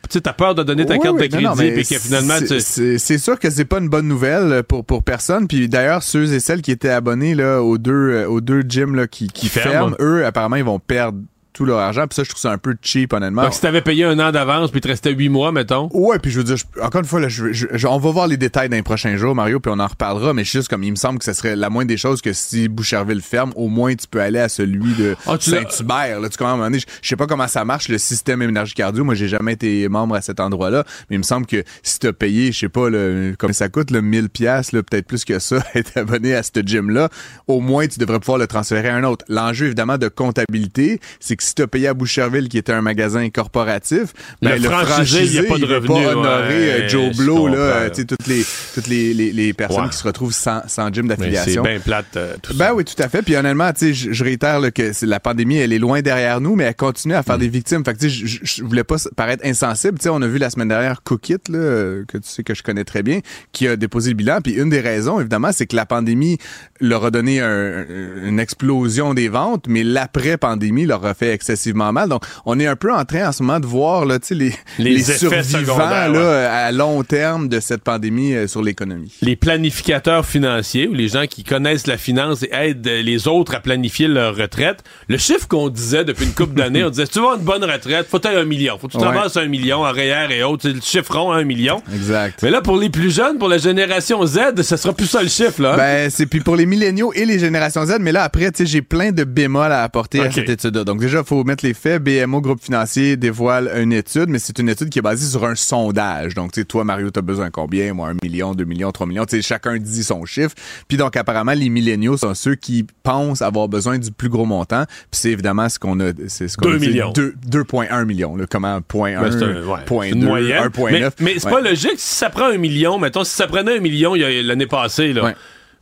[0.09, 2.33] Tu t'as peur de donner ta Oui, carte oui, de non, crédit puis que finalement,
[2.37, 5.47] c'est- sûr que c'est pas une bonne nouvelle pour pour personne.
[5.47, 8.95] Puis d'ailleurs, ceux et celles qui étaient abonnés là aux deux euh, aux deux gyms
[8.95, 9.71] là qui qui, Qui ferment.
[9.71, 11.19] ferment, eux apparemment ils vont perdre
[11.53, 12.05] tout leur argent.
[12.07, 13.43] Puis ça, je trouve ça un peu cheap honnêtement.
[13.43, 15.89] Donc, si t'avais payé un an d'avance puis te restait huit mois, mettons.
[15.93, 18.11] Ouais, puis je veux dire, je- encore une fois, là, je, je- je- on va
[18.11, 20.83] voir les détails dans les prochains jours, Mario, puis on en reparlera, mais juste comme
[20.83, 23.67] il me semble que ce serait la moindre des choses que si Boucherville ferme, au
[23.67, 26.19] moins tu peux aller à celui de Ah, Saint-Hubert.
[26.19, 29.03] Là, tu comprends, je, je sais pas comment ça marche, le système énergie cardio.
[29.03, 32.13] Moi, j'ai jamais été membre à cet endroit-là, mais il me semble que si t'as
[32.13, 35.57] payé, je sais pas, le, comme ça coûte, le 1000 pièces peut-être plus que ça,
[35.75, 37.09] être abonné à ce gym-là,
[37.47, 39.25] au moins tu devrais pouvoir le transférer à un autre.
[39.29, 43.27] L'enjeu, évidemment, de comptabilité, c'est que si t'as payé à Boucherville, qui était un magasin
[43.29, 46.81] corporatif, Le ben, franchisé, il y a pas de il veut revenu, pas honorer ouais,
[46.81, 48.45] euh, Joe Blow, là, euh, tu toutes les,
[48.75, 49.89] toutes les, les, les personnes Ouais.
[49.89, 51.63] qui se retrouvent sans, sans gym Mais c'est d'affiliation.
[51.63, 52.75] bien plate, euh, tout Ben ça.
[52.75, 53.21] oui, tout à fait.
[53.21, 56.41] Puis honnêtement, tu sais, je, je réitère là, que la pandémie, elle est loin derrière
[56.41, 57.39] nous, mais elle continue à faire Mm.
[57.39, 57.85] des victimes.
[57.85, 59.97] Fait que tu sais, je, je- je voulais pas paraître insensible.
[59.99, 62.63] Tu sais, on a vu la semaine dernière Cookit, là, que tu sais que je
[62.63, 63.19] connais très bien,
[63.53, 64.39] qui a déposé le bilan.
[64.43, 66.37] Puis une des raisons, évidemment, c'est que la pandémie
[66.81, 67.85] leur a donné un-
[68.25, 72.09] une explosion des ventes, mais l'après-pandémie leur a fait excessivement mal.
[72.09, 75.11] Donc, on est un peu en train en ce moment de voir là, les, Les
[75.11, 76.45] effets survivants là, ouais.
[76.45, 79.11] à long terme de cette pandémie euh, sur l'économie.
[79.21, 83.59] les planificateurs financiers ou les gens qui connaissent la finance et aident les autres à
[83.59, 87.19] planifier leur retraite, le chiffre qu'on disait depuis une couple d'années, on disait si tu
[87.19, 88.77] veux avoir une bonne retraite, faut être un million.
[88.77, 89.05] Faut que tu Ouais.
[89.35, 90.63] un million en REER et autres.
[90.63, 91.81] C'est le chiffre rond, un million.
[91.93, 92.39] Exact.
[92.43, 95.29] Mais là, pour les plus jeunes, pour la génération Z, ça sera plus ça le
[95.29, 95.75] chiffre, là.
[95.75, 99.11] Ben, c'est puis pour les milléniaux et les générations Z, mais là, après, j'ai plein
[99.11, 100.83] de bémols à apporter à cette étude-là.
[100.83, 102.03] Donc, déjà, il faut mettre les faits.
[102.03, 105.55] BMO Groupe Financier dévoile une étude, mais c'est une étude qui est basée sur un
[105.55, 106.33] sondage.
[106.35, 107.93] Donc, tu sais, toi, Mario, t'as besoin combien?
[107.93, 109.25] Moi, un million, deux millions, trois millions.
[109.25, 110.55] Tu sais, chacun dit son chiffre.
[110.87, 114.85] Puis donc, apparemment, les milléniaux sont ceux qui pensent avoir besoin du plus gros montant.
[114.87, 117.11] Puis c'est évidemment ce qu'on a, c'est ce qu'on Deux a dit, millions.
[117.13, 118.45] deux- 2,1 millions, là.
[118.49, 120.63] Comment, point Ben, 1, c'est un- ouais, point c'est une 2, moyenne.
[120.63, 121.13] 1,9.
[121.19, 121.51] Mais, mais c'est Ouais.
[121.51, 121.93] pas logique.
[121.97, 125.23] Si ça prend un million, mettons, si ça prenait un million l'année passée, là.
[125.23, 125.35] Ouais.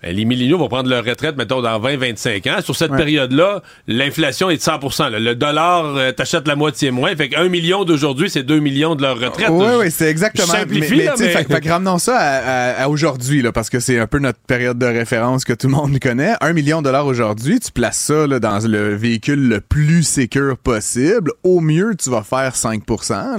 [0.07, 2.61] Ben, Les milléniaux vont prendre leur retraite, mettons, dans 20-25 ans.
[2.61, 2.97] Sur cette Ouais.
[2.97, 5.19] période-là, l'inflation est de 100 là.
[5.19, 7.15] Le dollar, euh, t'achètes la moitié moins.
[7.15, 9.49] Fait qu'un million d'aujourd'hui, c'est 2 millions de leur retraite.
[9.51, 10.47] Oui, oui, c'est exactement.
[10.47, 12.37] je simplifie, mais, mais, là, tu mais- Fait, fait que ramenons ça à,
[12.79, 15.67] à- à aujourd'hui, là, parce que c'est un peu notre période de référence que tout
[15.67, 16.33] le monde connaît.
[16.41, 20.57] Un million de dollars aujourd'hui, tu places ça là, dans le véhicule le plus sécure
[20.57, 21.31] possible.
[21.43, 22.83] Au mieux, tu vas faire 5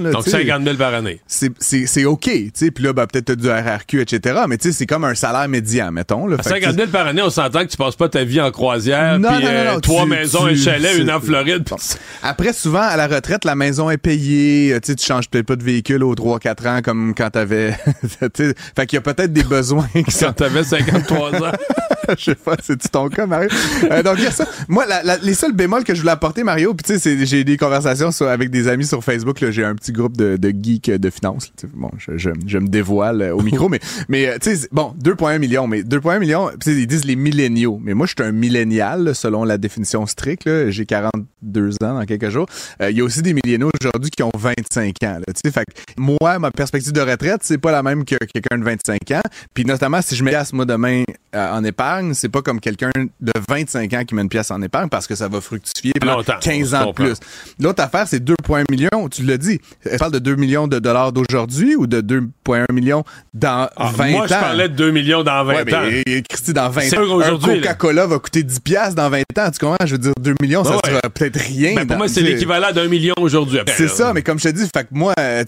[0.01, 0.37] là, Donc tu sais.
[0.43, 1.19] 50 000 par année.
[1.27, 2.71] c'est, c'est, c'est OK, tu sais.
[2.71, 4.41] Puis là, ben, peut-être t'as du RRQ, etc.
[4.47, 6.27] Mais tu sais, c'est comme un salaire médian, mettons.
[6.27, 6.37] Là.
[6.37, 9.19] Fait 50 000 par année, on s'entend que tu passes pas ta vie en croisière,
[9.19, 11.63] Non, puis non, non, euh, non, trois tu- maisons, tu- un chalet, une en Floride.
[11.69, 11.75] Bon.
[12.23, 14.73] Après, souvent, à la retraite, la maison est payée.
[14.73, 17.71] euh, Tu sais, tu changes peut-être pas de véhicule aux 3-4 ans comme quand t'avais...
[18.01, 20.27] tu sais, fait qu'il y a peut-être des besoins qui sont...
[20.27, 21.51] Quand t'avais 53 ans.
[22.17, 23.49] Je sais pas, c'est-tu ton cas, Mario?
[23.91, 24.45] Euh, donc, il y a ça.
[24.67, 27.43] Moi, la- la- les seuls bémols que je voulais apporter, Mario, puis tu sais, j'ai
[27.43, 29.43] des conversations sur- avec des amis sur Facebook.
[29.49, 31.51] J'ai un petit groupe de, de geeks de finance.
[31.57, 33.79] Tu sais, Bon, je, je- je me dévoile euh, au micro, mais,
[34.09, 37.79] mais euh, tu sais, bon, 2,1 millions, mais 2,1 millions, ils disent les milléniaux.
[37.81, 40.49] Mais moi, je suis un millénial, selon la définition stricte.
[40.69, 42.47] J'ai 42 ans dans quelques jours.
[42.81, 45.19] Euh, Il y a aussi des milléniaux aujourd'hui qui ont 25 ans.
[45.25, 45.65] Là, fait
[45.97, 49.21] moi, ma perspective de retraite, c'est pas la même que quelqu'un de 25 ans.
[49.53, 51.03] Puis notamment, si je me casse, moi, demain,
[51.35, 52.89] euh, en épargne, c'est pas comme quelqu'un
[53.19, 56.17] de 25 ans qui met une pièce en épargne parce que ça va fructifier pendant
[56.17, 57.13] Longtemps, 15 on ans de plus.
[57.59, 59.59] L'autre affaire, c'est 2,1 millions, tu l'as dit.
[59.85, 63.03] Elle parle de 2 millions de dollars d'aujourd'hui ou de 2,1 millions
[63.33, 64.23] dans Ah, 20 moi, ans?
[64.27, 65.81] je parlais de 2 millions dans 20 Ouais, mais, ans.
[65.83, 67.37] euh, Christy, dans 20 C'est ans, un.
[67.37, 69.51] Coca-Cola va coûter 10 piastres dans 20 ans.
[69.51, 69.85] Tu comprends?
[69.85, 71.75] Je veux dire, 2 millions, ça Ouais, sera peut-être rien.
[71.75, 73.59] Ben, pour dans- moi, c'est l'équivalent d'un million aujourd'hui.
[73.77, 75.43] c'est ça, mais comme je te dis, fait que moi, euh,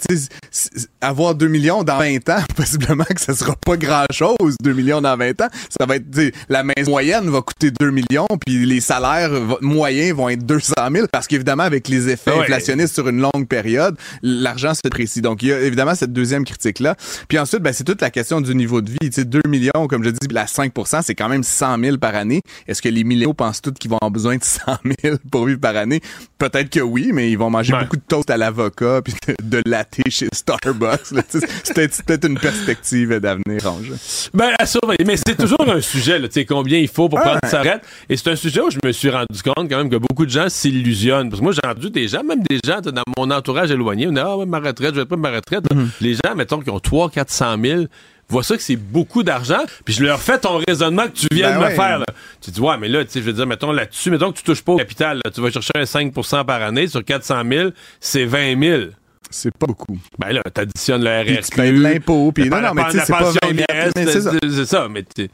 [1.02, 5.16] avoir 2 millions dans 20 ans, possiblement que ça sera pas grand-chose, 2 millions dans
[5.18, 5.48] 20 ans.
[5.80, 6.06] Ça va être,
[6.50, 9.32] la maison moyenne va coûter 2 millions, puis les salaires
[9.62, 12.42] moyens vont être 200 000, parce qu'évidemment, avec les effets Ouais.
[12.42, 15.22] inflationnistes sur une longue période, l'argent se précise.
[15.22, 16.96] Donc, il y a évidemment cette deuxième critique-là.
[17.28, 18.98] Puis ensuite, ben, c'est toute la question du niveau de vie.
[19.02, 22.16] Tu sais, 2 millions, comme je dis, la 5% c'est quand même 100 000 par
[22.16, 22.42] année.
[22.68, 24.62] Est-ce que les milléniaux pensent tous qu'ils vont avoir besoin de 100
[25.04, 26.02] 000 pour vivre par année?
[26.38, 27.82] Peut-être que oui, mais ils vont manger Ouais.
[27.82, 31.12] beaucoup de toast à l'avocat puis de, de latte chez Starbucks.
[31.12, 31.22] là.
[31.30, 33.92] C'est peut-être une perspective d'avenir, Ange.
[34.34, 35.04] Ben, à surveiller.
[35.06, 37.50] Mais c'est toujours un sujet, là, tu sais, combien il faut pour Ah, prendre ouais.
[37.50, 37.82] sa retraite.
[38.10, 40.32] Et c'est un sujet où je me suis rendu compte quand même que beaucoup de
[40.32, 41.30] gens s'illusionnent.
[41.30, 44.12] Parce que moi, j'ai entendu des gens, même des gens dans mon entourage éloigné, on
[44.12, 45.64] dit, ah ouais, ma retraite, je vais pas ma retraite.
[45.74, 45.88] Mm-hmm.
[46.02, 47.84] Les gens, mettons, qui ont 300 400 000,
[48.30, 49.60] voient ça que c'est beaucoup d'argent.
[49.86, 52.00] Puis je leur fais ton raisonnement que tu viens Ben de me faire.
[52.00, 52.06] là.
[52.42, 54.44] Tu dis, ouais, mais là, tu sais, je veux dire, mettons là-dessus, mettons que tu
[54.44, 57.70] touches pas au capital, là, tu vas chercher un 5% par année sur 400 000,
[58.00, 58.82] c'est 20 000.
[59.32, 59.98] C'est pas beaucoup.
[60.20, 61.50] Ben là, t'additionnes le RSQ.
[61.52, 63.94] tu payes l'impôt, puis non, non, mais tu sais, c'est pas pension 20 000, vieillesse,
[63.96, 64.32] mais c'est ça.
[64.42, 65.30] c'est c'est ça, mais c'est-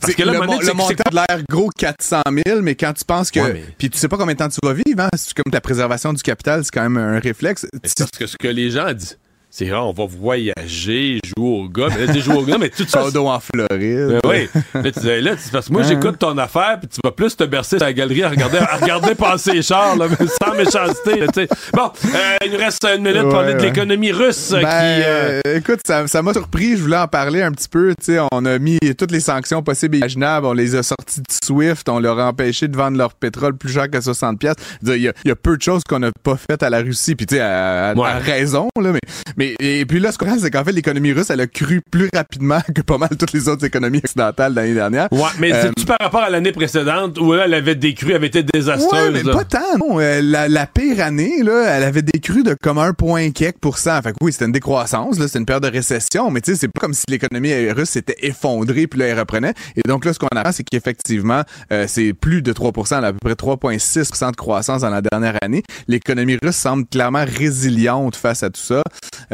[0.00, 3.04] parce que là, le, donné, le montant de l'air gros 400 000, mais quand tu
[3.04, 3.40] penses que...
[3.40, 5.08] Ouais, mais- Puis tu sais pas combien de temps tu vas vivre, hein?
[5.16, 7.66] C'est comme la préservation du capital, c'est quand même un réflexe.
[7.82, 9.18] C'est parce que ce que les gens disent,
[9.56, 11.86] c'est on va voyager, jouer au gars.
[11.96, 13.04] Mais là, tu jouer au gars, mais tout ça.
[13.04, 14.20] Sodo en Floride.
[14.24, 14.48] Ben oui.
[14.74, 17.36] Là, tu dis, là, c'est parce que moi, j'écoute ton affaire, puis tu vas plus
[17.36, 20.06] te bercer sur la galerie à regarder, à regarder passer les chars, là,
[20.42, 21.20] sans méchanceté.
[21.20, 23.64] là, tu bon, euh, il nous reste une minute pour Ouais, parler de ouais.
[23.66, 24.66] l'économie russe Ben, qui.
[24.66, 26.76] euh, euh, écoute, ça ça m'a surpris.
[26.76, 27.94] Je voulais en parler un petit peu.
[27.98, 30.46] Tu sais, on a mis toutes les sanctions possibles et imaginables.
[30.46, 31.88] On les a sorties de SWIFT.
[31.88, 34.56] On leur a empêché de vendre leur pétrole plus cher que 60 pièces.
[34.82, 36.80] Il y, a- il y a peu de choses qu'on n'a pas faites à la
[36.80, 37.14] Russie.
[37.14, 38.08] Puis tu sais, à, à- Ouais.
[38.08, 38.90] à raison là.
[38.92, 39.00] Mais,
[39.36, 41.80] mais et puis là, ce qu'on a, c'est qu'en fait, l'économie russe, elle a cru
[41.90, 45.08] plus rapidement que pas mal toutes les autres économies occidentales l'année dernière.
[45.12, 48.16] Ouais, mais Euh, c'est-tu par rapport à l'année précédente où là, elle avait décru, elle
[48.16, 49.12] avait été Ouais, désastreuse?
[49.12, 49.32] mais là?
[49.32, 50.00] pas tant, non.
[50.00, 53.78] Euh, la, la pire année, là, elle avait décru de comme un point quelques pour
[53.78, 54.00] cent.
[54.02, 56.58] Fait que oui, c'était une décroissance, là, c'était une période de récession, mais tu sais,
[56.58, 59.54] c'est pas comme si l'économie russe s'était effondrée puis là, elle reprenait.
[59.76, 61.42] Et donc là, ce qu'on apprend, c'est qu'effectivement,
[61.72, 65.36] euh, c'est plus de 3 là, à peu près 3,6% de croissance dans la dernière
[65.42, 65.62] année.
[65.88, 68.82] L'économie russe semble clairement résiliente face à tout ça.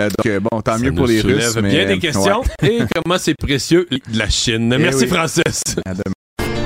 [0.00, 1.56] Euh, donc, euh, bon, tant Ça mieux pour les Russes.
[1.56, 2.40] Mais, bien des euh, questions.
[2.62, 2.68] ouais.
[2.68, 4.74] Et comment c'est précieux de la Chine?
[4.78, 5.08] Merci, oui.
[5.08, 5.62] Francis.
[5.84, 6.14] À demain.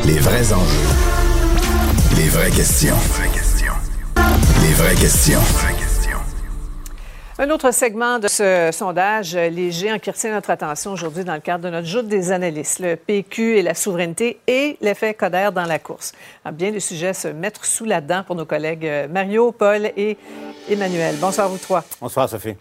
[0.06, 0.88] Les vrais enjeux.
[2.16, 2.94] Les vraies questions.
[4.62, 5.40] Les vraies questions.
[7.36, 11.40] Un autre segment de ce sondage léger en qui retient notre attention aujourd'hui dans le
[11.40, 15.64] cadre de notre joute des analystes, le PQ et la souveraineté et l'effet Coder dans
[15.64, 16.12] la course.
[16.44, 20.16] Alors, bien des sujets se mettre sous la dent pour nos collègues Mario, Paul et
[20.70, 21.16] Emmanuel.
[21.20, 21.82] Bonsoir vous trois.
[22.00, 22.54] Bonsoir, Sophie.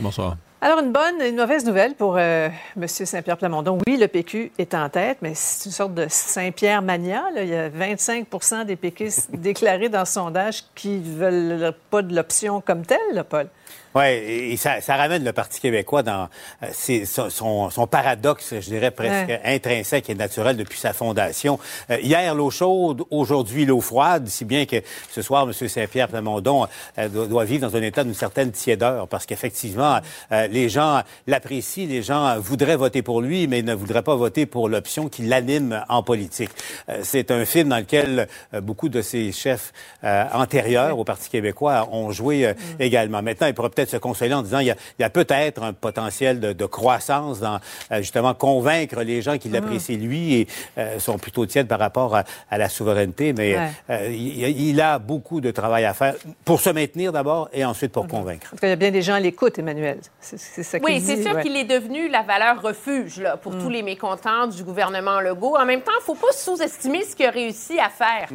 [0.00, 0.36] Bonsoir.
[0.60, 2.88] Alors, une bonne et une mauvaise nouvelle pour euh, M.
[2.88, 3.78] Saint-Pierre Plamondon.
[3.86, 7.26] Oui, le PQ est en tête, mais c'est une sorte de Saint-Pierre mania.
[7.36, 12.14] Il y a 25% des péquistes déclarés dans ce sondage qui ne veulent pas de
[12.14, 13.48] l'option comme telle, Paul.
[13.94, 16.28] Oui, et ça, ça ramène le Parti québécois dans
[16.62, 19.40] euh, ses- son, son- son paradoxe, je dirais presque Ouais.
[19.44, 21.58] intrinsèque et naturel depuis sa fondation.
[21.90, 24.76] Euh, hier, l'eau chaude, aujourd'hui, l'eau froide, si bien que
[25.10, 25.52] ce soir, M.
[25.68, 26.66] Saint-Pierre Plamondon
[26.98, 30.00] euh, doit, vivre dans un état d'une certaine tiédeur, parce qu'effectivement,
[30.32, 34.44] euh, les gens l'apprécient, les gens voudraient voter pour lui, mais ne voudraient pas voter
[34.46, 36.50] pour l'option qui l'anime en politique.
[36.90, 39.72] Euh, C'est un film dans lequel euh, beaucoup de ses chefs
[40.04, 43.22] euh, antérieurs au Parti québécois ont joué euh, également.
[43.22, 45.62] Maintenant, il pourrait peut-être se consoler en disant il y a, il y a peut-être
[45.62, 47.58] un potentiel de, de croissance dans
[47.92, 50.48] euh, justement convaincre les gens qui l'apprécient lui et
[50.78, 53.32] euh, sont plutôt tièdes par rapport à, à la souveraineté.
[53.32, 53.70] Mais Ouais.
[53.90, 57.92] euh, il, il a beaucoup de travail à faire pour se maintenir d'abord et ensuite
[57.92, 58.48] pour convaincre.
[58.48, 59.98] En tout cas, il y a bien des gens à l'écoute, Emmanuel.
[60.20, 61.42] C'est c'est ça Oui, dit, c'est sûr ouais.
[61.42, 65.56] qu'il est devenu la valeur refuge là, pour tous les mécontents du gouvernement Legault.
[65.56, 68.28] En même temps, il ne faut pas sous-estimer ce qu'il a réussi à faire.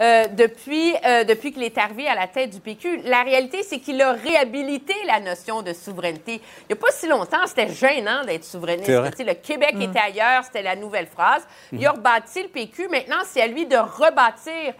[0.00, 3.80] Euh, depuis, euh, depuis qu'il est arrivé à la tête du PQ, la réalité, c'est
[3.80, 6.40] qu'il a réhabilité la notion de souveraineté.
[6.62, 8.88] Il n'y a pas si longtemps, c'était gênant d'être souverainiste.
[8.88, 11.46] Le Québec était ailleurs, c'était la nouvelle phrase.
[11.72, 12.88] Il a rebâti le PQ.
[12.88, 14.74] Maintenant, c'est à lui de rebâtir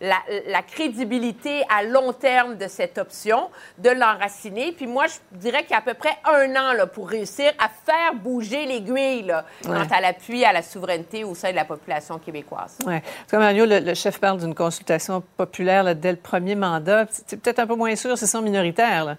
[0.00, 0.16] la,
[0.48, 3.48] la crédibilité à long terme de cette option,
[3.78, 4.72] de l'enraciner.
[4.72, 7.52] Puis moi, je dirais qu'il y a à peu près un an là, pour réussir
[7.58, 8.86] à faire bouger l'aiguille
[9.26, 9.42] Ouais.
[9.64, 12.78] quant à l'appui à la souveraineté au sein de la population québécoise.
[12.86, 13.02] Ouais.
[13.30, 17.06] Comme Mario, le, le chef parle d'une consultation populaire là, dès le premier mandat.
[17.10, 19.04] C'est peut-être un peu moins sûr, c'est ça minoritaire.
[19.04, 19.16] Là.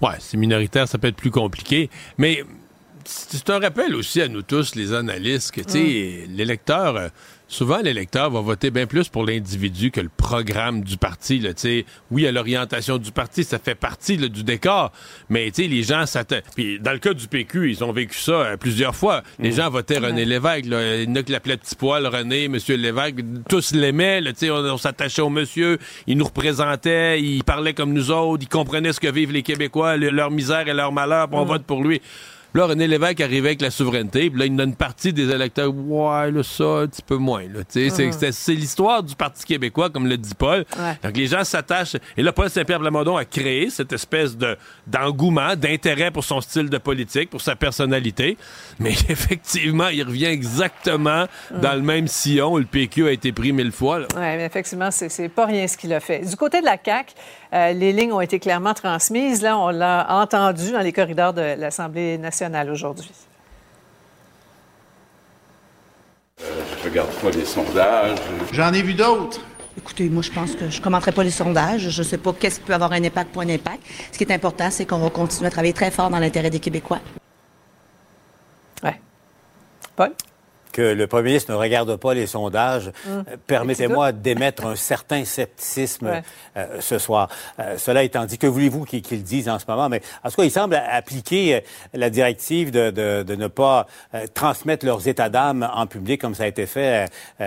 [0.00, 1.90] Ouais, c'est minoritaire, ça peut être plus compliqué.
[2.18, 2.42] Mais
[3.04, 7.08] c'est un rappel aussi à nous tous, les analystes, que tu sais, l'électeur, euh,
[7.52, 11.38] souvent l'électeur va voter bien plus pour l'individu que le programme du parti.
[11.38, 11.84] Là, tu sais.
[12.10, 14.90] oui, à l'orientation du parti, ça fait partie là, du décor,
[15.28, 16.42] mais tu sais, les gens s'attendent.
[16.56, 19.22] Puis dans le cas du PQ, ils ont vécu ça euh, plusieurs fois.
[19.38, 20.66] Les gens votaient René Lévesque.
[20.66, 20.96] Là.
[21.02, 23.16] Il y en a qui l'appelaient Petit Poil, René, Monsieur Lévesque.
[23.48, 24.20] Tous l'aimaient.
[24.20, 25.78] là, tu sais, On, on s'attachait au monsieur.
[26.06, 27.20] Il nous représentait.
[27.20, 28.42] Il parlait comme nous autres.
[28.42, 31.28] Il comprenait ce que vivent les Québécois, le- leur misère et leur malheur.
[31.28, 32.00] Puis on vote pour lui.
[32.52, 35.12] Puis Là, René Lévesque arrivait avec la souveraineté, puis là, il y a une partie
[35.12, 37.60] des électeurs, ouais, là, ça, un petit peu moins, là.
[37.68, 40.66] Sais, c'est- l'histoire du Parti québécois, comme le dit Paul.
[40.78, 40.98] Ouais.
[41.02, 41.96] Donc, les gens s'attachent.
[42.16, 44.56] Et là, Paul Saint-Pierre Plamondon a créé cette espèce de
[44.86, 48.36] d'engouement, d'intérêt pour son style de politique, pour sa personnalité.
[48.78, 53.52] Mais effectivement, il revient exactement dans le même sillon où le PQ a été pris
[53.52, 54.00] mille fois.
[54.00, 56.18] Oui, mais effectivement, c'est c'est pas rien ce qu'il a fait.
[56.20, 57.14] Du côté de la CAQ,
[57.54, 59.40] euh, les lignes ont été clairement transmises.
[59.42, 63.10] Là, on l'a entendu dans les corridors de l'Assemblée nationale aujourd'hui.
[66.38, 68.18] Je regarde pas les sondages.
[68.52, 69.40] J'en ai vu d'autres.
[69.78, 71.88] Écoutez, moi, je pense que je ne commenterai pas les sondages.
[71.88, 73.82] Je ne sais pas qu'est-ce qui peut avoir un impact, pas un impact.
[74.12, 76.60] Ce qui est important, c'est qu'on va continuer à travailler très fort dans l'intérêt des
[76.60, 77.00] Québécois.
[80.72, 83.24] Que le premier ministre ne regarde pas les sondages, Hum.
[83.28, 86.22] euh, permettez-moi d'émettre un certain scepticisme Ouais.
[86.56, 87.28] euh, ce soir.
[87.60, 89.88] Euh, cela étant dit, que voulez-vous qu'il qu'il dise en ce moment?
[89.88, 91.60] Mais en tout cas, il semble appliquer euh,
[91.94, 96.34] la directive de, de- de ne pas euh, transmettre leurs états d'âme en public comme
[96.34, 97.06] ça a été fait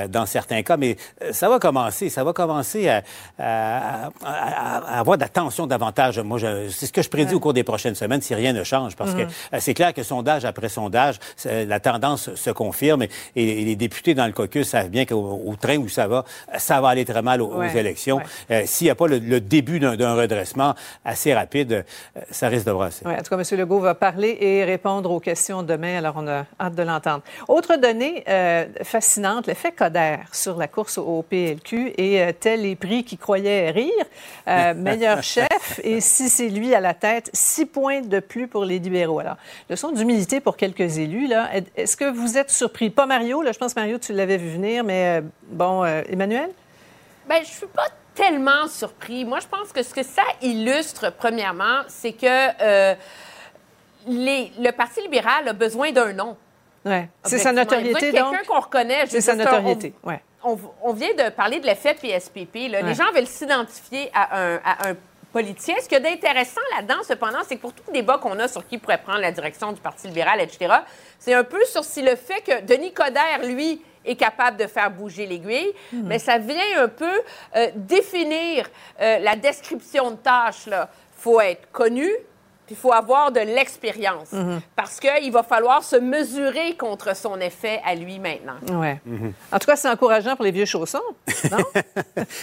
[0.10, 0.78] dans certains cas.
[0.78, 0.98] Mais
[1.32, 3.04] ça va commencer, ça va commencer à,
[3.40, 6.20] à- à- à- avoir de la tension davantage.
[6.20, 8.64] Moi, je- c'est ce que je prédis au cours des prochaines semaines si rien ne
[8.64, 11.16] change, parce que euh, c'est clair que sondage après sondage,
[11.46, 15.56] la tendance se confirme et, et les députés dans le caucus savent bien qu'au au
[15.56, 16.26] train où ça va,
[16.58, 18.20] ça va aller très mal aux, aux Ouais, élections.
[18.52, 21.72] Euh, S'il n'y a pas le, le début d'un redressement assez rapide,
[22.18, 23.04] euh, ça risque de brasser.
[23.06, 23.60] Oui, en tout cas, M.
[23.60, 27.24] Legault va parler et répondre aux questions demain, alors on a hâte de l'entendre.
[27.48, 32.76] Autre donnée euh, fascinante, l'effet Coder sur la course au PLQ et euh, tel les
[32.76, 33.92] prix qui croyaient rire.
[34.48, 38.66] Euh, meilleur chef, et si c'est lui à la tête, six points de plus pour
[38.66, 39.20] les libéraux.
[39.20, 39.38] Alors,
[39.70, 41.28] leçon d'humilité pour quelques élus.
[41.28, 41.50] là.
[41.76, 42.90] Est-ce que vous êtes surpris?
[42.90, 46.50] Pas Mario, là, je pense, Mario, tu l'avais vu venir, mais euh, bon, euh, Emmanuel?
[47.28, 49.26] Ben, je suis pas tellement surpris.
[49.26, 52.26] Moi, je pense que ce que ça illustre, premièrement, c'est que
[52.62, 52.96] euh,
[54.08, 56.38] les- le Parti libéral a besoin d'un nom.
[56.86, 57.10] Ouais.
[57.24, 58.32] C'est sa notoriété, donc?
[58.32, 59.06] Quelqu'un qu'on reconnaît.
[59.08, 60.22] C'est sa notoriété, ouais.
[60.44, 62.70] On, on vient de parler de l'effet PSPP.
[62.70, 62.80] là.
[62.82, 62.84] Ouais.
[62.84, 64.96] Les gens veulent s'identifier à un, à un
[65.34, 65.74] politicien.
[65.82, 68.48] Ce qu'il y a d'intéressant là-dedans, cependant, c'est que pour tout le débat qu'on a
[68.48, 70.72] sur qui pourrait prendre la direction du Parti libéral, etc.,
[71.26, 74.92] c'est un peu sur si le fait que Denis Coderre, lui, est capable de faire
[74.92, 76.04] bouger l'aiguille, Mhm.
[76.06, 77.20] mais ça vient un peu
[77.56, 78.68] euh, définir
[79.02, 80.68] euh, la description de tâche.
[80.68, 80.88] Il
[81.18, 82.08] faut être connu,
[82.66, 84.32] puis il faut avoir de l'expérience.
[84.32, 84.60] Mhm.
[84.76, 88.56] Parce qu'il va falloir se mesurer contre son effet à lui maintenant.
[88.80, 89.00] Ouais.
[89.52, 91.00] En tout cas, c'est encourageant pour les vieux chaussons.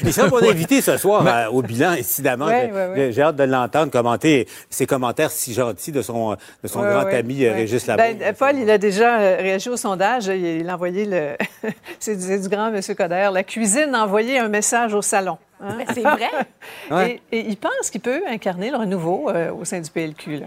[0.04, 2.46] Il sera mon invité ce soir euh, au bilan, incidemment.
[2.46, 6.80] Ouais, J'ai- ouais, hâte de l'entendre commenter ses commentaires si gentils de son, de son
[6.80, 7.56] Ouais, grand ouais, ami euh, ouais.
[7.56, 8.08] Régis Labourse.
[8.18, 10.26] Ben, Paul, il a déjà euh, réagi au sondage.
[10.26, 11.36] Il, a envoyé le.
[11.98, 12.80] c'est du, grand M.
[12.96, 13.30] Coder.
[13.32, 15.38] La cuisine a envoyé un message au salon.
[15.62, 15.74] Hein?
[15.78, 16.30] Mais c'est vrai.
[16.90, 17.20] Ouais.
[17.30, 20.38] Et, et il pense qu'il peut incarner le renouveau euh, au sein du PLQ.
[20.40, 20.46] Là.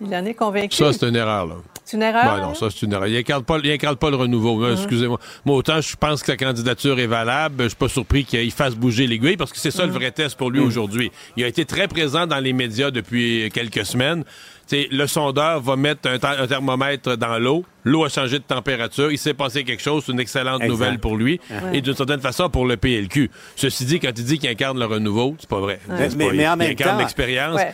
[0.00, 0.76] Il en est convaincu.
[0.76, 1.56] Ça, c'est une erreur, là.
[1.84, 2.24] C'est une erreur.
[2.24, 3.06] Ben non, ça, c'est une erreur.
[3.08, 4.56] Il n'incarne pas, il incarne pas le renouveau.
[4.56, 4.64] Mhm.
[4.64, 5.18] hein, Excusez-moi.
[5.44, 8.74] Moi, autant je pense que sa candidature est valable, je suis pas surpris qu'il fasse
[8.74, 11.10] bouger l'aiguille parce que c'est ça le vrai test pour lui aujourd'hui.
[11.36, 14.24] Il a été très présent dans les médias depuis quelques semaines.
[14.68, 17.64] T'sais, le sondeur va mettre un, th- un thermomètre dans l'eau.
[17.84, 19.10] L'eau a changé de température.
[19.10, 20.02] Il s'est passé quelque chose.
[20.04, 20.68] C'est une excellente Exact.
[20.68, 21.40] nouvelle pour lui.
[21.50, 21.78] Ouais.
[21.78, 23.30] Et d'une certaine façon, pour le PLQ.
[23.56, 25.80] Ceci dit, quand il dit qu'il incarne le renouveau, c'est pas vrai.
[25.88, 27.56] Mais, C'est mais- pas- mais en il même incarne temps, l'expérience.
[27.56, 27.72] Ouais,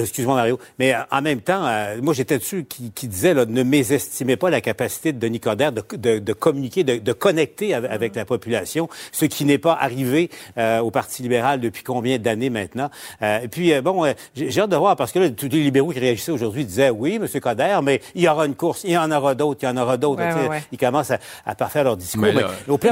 [0.00, 3.44] excuse-moi Mario, mais euh, en même temps, euh, moi j'étais dessus qui, qui disait là,
[3.46, 7.74] ne mésestimez pas la capacité de Denis Coderre de, de- de communiquer, de, de connecter
[7.74, 12.18] avec, avec la population, ce qui n'est pas arrivé euh, au Parti libéral depuis combien
[12.18, 12.90] d'années maintenant?
[13.22, 15.48] Euh, et puis euh, bon, euh, j'ai j'ai hâte de voir parce que là, tous
[15.48, 17.26] les libéraux qui réagissaient aujourd'hui disaient oui, M.
[17.40, 19.76] Coderre, mais il y aura une course, il y en aura d'autres, il y en
[19.78, 20.22] aura d'autres.
[20.22, 20.62] Ouais.
[20.70, 22.22] Ils commencent à, à parfaire leur discours.
[22.22, 22.90] Mais là, au mais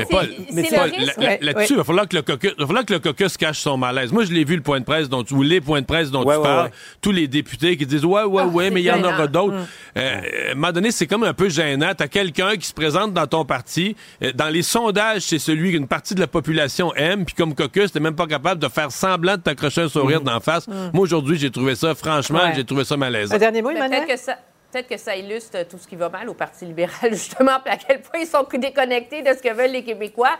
[0.53, 2.99] mais Paul, là- là-dessus, il va falloir que le caucus, il va falloir que le
[3.01, 4.11] caucus cache son malaise.
[4.13, 6.11] Moi, je l'ai vu le point de presse dont tu, ou les points de presse
[6.11, 6.73] dont Ouais, tu ouais, parles, ouais.
[7.03, 9.55] tous les députés qui disent ouais, ouais, Ah, ouais, mais il y en aura d'autres.
[9.55, 9.67] Mm.
[9.99, 11.93] Euh, à un moment donné, c'est comme un peu gênant.
[11.97, 15.87] T'as quelqu'un qui se présente dans ton parti, euh, dans les sondages, c'est celui qu'une
[15.89, 19.37] partie de la population aime, puis comme caucus, t'es même pas capable de faire semblant
[19.37, 20.67] de t'accrocher un sourire d'en face.
[20.69, 22.53] Moi, aujourd'hui, j'ai trouvé ça, franchement, Ouais.
[22.57, 23.35] j'ai trouvé ça malaisant.
[23.35, 24.05] Un dernier mot, Emmanuel?
[24.05, 24.37] Peut-être que ça.
[24.73, 27.77] Peut-être que ça illustre tout ce qui va mal au Parti libéral, justement, puis à
[27.77, 30.33] quel point ils sont déconnectés de ce que veulent les Québécois.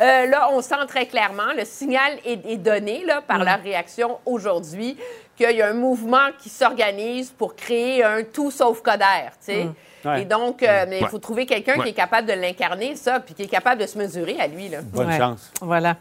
[0.00, 3.44] Euh, là, on sent très clairement, le signal est, est donné là, par Mm.
[3.44, 4.96] leur réaction aujourd'hui
[5.36, 9.04] qu'il y a un mouvement qui s'organise pour créer un tout sauf Coder,
[9.44, 9.64] tu sais.
[9.64, 9.74] Mm.
[10.06, 10.22] Ouais.
[10.22, 11.10] Et donc, euh, mais il Ouais.
[11.10, 11.82] faut trouver quelqu'un Ouais.
[11.84, 14.70] qui est capable de l'incarner, ça, puis qui est capable de se mesurer à lui,
[14.70, 14.78] là.
[14.82, 15.18] Bonne Ouais.
[15.18, 15.50] chance.
[15.60, 15.96] Voilà.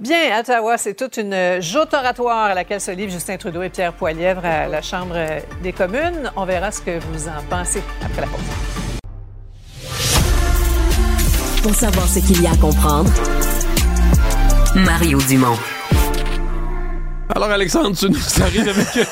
[0.00, 3.68] Bien, à Ottawa, c'est toute une joute oratoire à laquelle se livrent Justin Trudeau et
[3.68, 5.16] Pierre Poilièvre à la Chambre
[5.60, 6.30] des communes.
[6.36, 8.38] On verra ce que vous en pensez après la pause.
[11.64, 13.10] Pour savoir ce qu'il y a à comprendre,
[14.76, 15.58] Mario Dumont.
[17.34, 19.08] Alors, Alexandre, tu nous arrives avec,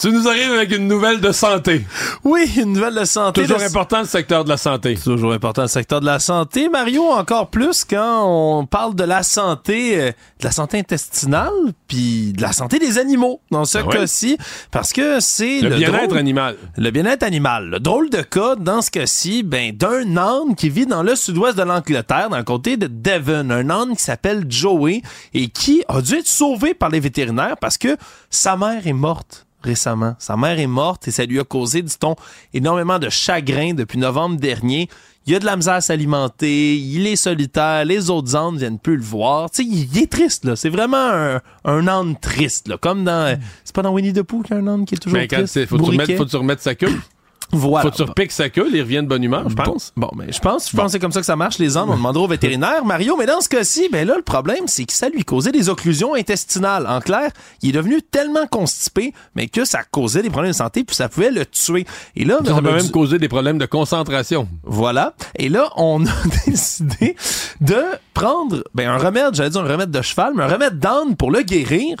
[0.00, 1.84] tu nous arrives avec une nouvelle de santé.
[2.24, 3.42] Oui, une nouvelle de santé.
[3.42, 4.94] Toujours Le- important, le secteur de la santé.
[4.96, 6.68] Toujours important le secteur de la santé.
[6.68, 10.06] Mario, encore plus quand on parle de la santé, euh,
[10.40, 11.52] de la santé intestinale,
[11.86, 13.96] puis de la santé des animaux, dans ce Ah ouais?
[13.96, 14.38] cas-ci,
[14.70, 16.56] parce que c'est Le bien-être drôle- animal.
[16.76, 17.66] Le bien-être animal.
[17.70, 21.56] Le drôle de cas, dans ce cas-ci, ben, d'un âne qui vit dans le sud-ouest
[21.58, 23.50] de l'Angleterre, dans le comté de Devon.
[23.50, 25.02] Un âne qui s'appelle Joey
[25.34, 27.96] et qui a dû être sauvé par les vétérinaires parce que
[28.30, 30.14] sa mère est morte récemment.
[30.18, 32.16] Sa mère est morte et ça lui a causé, dit-on,
[32.54, 34.88] énormément de chagrin depuis novembre dernier.
[35.26, 38.96] Il a de la misère à s'alimenter, il est solitaire, les autres ânes viennent plus
[38.96, 39.50] le voir.
[39.50, 40.56] Tu sais, il, est triste, là.
[40.56, 42.78] C'est vraiment un, un âne triste, là.
[42.78, 43.38] Comme dans...
[43.62, 45.28] C'est pas dans Winnie the Pooh qu'il y a un âne qui est toujours Mais
[45.28, 45.66] quand triste?
[45.66, 46.98] faut tu remettre, faut tu remettre sa queue?
[47.52, 47.82] Voilà.
[47.82, 49.92] Faut que tu repiques sa queue, il revient de bonne humeur, je pense.
[49.96, 51.88] Bon, mais je pense, je pense que c'est comme ça que ça marche, les ânes.
[51.88, 52.84] On demandera au vétérinaire.
[52.84, 55.68] Mario, mais dans ce cas-ci, ben là, le problème, c'est que ça lui causait des
[55.68, 56.86] occlusions intestinales.
[56.86, 57.30] En clair,
[57.62, 61.08] il est devenu tellement constipé, mais que ça causait des problèmes de santé, puis ça
[61.08, 61.86] pouvait le tuer.
[62.16, 64.48] Et là, Ça peut a même causer des problèmes de concentration.
[64.62, 65.14] Voilà.
[65.36, 66.10] Et là, on a
[66.46, 67.16] décidé
[67.60, 67.82] de
[68.14, 71.30] prendre ben, un remède, j'allais dire un remède de cheval, mais un remède d'âne pour
[71.30, 71.96] le guérir,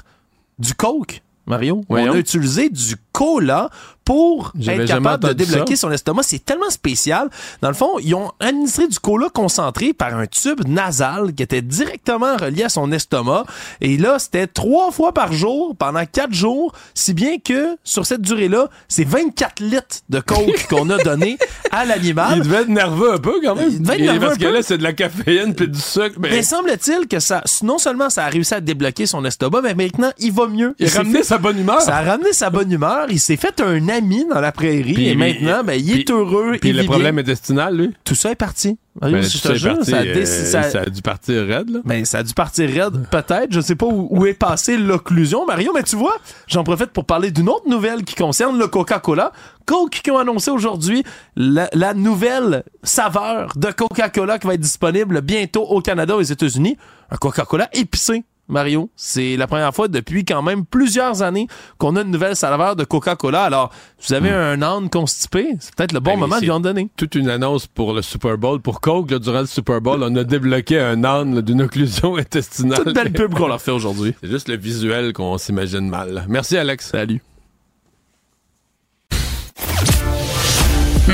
[0.58, 1.22] du coke.
[1.46, 2.12] Mario, Voyons.
[2.12, 3.70] on a utilisé du cola
[4.04, 5.82] pour être capable de débloquer ça.
[5.82, 6.24] son estomac.
[6.24, 7.30] C'est tellement spécial.
[7.62, 11.62] Dans le fond, ils ont administré du cola concentré par un tube nasal qui était
[11.62, 13.44] directement relié à son estomac.
[13.80, 18.22] Et là, c'était trois fois par jour pendant quatre jours, si bien que sur cette
[18.22, 21.38] durée-là, c'est 24 litres de coke qu'on a donné
[21.70, 22.38] à l'animal.
[22.38, 23.68] Il devait être nerveux un peu quand même.
[23.70, 24.52] Il devait être nerveux Parce un que peu.
[24.54, 26.16] là, c'est de la caféine puis du sucre.
[26.18, 29.74] Mais Mais semble-t-il que ça, non seulement ça a réussi à débloquer son estomac, mais
[29.74, 30.74] maintenant il va mieux.
[30.80, 31.80] Il a ramené sa bonne humeur.
[31.80, 32.99] Ça a ramené sa bonne humeur.
[33.08, 36.14] Il s'est fait un ami dans la prairie Puis- et maintenant, ben, il est puis-
[36.14, 36.56] heureux.
[36.60, 37.22] Puis il le vit problème bien.
[37.24, 37.90] intestinal, lui?
[38.04, 38.76] Tout ça est parti.
[39.00, 41.78] Mario, Ben, est parti, ça a euh, ça- ça a dû partir raide, là.
[41.84, 43.46] Ben, ça a dû partir raide, peut-être.
[43.50, 46.16] Je sais pas où, où est passée l'occlusion, Mario, mais tu vois,
[46.48, 49.32] j'en profite pour parler d'une autre nouvelle qui concerne le Coca-Cola.
[49.64, 51.04] Coke qui ont annoncé aujourd'hui
[51.36, 56.22] la, la nouvelle saveur de Coca-Cola qui va être disponible bientôt au Canada et aux
[56.22, 56.76] États-Unis.
[57.10, 58.24] Un Coca-Cola épicé.
[58.50, 61.46] Mario, c'est la première fois depuis quand même plusieurs années
[61.78, 63.44] qu'on a une nouvelle saveur de Coca-Cola.
[63.44, 66.50] Alors, si vous avez un âne constipé, c'est peut-être le bon Ben, moment de lui
[66.50, 66.88] en donner.
[66.96, 68.60] Toute une annonce pour le Super Bowl.
[68.60, 72.84] Pour Coke, là, durant le Super Bowl, on a débloqué un âne d'une occlusion intestinale.
[72.84, 74.14] Toute belle pub qu'on leur fait aujourd'hui.
[74.22, 76.24] C'est juste le visuel qu'on s'imagine mal.
[76.28, 76.90] Merci, Alex.
[76.90, 77.22] Salut.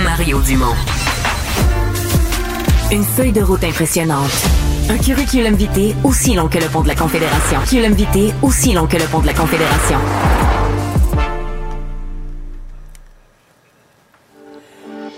[0.05, 0.75] Mario Dumont.
[2.93, 4.31] Une feuille de route impressionnante.
[4.89, 7.59] Un curriculum vitae aussi long que le pont de la Confédération.
[7.59, 9.99] Curriculum vitae aussi long que le pont de la Confédération.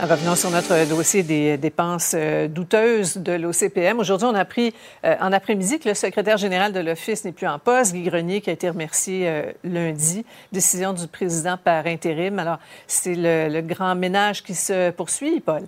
[0.01, 3.99] Revenons sur notre dossier des dépenses euh, douteuses de l'OCPM.
[3.99, 4.73] Aujourd'hui, on a appris
[5.05, 8.41] euh, en après-midi que le secrétaire général de l'Office n'est plus en poste, Guy Grenier,
[8.41, 10.25] qui a été remercié euh, lundi.
[10.51, 12.39] Décision du président par intérim.
[12.39, 15.65] Alors, c'est le, le grand ménage qui se poursuit, Paul.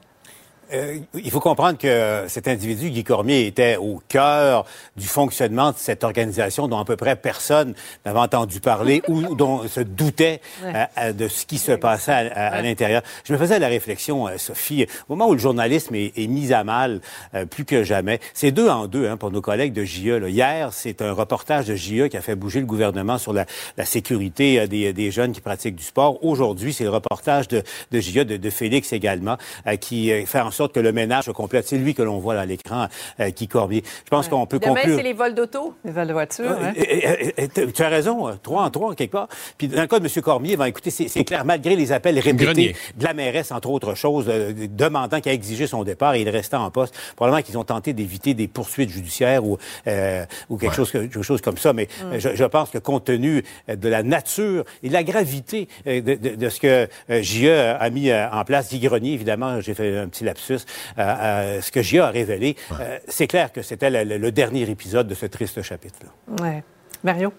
[0.72, 4.64] Euh, il faut comprendre que cet individu, Guy Cormier, était au cœur
[4.96, 7.74] du fonctionnement de cette organisation dont à peu près personne
[8.06, 10.72] n'avait entendu parler ou dont se doutait Ouais.
[10.74, 13.02] euh, euh, de ce qui se passait à, à- à l'intérieur.
[13.24, 16.62] Je me faisais la réflexion, Sophie, au moment où le journalisme est, est mis à
[16.64, 17.00] mal
[17.34, 20.18] euh, plus que jamais, c'est deux en deux hein, pour nos collègues de JE.
[20.18, 20.28] là.
[20.28, 23.84] Hier, c'est un reportage de JE qui a fait bouger le gouvernement sur la, la
[23.84, 26.24] sécurité des, des jeunes qui pratiquent du sport.
[26.24, 29.36] Aujourd'hui, c'est le reportage de, de JE, de, de Félix également,
[29.80, 31.66] qui fait en sorte que le ménage se complète.
[31.66, 32.86] C'est lui que l'on voit là à l'écran,
[33.20, 33.82] euh, Guy Cormier.
[34.04, 34.96] Je pense qu'on peut Demain, conclure...
[34.96, 35.74] c'est les vols d'auto.
[35.84, 36.72] Les vols de voiture, Euh, hein?
[36.78, 39.28] euh, euh, euh, tu- as raison, euh, trois en trois, quelque part.
[39.58, 40.22] Puis dans le cas de M.
[40.22, 42.76] Cormier, ben, écoutez, c'est c'est clair, malgré les appels répétés Grenier.
[42.96, 46.56] de la mairesse, entre autres choses, euh, demandant qu'à exiger son départ et il restait
[46.56, 50.90] en poste, probablement qu'ils ont tenté d'éviter des poursuites judiciaires ou, euh, ou quelque, chose,
[50.90, 51.72] que- quelque chose comme ça.
[51.72, 55.02] Mais euh, je, je pense que compte tenu euh, de la nature et de la
[55.04, 58.80] gravité euh, de, de- de ce que euh, JE a mis euh, en place, Guy
[58.80, 60.56] Grenier, évidemment, j'ai fait un petit lapsus, euh,
[60.98, 64.68] euh, ce que JE a révélé, euh, c'est clair que c'était le, le- le dernier
[64.68, 66.44] épisode de ce triste chapitre-là.
[66.44, 66.62] Ouais.
[67.04, 67.32] Mario?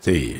[0.00, 0.34] C'est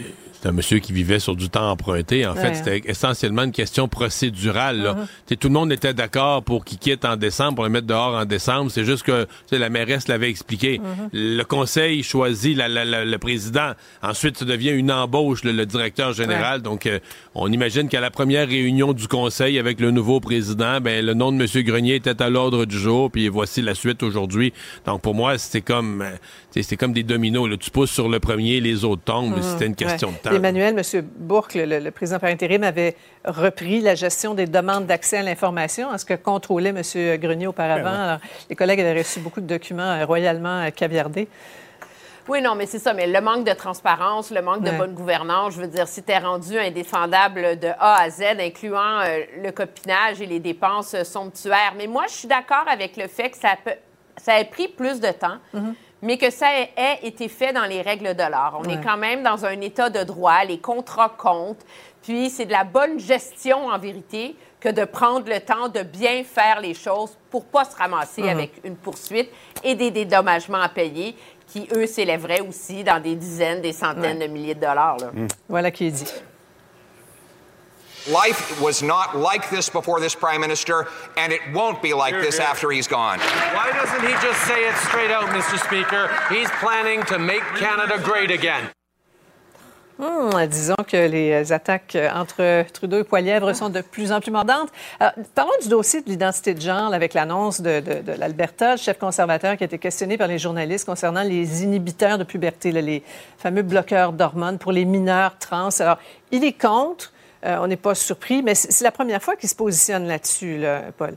[0.46, 2.26] un monsieur qui vivait sur du temps emprunté.
[2.26, 4.82] En fait, c'était essentiellement une question procédurale.
[4.82, 4.96] là.
[5.28, 8.14] Sais, Tout le monde était d'accord pour qu'il quitte en décembre, pour le mettre dehors
[8.14, 8.70] en décembre.
[8.70, 10.78] C'est juste que la mairesse l'avait expliqué.
[10.78, 11.08] Mhm.
[11.12, 13.72] Le conseil choisit la- la- la- le président.
[14.02, 16.62] Ensuite, ça devient une embauche, le, le directeur général.
[16.62, 16.98] Donc, euh,
[17.34, 21.32] on imagine qu'à la première réunion du conseil avec le nouveau président, ben, le nom
[21.32, 21.62] de M.
[21.64, 23.10] Grenier était à l'ordre du jour.
[23.10, 24.52] Puis voici la suite aujourd'hui.
[24.86, 27.48] Donc, pour moi, c'était comme, euh, comme des dominos.
[27.48, 27.56] là.
[27.56, 29.36] Tu pousses sur le premier, les autres tombent.
[29.36, 29.42] Mhm.
[29.42, 30.14] C'était une question Ouais.
[30.24, 30.33] de temps.
[30.36, 31.02] Emmanuel, M.
[31.16, 35.90] Bourque, le, le président par intérim, avait repris la gestion des demandes d'accès à l'information,
[35.90, 37.18] à ce que contrôlait M.
[37.18, 37.84] Grenier auparavant.
[37.84, 37.98] Ben ouais.
[38.08, 38.18] Alors,
[38.50, 41.28] les collègues avaient reçu beaucoup de documents euh, royalement euh, caviardés.
[42.26, 42.94] Oui, non, mais c'est ça.
[42.94, 44.72] Mais le manque de transparence, le manque Ouais.
[44.72, 49.20] de bonne gouvernance, je veux dire, c'était rendu indéfendable de A à Z, incluant euh,
[49.42, 51.74] le copinage et les dépenses somptuaires.
[51.76, 53.72] Mais moi, je suis d'accord avec le fait que ça, peut,
[54.16, 55.36] ça ait pris plus de temps.
[56.04, 58.58] Mais que ça ait, été fait dans les règles de l'art.
[58.60, 58.74] On Ouais.
[58.74, 61.64] est quand même dans un état de droit, les contrats comptent,
[62.02, 66.22] puis c'est de la bonne gestion en vérité que de prendre le temps de bien
[66.24, 69.30] faire les choses pour pas se ramasser avec une poursuite
[69.62, 71.16] et des dédommagements à payer
[71.46, 74.26] qui, eux, s'élèveraient aussi dans des dizaines, des centaines Ouais.
[74.28, 74.96] de milliers de dollars.
[74.98, 75.10] là.
[75.48, 76.12] Voilà qui est dit.
[78.06, 80.86] Life was not like this before this prime minister,
[81.16, 83.18] and it won't be like this after he's gone.
[83.54, 85.56] Why doesn't he just say it straight out, Mr.
[85.58, 86.10] Speaker?
[86.28, 88.68] He's planning to make Canada great again.
[89.96, 94.68] Hmm, disons que les attaques entre Trudeau et Poilièvre sont de plus en plus mordantes.
[95.00, 98.72] Alors, parlons du dossier de l'identité de genre là, avec l'annonce de, de- de l'Alberta,
[98.72, 102.70] le chef conservateur qui a été questionné par les journalistes concernant les inhibiteurs de puberté,
[102.72, 103.02] là, les
[103.38, 105.70] fameux bloqueurs d'hormones pour les mineurs trans.
[105.80, 105.98] Alors,
[106.32, 107.12] il est contre.
[107.44, 110.84] Euh, on n'est pas surpris, mais c'est la première fois qu'il se positionne là-dessus, là,
[110.96, 111.14] Paul.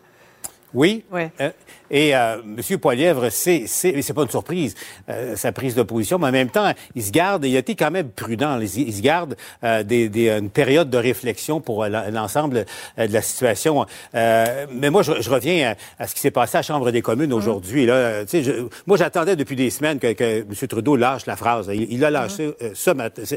[0.74, 1.06] Oui.
[1.12, 1.32] Ouais.
[1.40, 1.52] Euh,
[1.92, 2.78] et euh, M.
[2.80, 4.76] Poilièvre, c'est c'est c'est pas une surprise
[5.10, 7.46] euh, sa prise de position, mais en même temps, il se garde.
[7.46, 8.60] Il a été quand même prudent.
[8.60, 12.66] Il, il se garde euh, des, des- une période de réflexion pour euh, l'en- l'ensemble
[13.00, 13.86] euh, de la situation.
[14.16, 16.92] Euh, mais moi, je, je reviens à, à ce qui s'est passé à la Chambre
[16.92, 17.86] des communes aujourd'hui.
[17.86, 20.68] Là, je- moi, j'attendais depuis des semaines que, que M.
[20.68, 21.70] Trudeau lâche la phrase.
[21.74, 22.92] Il l'a lâché euh, ce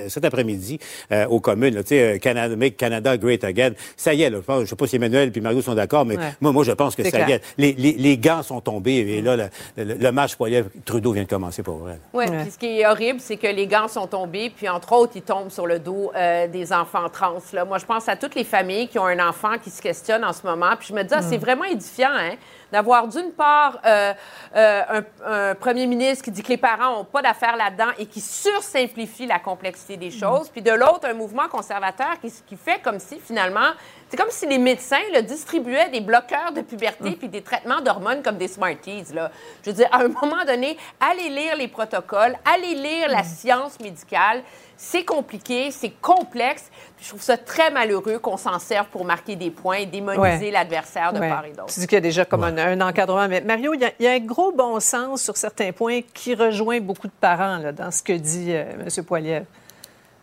[0.08, 0.78] cet après-midi
[1.12, 1.74] euh, aux communes.
[1.74, 2.18] là.
[2.18, 3.70] Canada, make Canada great again.
[3.96, 4.30] Ça y est.
[4.30, 6.34] Là, je pense- je sais pas si Emmanuel et Mario sont d'accord, mais Ouais.
[6.40, 7.42] moi, moi, je pense que C'est ça y est.
[7.58, 11.28] Les, les, les gants sont tombés et là, le, le- le match Poilievre-Trudeau vient de
[11.28, 11.98] commencer pour vrai.
[12.12, 15.12] Oui, puis ce qui est horrible, c'est que les gants sont tombés, puis entre autres,
[15.16, 17.38] ils tombent sur le dos euh, des enfants trans.
[17.52, 17.64] Là.
[17.64, 20.32] Moi, je pense à toutes les familles qui ont un enfant qui se questionne en
[20.32, 21.40] ce moment, puis je me dis, ah, c'est Mm.
[21.40, 22.34] vraiment édifiant, hein,
[22.72, 24.12] d'avoir d'une part euh,
[24.56, 28.06] euh, un, un premier ministre qui dit que les parents n'ont pas d'affaires là-dedans et
[28.06, 32.80] qui sursimplifie la complexité des choses, puis de l'autre, un mouvement conservateur qui, qui fait
[32.82, 33.70] comme si, finalement,
[34.10, 38.22] c'est comme si les médecins là, distribuaient des bloqueurs de puberté puis des traitements d'hormones
[38.22, 39.04] comme des Smarties.
[39.14, 39.30] Là.
[39.64, 43.78] Je veux dire, à un moment donné, allez lire les protocoles, allez lire la science
[43.78, 44.42] médicale.
[44.82, 46.70] C'est compliqué, c'est complexe.
[47.02, 50.50] Je trouve ça très malheureux qu'on s'en serve pour marquer des points et démoniser Ouais.
[50.50, 51.28] l'adversaire de Ouais.
[51.28, 51.66] part et d'autre.
[51.66, 53.28] Tu dis qu'il y a déjà comme un, un encadrement.
[53.28, 56.00] Mais Mario, il y, a, il y a un gros bon sens sur certains points
[56.14, 58.64] qui rejoint beaucoup de parents là, dans ce que dit euh,
[58.96, 59.04] M.
[59.04, 59.44] Poilievre.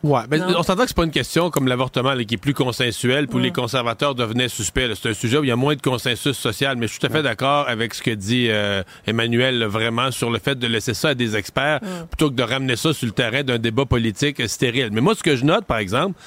[0.04, 3.28] Ouais, ben, on s'entend que c'est pas une question comme l'avortement qui est plus consensuel,
[3.28, 4.94] pour les conservateurs devenaient suspects.
[4.96, 7.08] C'est un sujet où il y a moins de consensus social, mais je suis tout
[7.08, 10.94] à fait d'accord avec ce que dit euh, Emmanuel vraiment sur le fait de laisser
[10.94, 11.80] ça à des experts
[12.10, 14.90] plutôt que de ramener ça sur le terrain d'un débat politique stérile.
[14.92, 16.20] Mais moi, ce que je note, par exemple,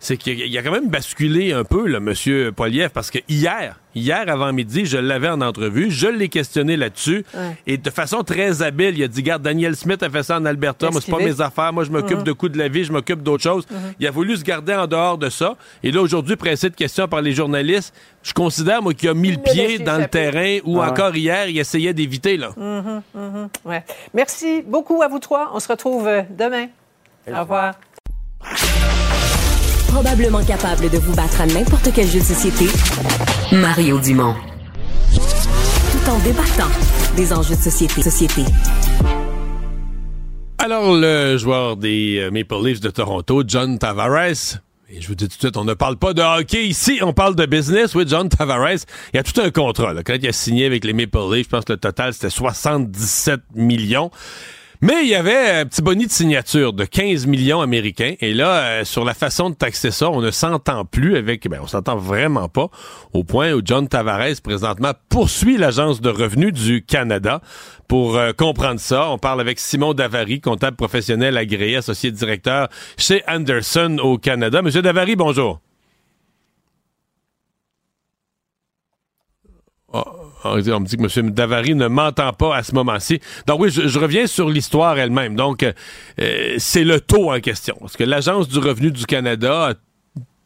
[0.00, 2.52] c'est qu'il y a- quand même basculé un peu, là, M.
[2.52, 7.24] Poliev, parce que hier, hier avant midi, je l'avais en entrevue, je l'ai questionné là-dessus,
[7.34, 7.56] Ouais.
[7.66, 10.44] et de façon très habile, il a dit, garde, Daniel Smith a fait ça en
[10.44, 12.24] Alberta, moi, c'est pas mes affaires, moi, je m'occupe Mhm.
[12.24, 13.64] de coups de la vie, je m'occupe d'autres choses.
[13.70, 13.78] Mhm.
[13.98, 17.08] Il a voulu se garder en dehors de ça, et là, aujourd'hui, pressé de questions
[17.08, 20.58] par les journalistes, je considère, moi, qu'il a mis le Il pied dans le terrain,
[20.64, 22.50] où Ah encore hier, il essayait d'éviter, là.
[22.56, 23.82] Mhm, mhm, ouais.
[24.12, 25.50] Merci beaucoup à vous trois.
[25.54, 26.66] On se retrouve euh, demain.
[27.28, 27.74] Au revoir.
[29.96, 32.66] Probablement capable de vous battre à n'importe quel jeu de société,
[33.50, 34.34] Mario Dumont.
[35.10, 36.68] Tout en débattant
[37.16, 38.02] des enjeux de société.
[38.02, 38.42] société.
[40.58, 44.58] Alors, le joueur des euh, Maple Leafs de Toronto, John Tavares,
[44.90, 47.14] et je vous dis tout de suite, on ne parle pas de hockey ici, on
[47.14, 47.94] parle de business.
[47.94, 49.94] Oui, John Tavares, il y a tout un contrat.
[49.94, 50.02] Là.
[50.02, 53.40] Quand il a signé avec les Maple Leafs, je pense que le total, c'était 77
[53.54, 54.10] millions.
[54.86, 58.14] Mais il y avait un petit boni de signature de 15 millions américains.
[58.20, 61.48] Et là, euh, sur la façon de taxer ça, on ne s'entend plus avec...
[61.48, 62.70] Ben, on s'entend vraiment pas.
[63.12, 67.42] Au point où John Tavares, présentement, poursuit l'Agence de revenus du Canada.
[67.88, 73.24] Pour euh, comprendre ça, on parle avec Simon Davary, comptable professionnel agréé, associé directeur chez
[73.26, 74.62] Anderson au Canada.
[74.62, 75.58] Monsieur Davary, bonjour.
[79.92, 80.04] Ah,
[80.44, 81.30] On dit, on me dit que M.
[81.30, 83.20] Davary ne m'entend pas à ce moment-ci.
[83.46, 85.34] Donc oui, je, reviens sur l'histoire elle-même.
[85.34, 87.76] Donc, euh, c'est le taux en question.
[87.80, 89.74] Parce que l'Agence du revenu du Canada a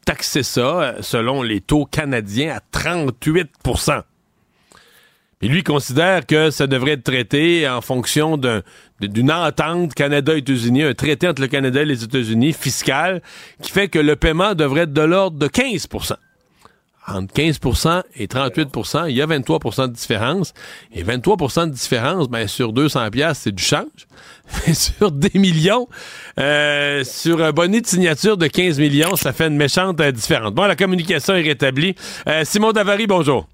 [0.05, 4.01] taxé ça, euh, selon les taux canadiens, à 38%
[5.43, 8.61] et lui considère que ça devrait être traité en fonction d'un-
[8.99, 13.23] d'une entente Canada-États-Unis, un traité entre le Canada et les États-Unis fiscal,
[13.61, 15.87] qui fait que le paiement devrait être de l'ordre de 15
[17.11, 20.53] entre 15% et 38% il y a 23% de différence.
[20.93, 24.07] Et 23% de différence, ben, sur 200 pièces, c'est du change.
[24.67, 25.87] Mais sur des millions,
[26.39, 30.51] euh, sur un bonnet de signature de 15 millions, ça fait une méchante euh, différence.
[30.51, 31.95] Bon, la communication est rétablie.
[32.27, 33.47] Euh, Simon Davary, bonjour.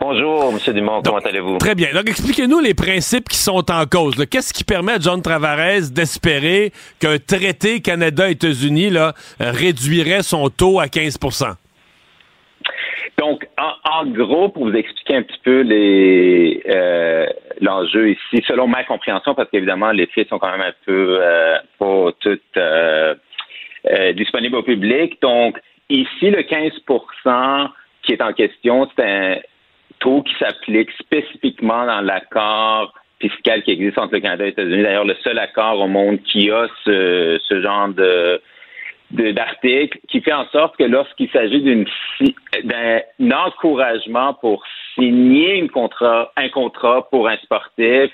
[0.00, 0.74] Bonjour, M.
[0.74, 1.58] Dumont, comment allez-vous?
[1.58, 1.92] Très bien.
[1.92, 4.14] Donc, expliquez-nous les principes qui sont en cause.
[4.30, 8.92] Qu'est-ce qui permet à John Tavares d'espérer qu'un traité Canada-États-Unis
[9.40, 11.18] réduirait son taux à 15
[13.20, 17.26] Donc, en, gros, pour vous expliquer un petit peu euh,
[17.60, 21.58] l'enjeu ici, selon ma compréhension, parce qu'évidemment, les faits sont quand même un peu euh,
[21.78, 23.14] pas toutes euh,
[24.14, 25.20] disponibles au public.
[25.20, 25.60] Donc,
[25.90, 27.68] ici, le 15%
[28.02, 29.36] qui est en question, c'est un
[29.98, 34.82] taux qui s'applique spécifiquement dans l'accord fiscal qui existe entre le Canada et les États-Unis.
[34.82, 38.40] D'ailleurs, le seul accord au monde qui a ce, ce genre de
[39.10, 41.86] de- d'article qui fait en sorte que lorsqu'il s'agit d'une
[42.64, 43.00] d'un
[43.32, 44.62] encouragement pour
[44.94, 48.10] signer une contrat, un contrat pour un sportif,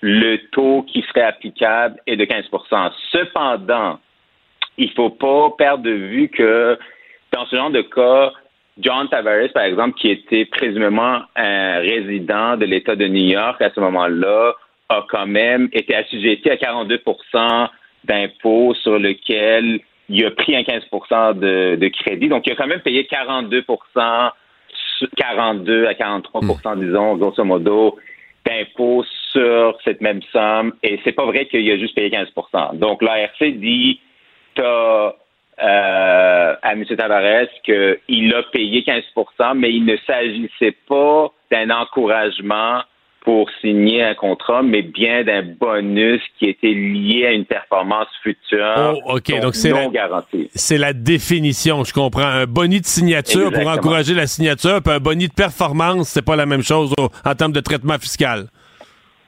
[0.00, 3.98] le taux qui serait applicable est de 15% Cependant,
[4.78, 6.78] il faut pas perdre de vue que
[7.32, 8.32] dans ce genre de cas,
[8.78, 13.70] John Tavares, par exemple, qui était présumément un résident de l'État de New York à
[13.70, 14.54] ce moment-là,
[14.88, 17.68] a quand même été assujetti à 42%
[18.04, 19.80] d'impôts sur lequel
[20.12, 20.82] il a pris un 15
[21.36, 22.28] de, de crédit.
[22.28, 24.30] Donc, il a quand même payé 42%
[25.16, 27.98] 42 à 43% disons, grosso modo,
[28.46, 30.74] d'impôts sur cette même somme.
[30.82, 34.00] Et c'est pas vrai qu'il a juste payé 15% Donc, l'ARC dit,
[34.54, 35.14] t'as
[35.62, 36.84] euh, à M.
[36.84, 42.82] Tavares qu'il a payé 15% mais il ne s'agissait pas d'un encouragement
[43.24, 48.74] pour signer un contrat, mais bien d'un bonus qui était lié à une performance future
[49.06, 50.48] Oh, OK, donc c'est non la- garantie.
[50.54, 52.22] C'est la définition, je comprends.
[52.26, 56.34] Un boni de signature pour encourager la signature, puis un boni de performance, c'est pas
[56.34, 58.46] la même chose au- en termes de traitement fiscal.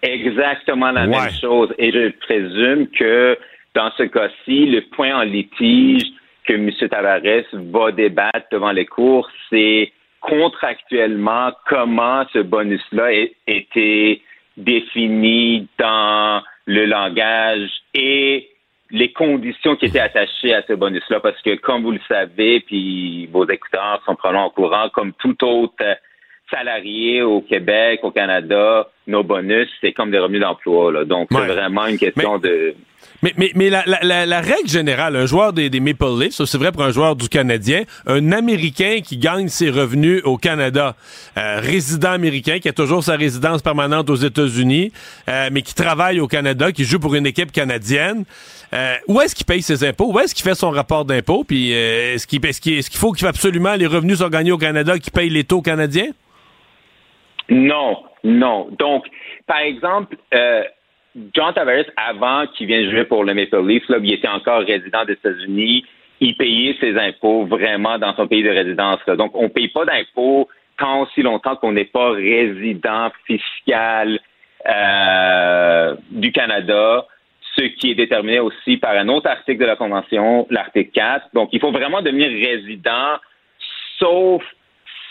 [0.02, 1.08] Exactement la Ouais.
[1.08, 1.72] même chose.
[1.78, 3.38] Et je présume que
[3.74, 6.02] dans ce cas-ci, le point en litige
[6.46, 6.70] que M.
[6.90, 7.20] Tavares
[7.52, 9.92] va débattre devant les cours, c'est
[10.28, 13.12] contractuellement comment ce bonus-là
[13.46, 14.22] été
[14.56, 18.48] défini dans le langage et
[18.90, 23.26] les conditions qui étaient attachées à ce bonus-là, parce que comme vous le savez, puis
[23.26, 25.84] vos écouteurs sont probablement au courant, comme tout autre
[26.54, 30.92] euh, salarié au Québec, au Canada, nos bonus, c'est comme des revenus d'emploi.
[30.92, 31.04] là.
[31.04, 32.74] Donc, c'est vraiment une question de...
[33.22, 36.42] Mais, mais, mais la, la- la- la règle générale, un joueur des, des Maple Leafs,
[36.44, 40.94] c'est vrai pour un joueur du Canadien, un Américain qui gagne ses revenus au Canada,
[41.38, 44.92] euh, résident américain, qui a toujours sa résidence permanente aux États-Unis,
[45.28, 48.24] euh, mais qui travaille au Canada, qui joue pour une équipe canadienne,
[48.74, 50.12] euh, où est-ce qu'il paye ses impôts?
[50.12, 51.44] Où est-ce qu'il fait son rapport d'impôts?
[51.44, 54.58] Puis est-ce qu'il est-ce qu'il- est-ce qu'il faut qu'il absolument les revenus sont gagnés au
[54.58, 56.08] Canada qui payent les taux canadiens?
[57.48, 58.68] Non, non.
[58.78, 59.06] Donc,
[59.46, 60.64] par exemple, euh,
[61.34, 65.04] John Tavares, avant qu'il vienne jouer pour le Maple Leafs, là, il était encore résident
[65.04, 65.84] des États-Unis.
[66.20, 68.98] Il payait ses impôts vraiment dans son pays de résidence.
[69.06, 69.16] là.
[69.16, 70.48] Donc, on ne paye pas d'impôts
[70.78, 74.18] tant aussi longtemps qu'on n'est pas résident fiscal
[74.66, 77.06] euh, du Canada,
[77.56, 81.28] ce qui est déterminé aussi par un autre article de la Convention, l'article 4.
[81.34, 83.18] Donc, il faut vraiment devenir résident,
[83.98, 84.42] sauf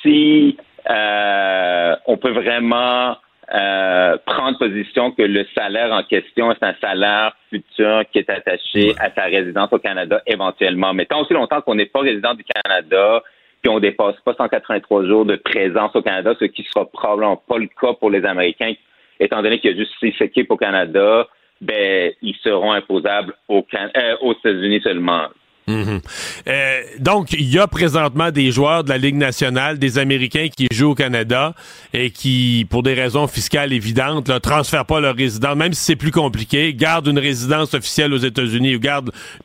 [0.02, 0.58] si
[0.90, 3.18] euh, on peut vraiment
[3.54, 8.94] euh, prendre position que le salaire en question est un salaire futur qui est attaché
[9.00, 10.94] à sa résidence au Canada éventuellement.
[10.94, 13.22] Mais tant aussi longtemps qu'on n'est pas résident du Canada,
[13.62, 17.58] puis on dépasse pas 183 jours de présence au Canada, ce qui sera probablement pas
[17.58, 18.74] le cas pour les Américains,
[19.20, 21.28] étant donné qu'il y a juste six équipes au Canada,
[21.62, 25.28] ben ils seront imposables au Can- euh, aux États-Unis seulement.
[25.68, 26.02] Mhm.
[26.48, 30.68] Euh, donc, il y a présentement des joueurs de la Ligue nationale, des Américains qui
[30.72, 31.54] jouent au Canada
[31.94, 35.96] et qui, pour des raisons fiscales évidentes, ne transfèrent pas leur résidence, même si c'est
[35.96, 38.80] plus compliqué, gardent une résidence officielle aux États-Unis ou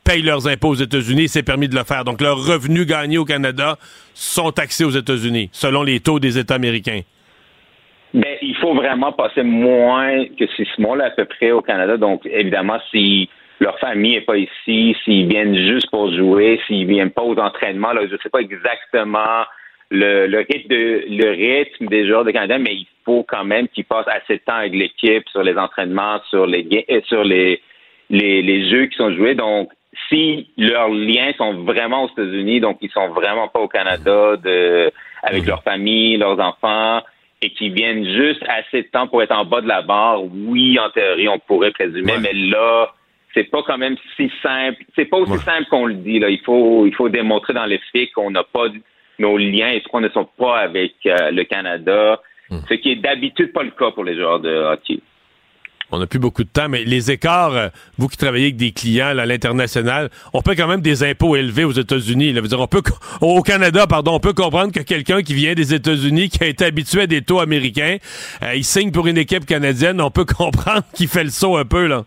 [0.04, 2.04] payent leurs impôts aux États-Unis c'est permis de le faire.
[2.04, 3.76] Donc, leurs revenus gagnés au Canada
[4.14, 7.00] sont taxés aux États-Unis, selon les taux des États américains.
[8.14, 11.96] Ben, il faut vraiment passer moins que six mois là, à peu près au Canada.
[11.96, 13.28] Donc, évidemment, si
[13.60, 17.92] leur famille n'est pas ici, s'ils viennent juste pour jouer, s'ils viennent pas aux entraînements,
[17.92, 19.44] là, je ne sais pas exactement
[19.90, 23.68] le, le rythme de, le rythme des joueurs de Canada, mais il faut quand même
[23.68, 27.60] qu'ils passent assez de temps avec l'équipe sur les entraînements, sur les euh, sur les,
[28.10, 29.34] les les jeux qui sont joués.
[29.34, 29.70] Donc
[30.08, 34.92] si leurs liens sont vraiment aux États-Unis, donc ils sont vraiment pas au Canada de
[35.22, 37.00] avec leur famille, leurs enfants,
[37.42, 40.78] et qui viennent juste assez de temps pour être en bas de la barre, oui,
[40.78, 42.92] en théorie, on pourrait présumer, mais là,
[43.34, 44.82] c'est pas quand même si simple.
[44.96, 46.18] C'est pas aussi simple qu'on le dit.
[46.18, 46.28] Là.
[46.30, 48.64] Il faut il faut démontrer dans les faits qu'on n'a pas
[49.18, 52.20] nos liens et qu'on ne sont pas avec euh, le Canada,
[52.68, 55.00] ce qui est d'habitude pas le cas pour les joueurs de hockey.
[55.90, 58.72] On n'a plus beaucoup de temps, mais les écarts, euh, vous qui travaillez avec des
[58.72, 62.34] clients là, à l'international, on paie quand même des impôts élevés aux États-Unis.
[62.34, 62.42] là.
[62.42, 62.92] Veut dire, on peut, co-
[63.22, 66.66] au Canada, pardon, on peut comprendre que quelqu'un qui vient des États-Unis, qui a été
[66.66, 67.96] habitué à des taux américains,
[68.42, 71.64] euh, il signe pour une équipe canadienne, on peut comprendre qu'il fait le saut un
[71.64, 72.04] peu, là.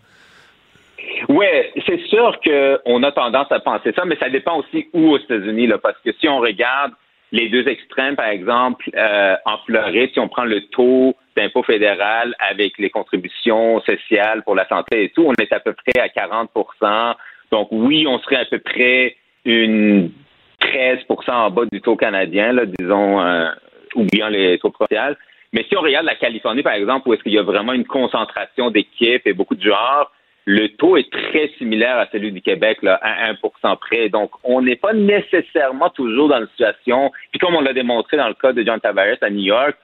[1.31, 1.45] Oui,
[1.87, 5.65] c'est sûr qu'on a tendance à penser ça, mais ça dépend aussi où aux États-Unis,
[5.65, 6.91] là, parce que si on regarde
[7.31, 12.35] les deux extrêmes, par exemple, euh, en Floride, si on prend le taux d'impôt fédéral
[12.49, 16.09] avec les contributions sociales pour la santé et tout, on est à peu près à
[16.09, 17.15] 40%
[17.49, 20.11] Donc oui, on serait à peu près une
[20.59, 23.47] 13% en bas du taux canadien, là, disons, euh,
[23.95, 25.15] oubliant les taux provinciaux.
[25.53, 27.85] Mais si on regarde la Californie, par exemple, où est-ce qu'il y a vraiment une
[27.85, 30.11] concentration d'équipes et beaucoup de joueurs,
[30.45, 34.09] le taux est très similaire à celui du Québec, là, à 1% près.
[34.09, 38.27] Donc, on n'est pas nécessairement toujours dans une situation, puis comme on l'a démontré dans
[38.27, 39.75] le cas de John Tavares à New York,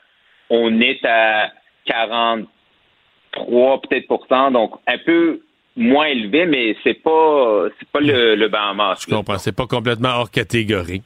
[0.50, 1.52] on est à
[1.86, 5.42] 43 peut-être donc un peu
[5.76, 9.06] moins élevé, mais c'est pas c'est pas le, le Bahamas.
[9.08, 11.04] Je comprends, c'est pas complètement hors catégorie.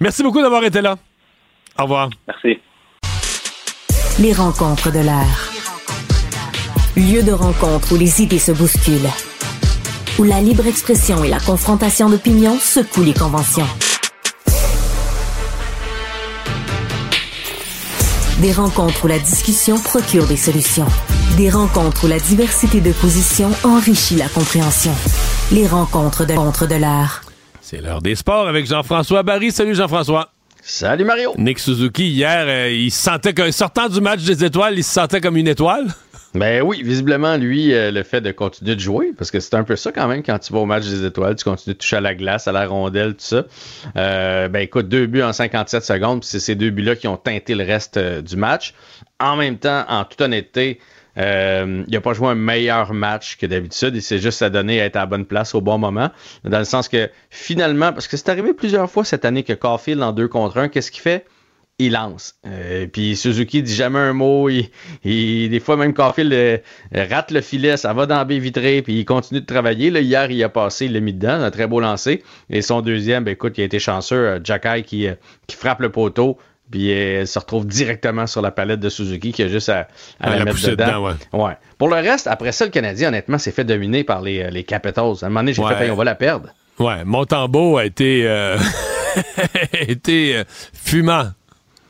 [0.00, 0.96] Merci beaucoup d'avoir été là.
[1.78, 2.08] Au revoir.
[2.26, 2.58] Merci.
[4.20, 5.57] Les rencontres de l'air.
[6.98, 9.08] Lieu de rencontre où les idées se bousculent.
[10.18, 13.68] Où la libre expression et la confrontation d'opinions secouent les conventions.
[18.40, 20.88] Des rencontres où la discussion procure des solutions.
[21.36, 24.92] Des rencontres où la diversité de positions enrichit la compréhension.
[25.52, 27.22] Les rencontres de contre de l'air.
[27.60, 29.52] C'est l'heure des sports avec Jean-François Barry.
[29.52, 30.32] Salut Jean-François.
[30.60, 31.32] Salut Mario.
[31.38, 34.92] Nick Suzuki, hier, euh, il se sentait que, sortant du match des étoiles, il se
[34.92, 35.86] sentait comme une étoile.
[36.34, 39.64] Ben oui, visiblement, lui, euh, le fait de continuer de jouer, parce que c'est un
[39.64, 41.96] peu ça quand même quand tu vas au match des étoiles, tu continues de toucher
[41.96, 43.44] à la glace, à la rondelle, tout ça.
[43.96, 47.16] Euh, ben écoute, deux buts en 57 secondes, puis c'est ces deux buts-là qui ont
[47.16, 48.74] teinté le reste euh, du match.
[49.18, 50.80] En même temps, en toute honnêteté,
[51.18, 53.94] euh, il n'a pas joué un meilleur match que d'habitude.
[53.94, 56.10] Il s'est juste adonné à être à la bonne place au bon moment.
[56.44, 60.02] Dans le sens que finalement, parce que c'est arrivé plusieurs fois cette année que Caulfield
[60.02, 61.26] en deux contre un, qu'est-ce qu'il fait?
[61.80, 62.34] Il lance.
[62.46, 64.48] Euh, puis Suzuki dit jamais un mot.
[64.48, 64.68] Il,
[65.04, 66.58] il- des fois, même Caulfield euh,
[66.92, 69.90] rate le filet, ça va dans la baie vitrée, puis il continue de travailler.
[69.90, 72.22] Là, hier, il a passé, il l'a mis dedans, un très beau lancer.
[72.50, 74.16] Et son deuxième, ben, écoute, il a été chanceux.
[74.16, 75.14] euh, Jacky qui, euh,
[75.46, 76.36] qui frappe le poteau,
[76.70, 79.88] puis euh, elle se retrouve directement sur la palette de Suzuki qui a juste à,
[80.20, 80.86] à À la la mettre pousser dedans.
[81.32, 81.52] dedans, ouais.
[81.78, 85.14] Pour le reste, après ça, le Canadien, honnêtement, s'est fait dominer par les, les Capitals.
[85.22, 85.74] À un moment donné, j'ai Ouais.
[85.76, 86.48] fait, Hey, on va la perdre.
[86.80, 88.56] Ouais, Montembeau a été, euh,
[89.36, 90.42] a été
[90.72, 91.30] fumant.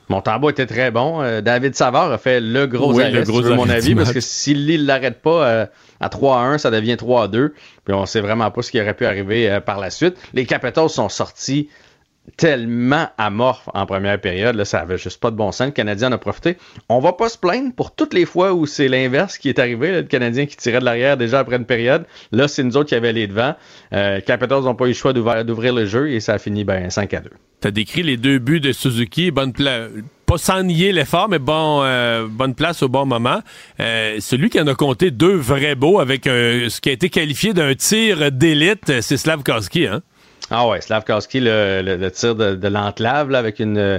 [0.09, 1.23] Montembeau était très bon.
[1.23, 3.95] Euh, David Savard a fait le gros Oui, arrêt, le si gros veux mon avis,
[3.95, 5.67] parce que s'il ne l'arrête pas euh,
[6.01, 7.51] à 3-1, ça devient 3-2.
[7.85, 10.17] Puis on sait vraiment pas ce qui aurait pu arriver euh, par la suite.
[10.35, 11.69] Les Capitals sont sortis
[12.37, 14.55] tellement amorphes en première période.
[14.57, 15.67] Là, ça avait juste pas de bon sens.
[15.69, 16.57] Le Canadien en a profité.
[16.89, 19.93] On va pas se plaindre pour toutes les fois où c'est l'inverse qui est arrivé.
[19.93, 22.05] le Canadien qui tirait de l'arrière déjà après une période.
[22.33, 23.55] Là, c'est nous autres qui avaient les devants.
[23.93, 26.91] Euh, Capitals n'ont pas eu le choix d'ouvrir le jeu et ça a fini ben,
[26.91, 27.31] 5 à 2.
[27.61, 29.91] T'as décrit les deux buts de Suzuki, bonne place.
[30.27, 33.41] Pas sans nier l'effort, mais bon, euh, bonne place au bon moment.
[33.81, 37.09] Euh, celui qui en a compté deux vrais beaux avec un- ce qui a été
[37.09, 40.03] qualifié d'un tir d'élite, c'est Slavkowski, hein?
[40.51, 42.69] Ah ouais, Slavkowski, le, le- tir de, de
[43.37, 43.79] avec une.
[43.79, 43.99] euh,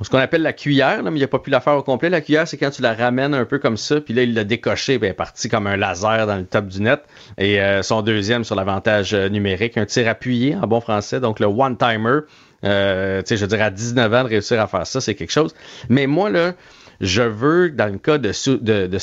[0.00, 2.08] ce qu'on appelle la cuillère, là, mais il n'a pas pu la faire au complet.
[2.10, 4.42] La cuillère, c'est quand tu la ramènes un peu comme ça, puis là, il l'a
[4.42, 7.02] décoché, puis est partie comme un laser dans le top du net.
[7.38, 11.38] Et euh, son deuxième sur l'avantage euh, numérique, un tir appuyé en bon français, donc
[11.38, 12.20] le one-timer.
[12.64, 15.54] Euh, je veux dire, à 19 ans, de réussir à faire ça, c'est quelque chose.
[15.88, 16.54] Mais moi, là,
[17.00, 18.98] je veux, dans le cas de, de, de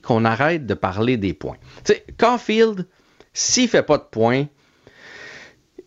[0.00, 1.56] qu'on arrête de parler des points.
[1.84, 2.86] Tu sais, Caulfield,
[3.32, 4.46] s'il fait pas de points,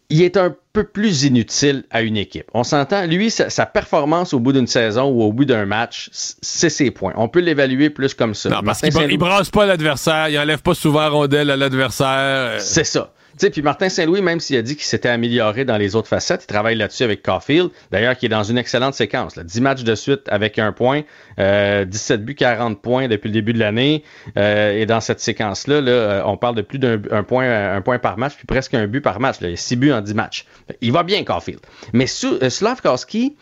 [0.10, 2.46] il est un peu plus inutile à une équipe.
[2.54, 6.10] On s'entend, lui, sa, sa performance au bout d'une saison ou au bout d'un match,
[6.12, 7.14] c'est ses points.
[7.16, 8.50] On peut l'évaluer plus comme ça.
[8.50, 12.08] Non, parce qu'il il brasse pas l'adversaire, il enlève pas souvent la rondelle à l'adversaire.
[12.08, 13.12] euh, C'est ça.
[13.38, 16.44] Sais, puis Martin Saint-Louis, même s'il a dit qu'il s'était amélioré dans les autres facettes,
[16.44, 17.70] il travaille là-dessus avec Caulfield.
[17.92, 19.36] D'ailleurs, qui est dans une excellente séquence.
[19.36, 19.44] Là.
[19.44, 21.04] 10 matchs de suite avec un point,
[21.40, 24.04] euh, 17 buts, 40 points depuis le début de l'année.
[24.38, 27.82] Euh, et dans cette séquence-là, là, euh, on parle de plus d'un un point, un
[27.82, 29.40] point par match, puis presque un but par match.
[29.42, 29.48] Là.
[29.48, 30.46] Il y a 6 buts en 10 matchs.
[30.82, 31.60] Il va bien, Caulfield.
[31.94, 33.36] Mais euh, Slavkowski,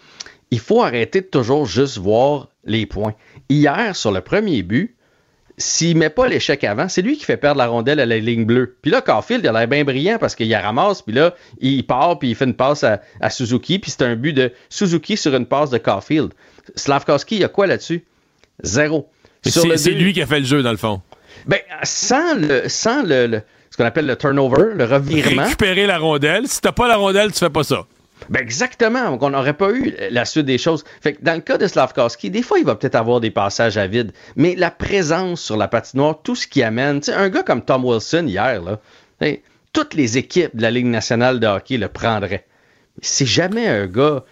[0.51, 3.15] il faut arrêter de toujours juste voir les points.
[3.49, 4.96] Hier, sur le premier but,
[5.57, 8.45] s'il met pas l'échec avant, c'est lui qui fait perdre la rondelle à la ligne
[8.45, 8.75] bleue.
[8.81, 11.83] Puis là, Caulfield, il a l'air bien brillant parce qu'il la ramasse, puis là, il
[11.85, 15.17] part, puis il fait une passe à, à Suzuki, puis c'est un but de Suzuki
[15.17, 16.31] sur une passe de Caulfield.
[16.75, 18.03] Slavkowski, il y a quoi là-dessus?
[18.61, 19.09] Zéro.
[19.43, 21.01] C'est lui qui a fait le jeu, dans le fond.
[21.45, 25.43] Ben, sans le, sans le, le- ce qu'on appelle le turnover, le revirement.
[25.43, 26.47] Récupérer la rondelle.
[26.47, 27.85] Si t'as pas la rondelle, tu fais pas ça.
[28.29, 29.11] Ben exactement.
[29.11, 30.83] Donc, on n'aurait pas eu la suite des choses.
[31.01, 33.77] Fait que dans le cas de Slavkowski, des fois, il va peut-être avoir des passages
[33.77, 37.43] à vide, mais la présence sur la patinoire, tout ce qui amène, tu un gars
[37.43, 38.79] comme Tom Wilson hier, là,
[39.73, 42.45] toutes les équipes de la Ligue nationale de hockey le prendraient.
[43.01, 44.23] C'est jamais un gars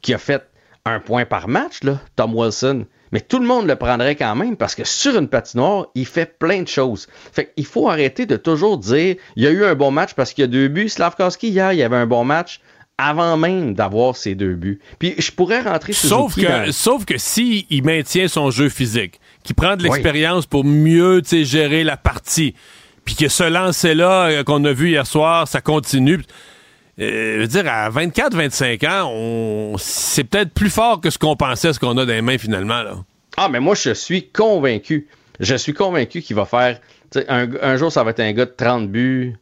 [0.00, 0.48] qui a fait
[0.86, 2.86] un point par match, là, Tom Wilson.
[3.12, 6.38] Mais tout le monde le prendrait quand même parce que sur une patinoire, il fait
[6.38, 7.06] plein de choses.
[7.32, 10.32] Fait qu'il faut arrêter de toujours dire il y a eu un bon match parce
[10.32, 10.88] qu'il y a deux buts.
[10.88, 12.60] Slavkowski, hier, il y avait un bon match
[12.98, 14.78] avant même d'avoir ces deux buts.
[14.98, 18.68] Puis je pourrais rentrer Sauf Suzuki que, dans- sauf que si il maintient son jeu
[18.68, 19.90] physique, qu'il prend de Oui.
[19.90, 22.54] l'expérience pour mieux gérer la partie,
[23.04, 26.20] puis que ce lancer-là euh, qu'on a vu hier soir, ça continue.
[27.00, 29.74] Euh, je veux dire, à 24-25 ans, on...
[29.78, 32.82] c'est peut-être plus fort que ce qu'on pensait, ce qu'on a dans les mains finalement.
[32.82, 32.94] Là.
[33.36, 35.08] Ah, mais moi, je suis convaincu.
[35.40, 36.78] Je suis convaincu qu'il va faire.
[37.28, 39.34] Un, un jour, ça va être un gars de 30 buts,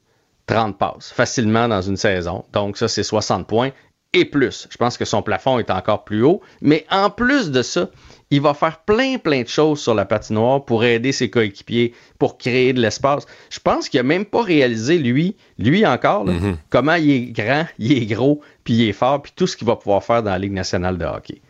[0.53, 2.45] 30 passes, facilement dans une saison.
[2.53, 3.71] Donc, ça, c'est 60 points
[4.13, 4.69] et plus.
[4.71, 6.43] Je pense que son plafond est encore plus haut.
[6.61, 7.89] Mais en plus de ça,
[8.31, 12.37] il va faire plein, plein de choses sur la patinoire pour aider ses coéquipiers, pour
[12.37, 13.25] créer de l'espace.
[13.49, 16.35] Je pense qu'il n'a même pas réalisé, lui, lui encore, là,
[16.69, 19.67] comment il est grand, il est gros, puis il est fort, puis tout ce qu'il
[19.67, 21.41] va pouvoir faire dans la Ligue nationale de hockey.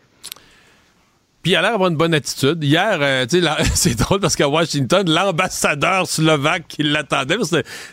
[1.43, 2.63] Puis il a l'air d'avoir une bonne attitude.
[2.63, 7.35] Hier, euh, tu sais, c'est drôle parce qu'à Washington, l'ambassadeur slovaque qui l'attendait,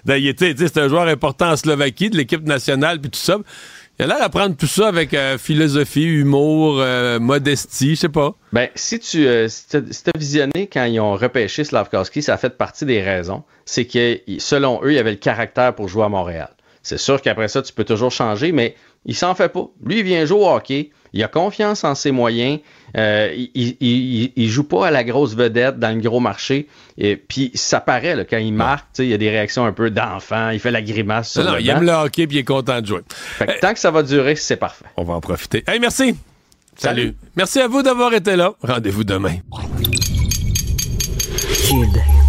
[0.05, 3.11] ben, il était, tu sais, c'est un joueur important en Slovaquie, de l'équipe nationale, puis
[3.11, 3.39] tout ça.
[3.99, 8.09] Il a l'air à prendre tout ça avec euh, philosophie, humour, euh, modestie, je sais
[8.09, 8.35] pas.
[8.53, 12.37] Ben, si tu si t'as si t'as visionné quand ils ont repêché Slavkowski, ça a
[12.39, 13.43] fait partie des raisons.
[13.67, 16.51] C'est que, selon eux, il avait le caractère pour jouer à Montréal.
[16.83, 18.75] C'est sûr qu'après ça, tu peux toujours changer, mais
[19.05, 19.69] il s'en fait pas.
[19.85, 20.91] Lui, il vient jouer au hockey.
[21.13, 22.61] Il a confiance en ses moyens.
[22.97, 26.67] Euh, il, il, il- il joue pas à la grosse vedette dans le gros marché.
[26.99, 29.65] Et puis, ça paraît, là, quand il marque, tu sais, il y a des réactions
[29.65, 30.51] un peu d'enfant.
[30.51, 31.77] Il fait la grimace sur Non, le il banc.
[31.79, 33.01] aime le hockey puis il est content de jouer.
[33.09, 34.85] Fait que tant que ça va durer, c'est parfait.
[34.97, 35.63] On va en profiter.
[35.67, 36.15] Hey, merci.
[36.77, 37.15] Salut.
[37.37, 38.53] Merci à vous d'avoir été là.
[38.63, 39.37] Rendez-vous demain.
[41.53, 42.20] Kid.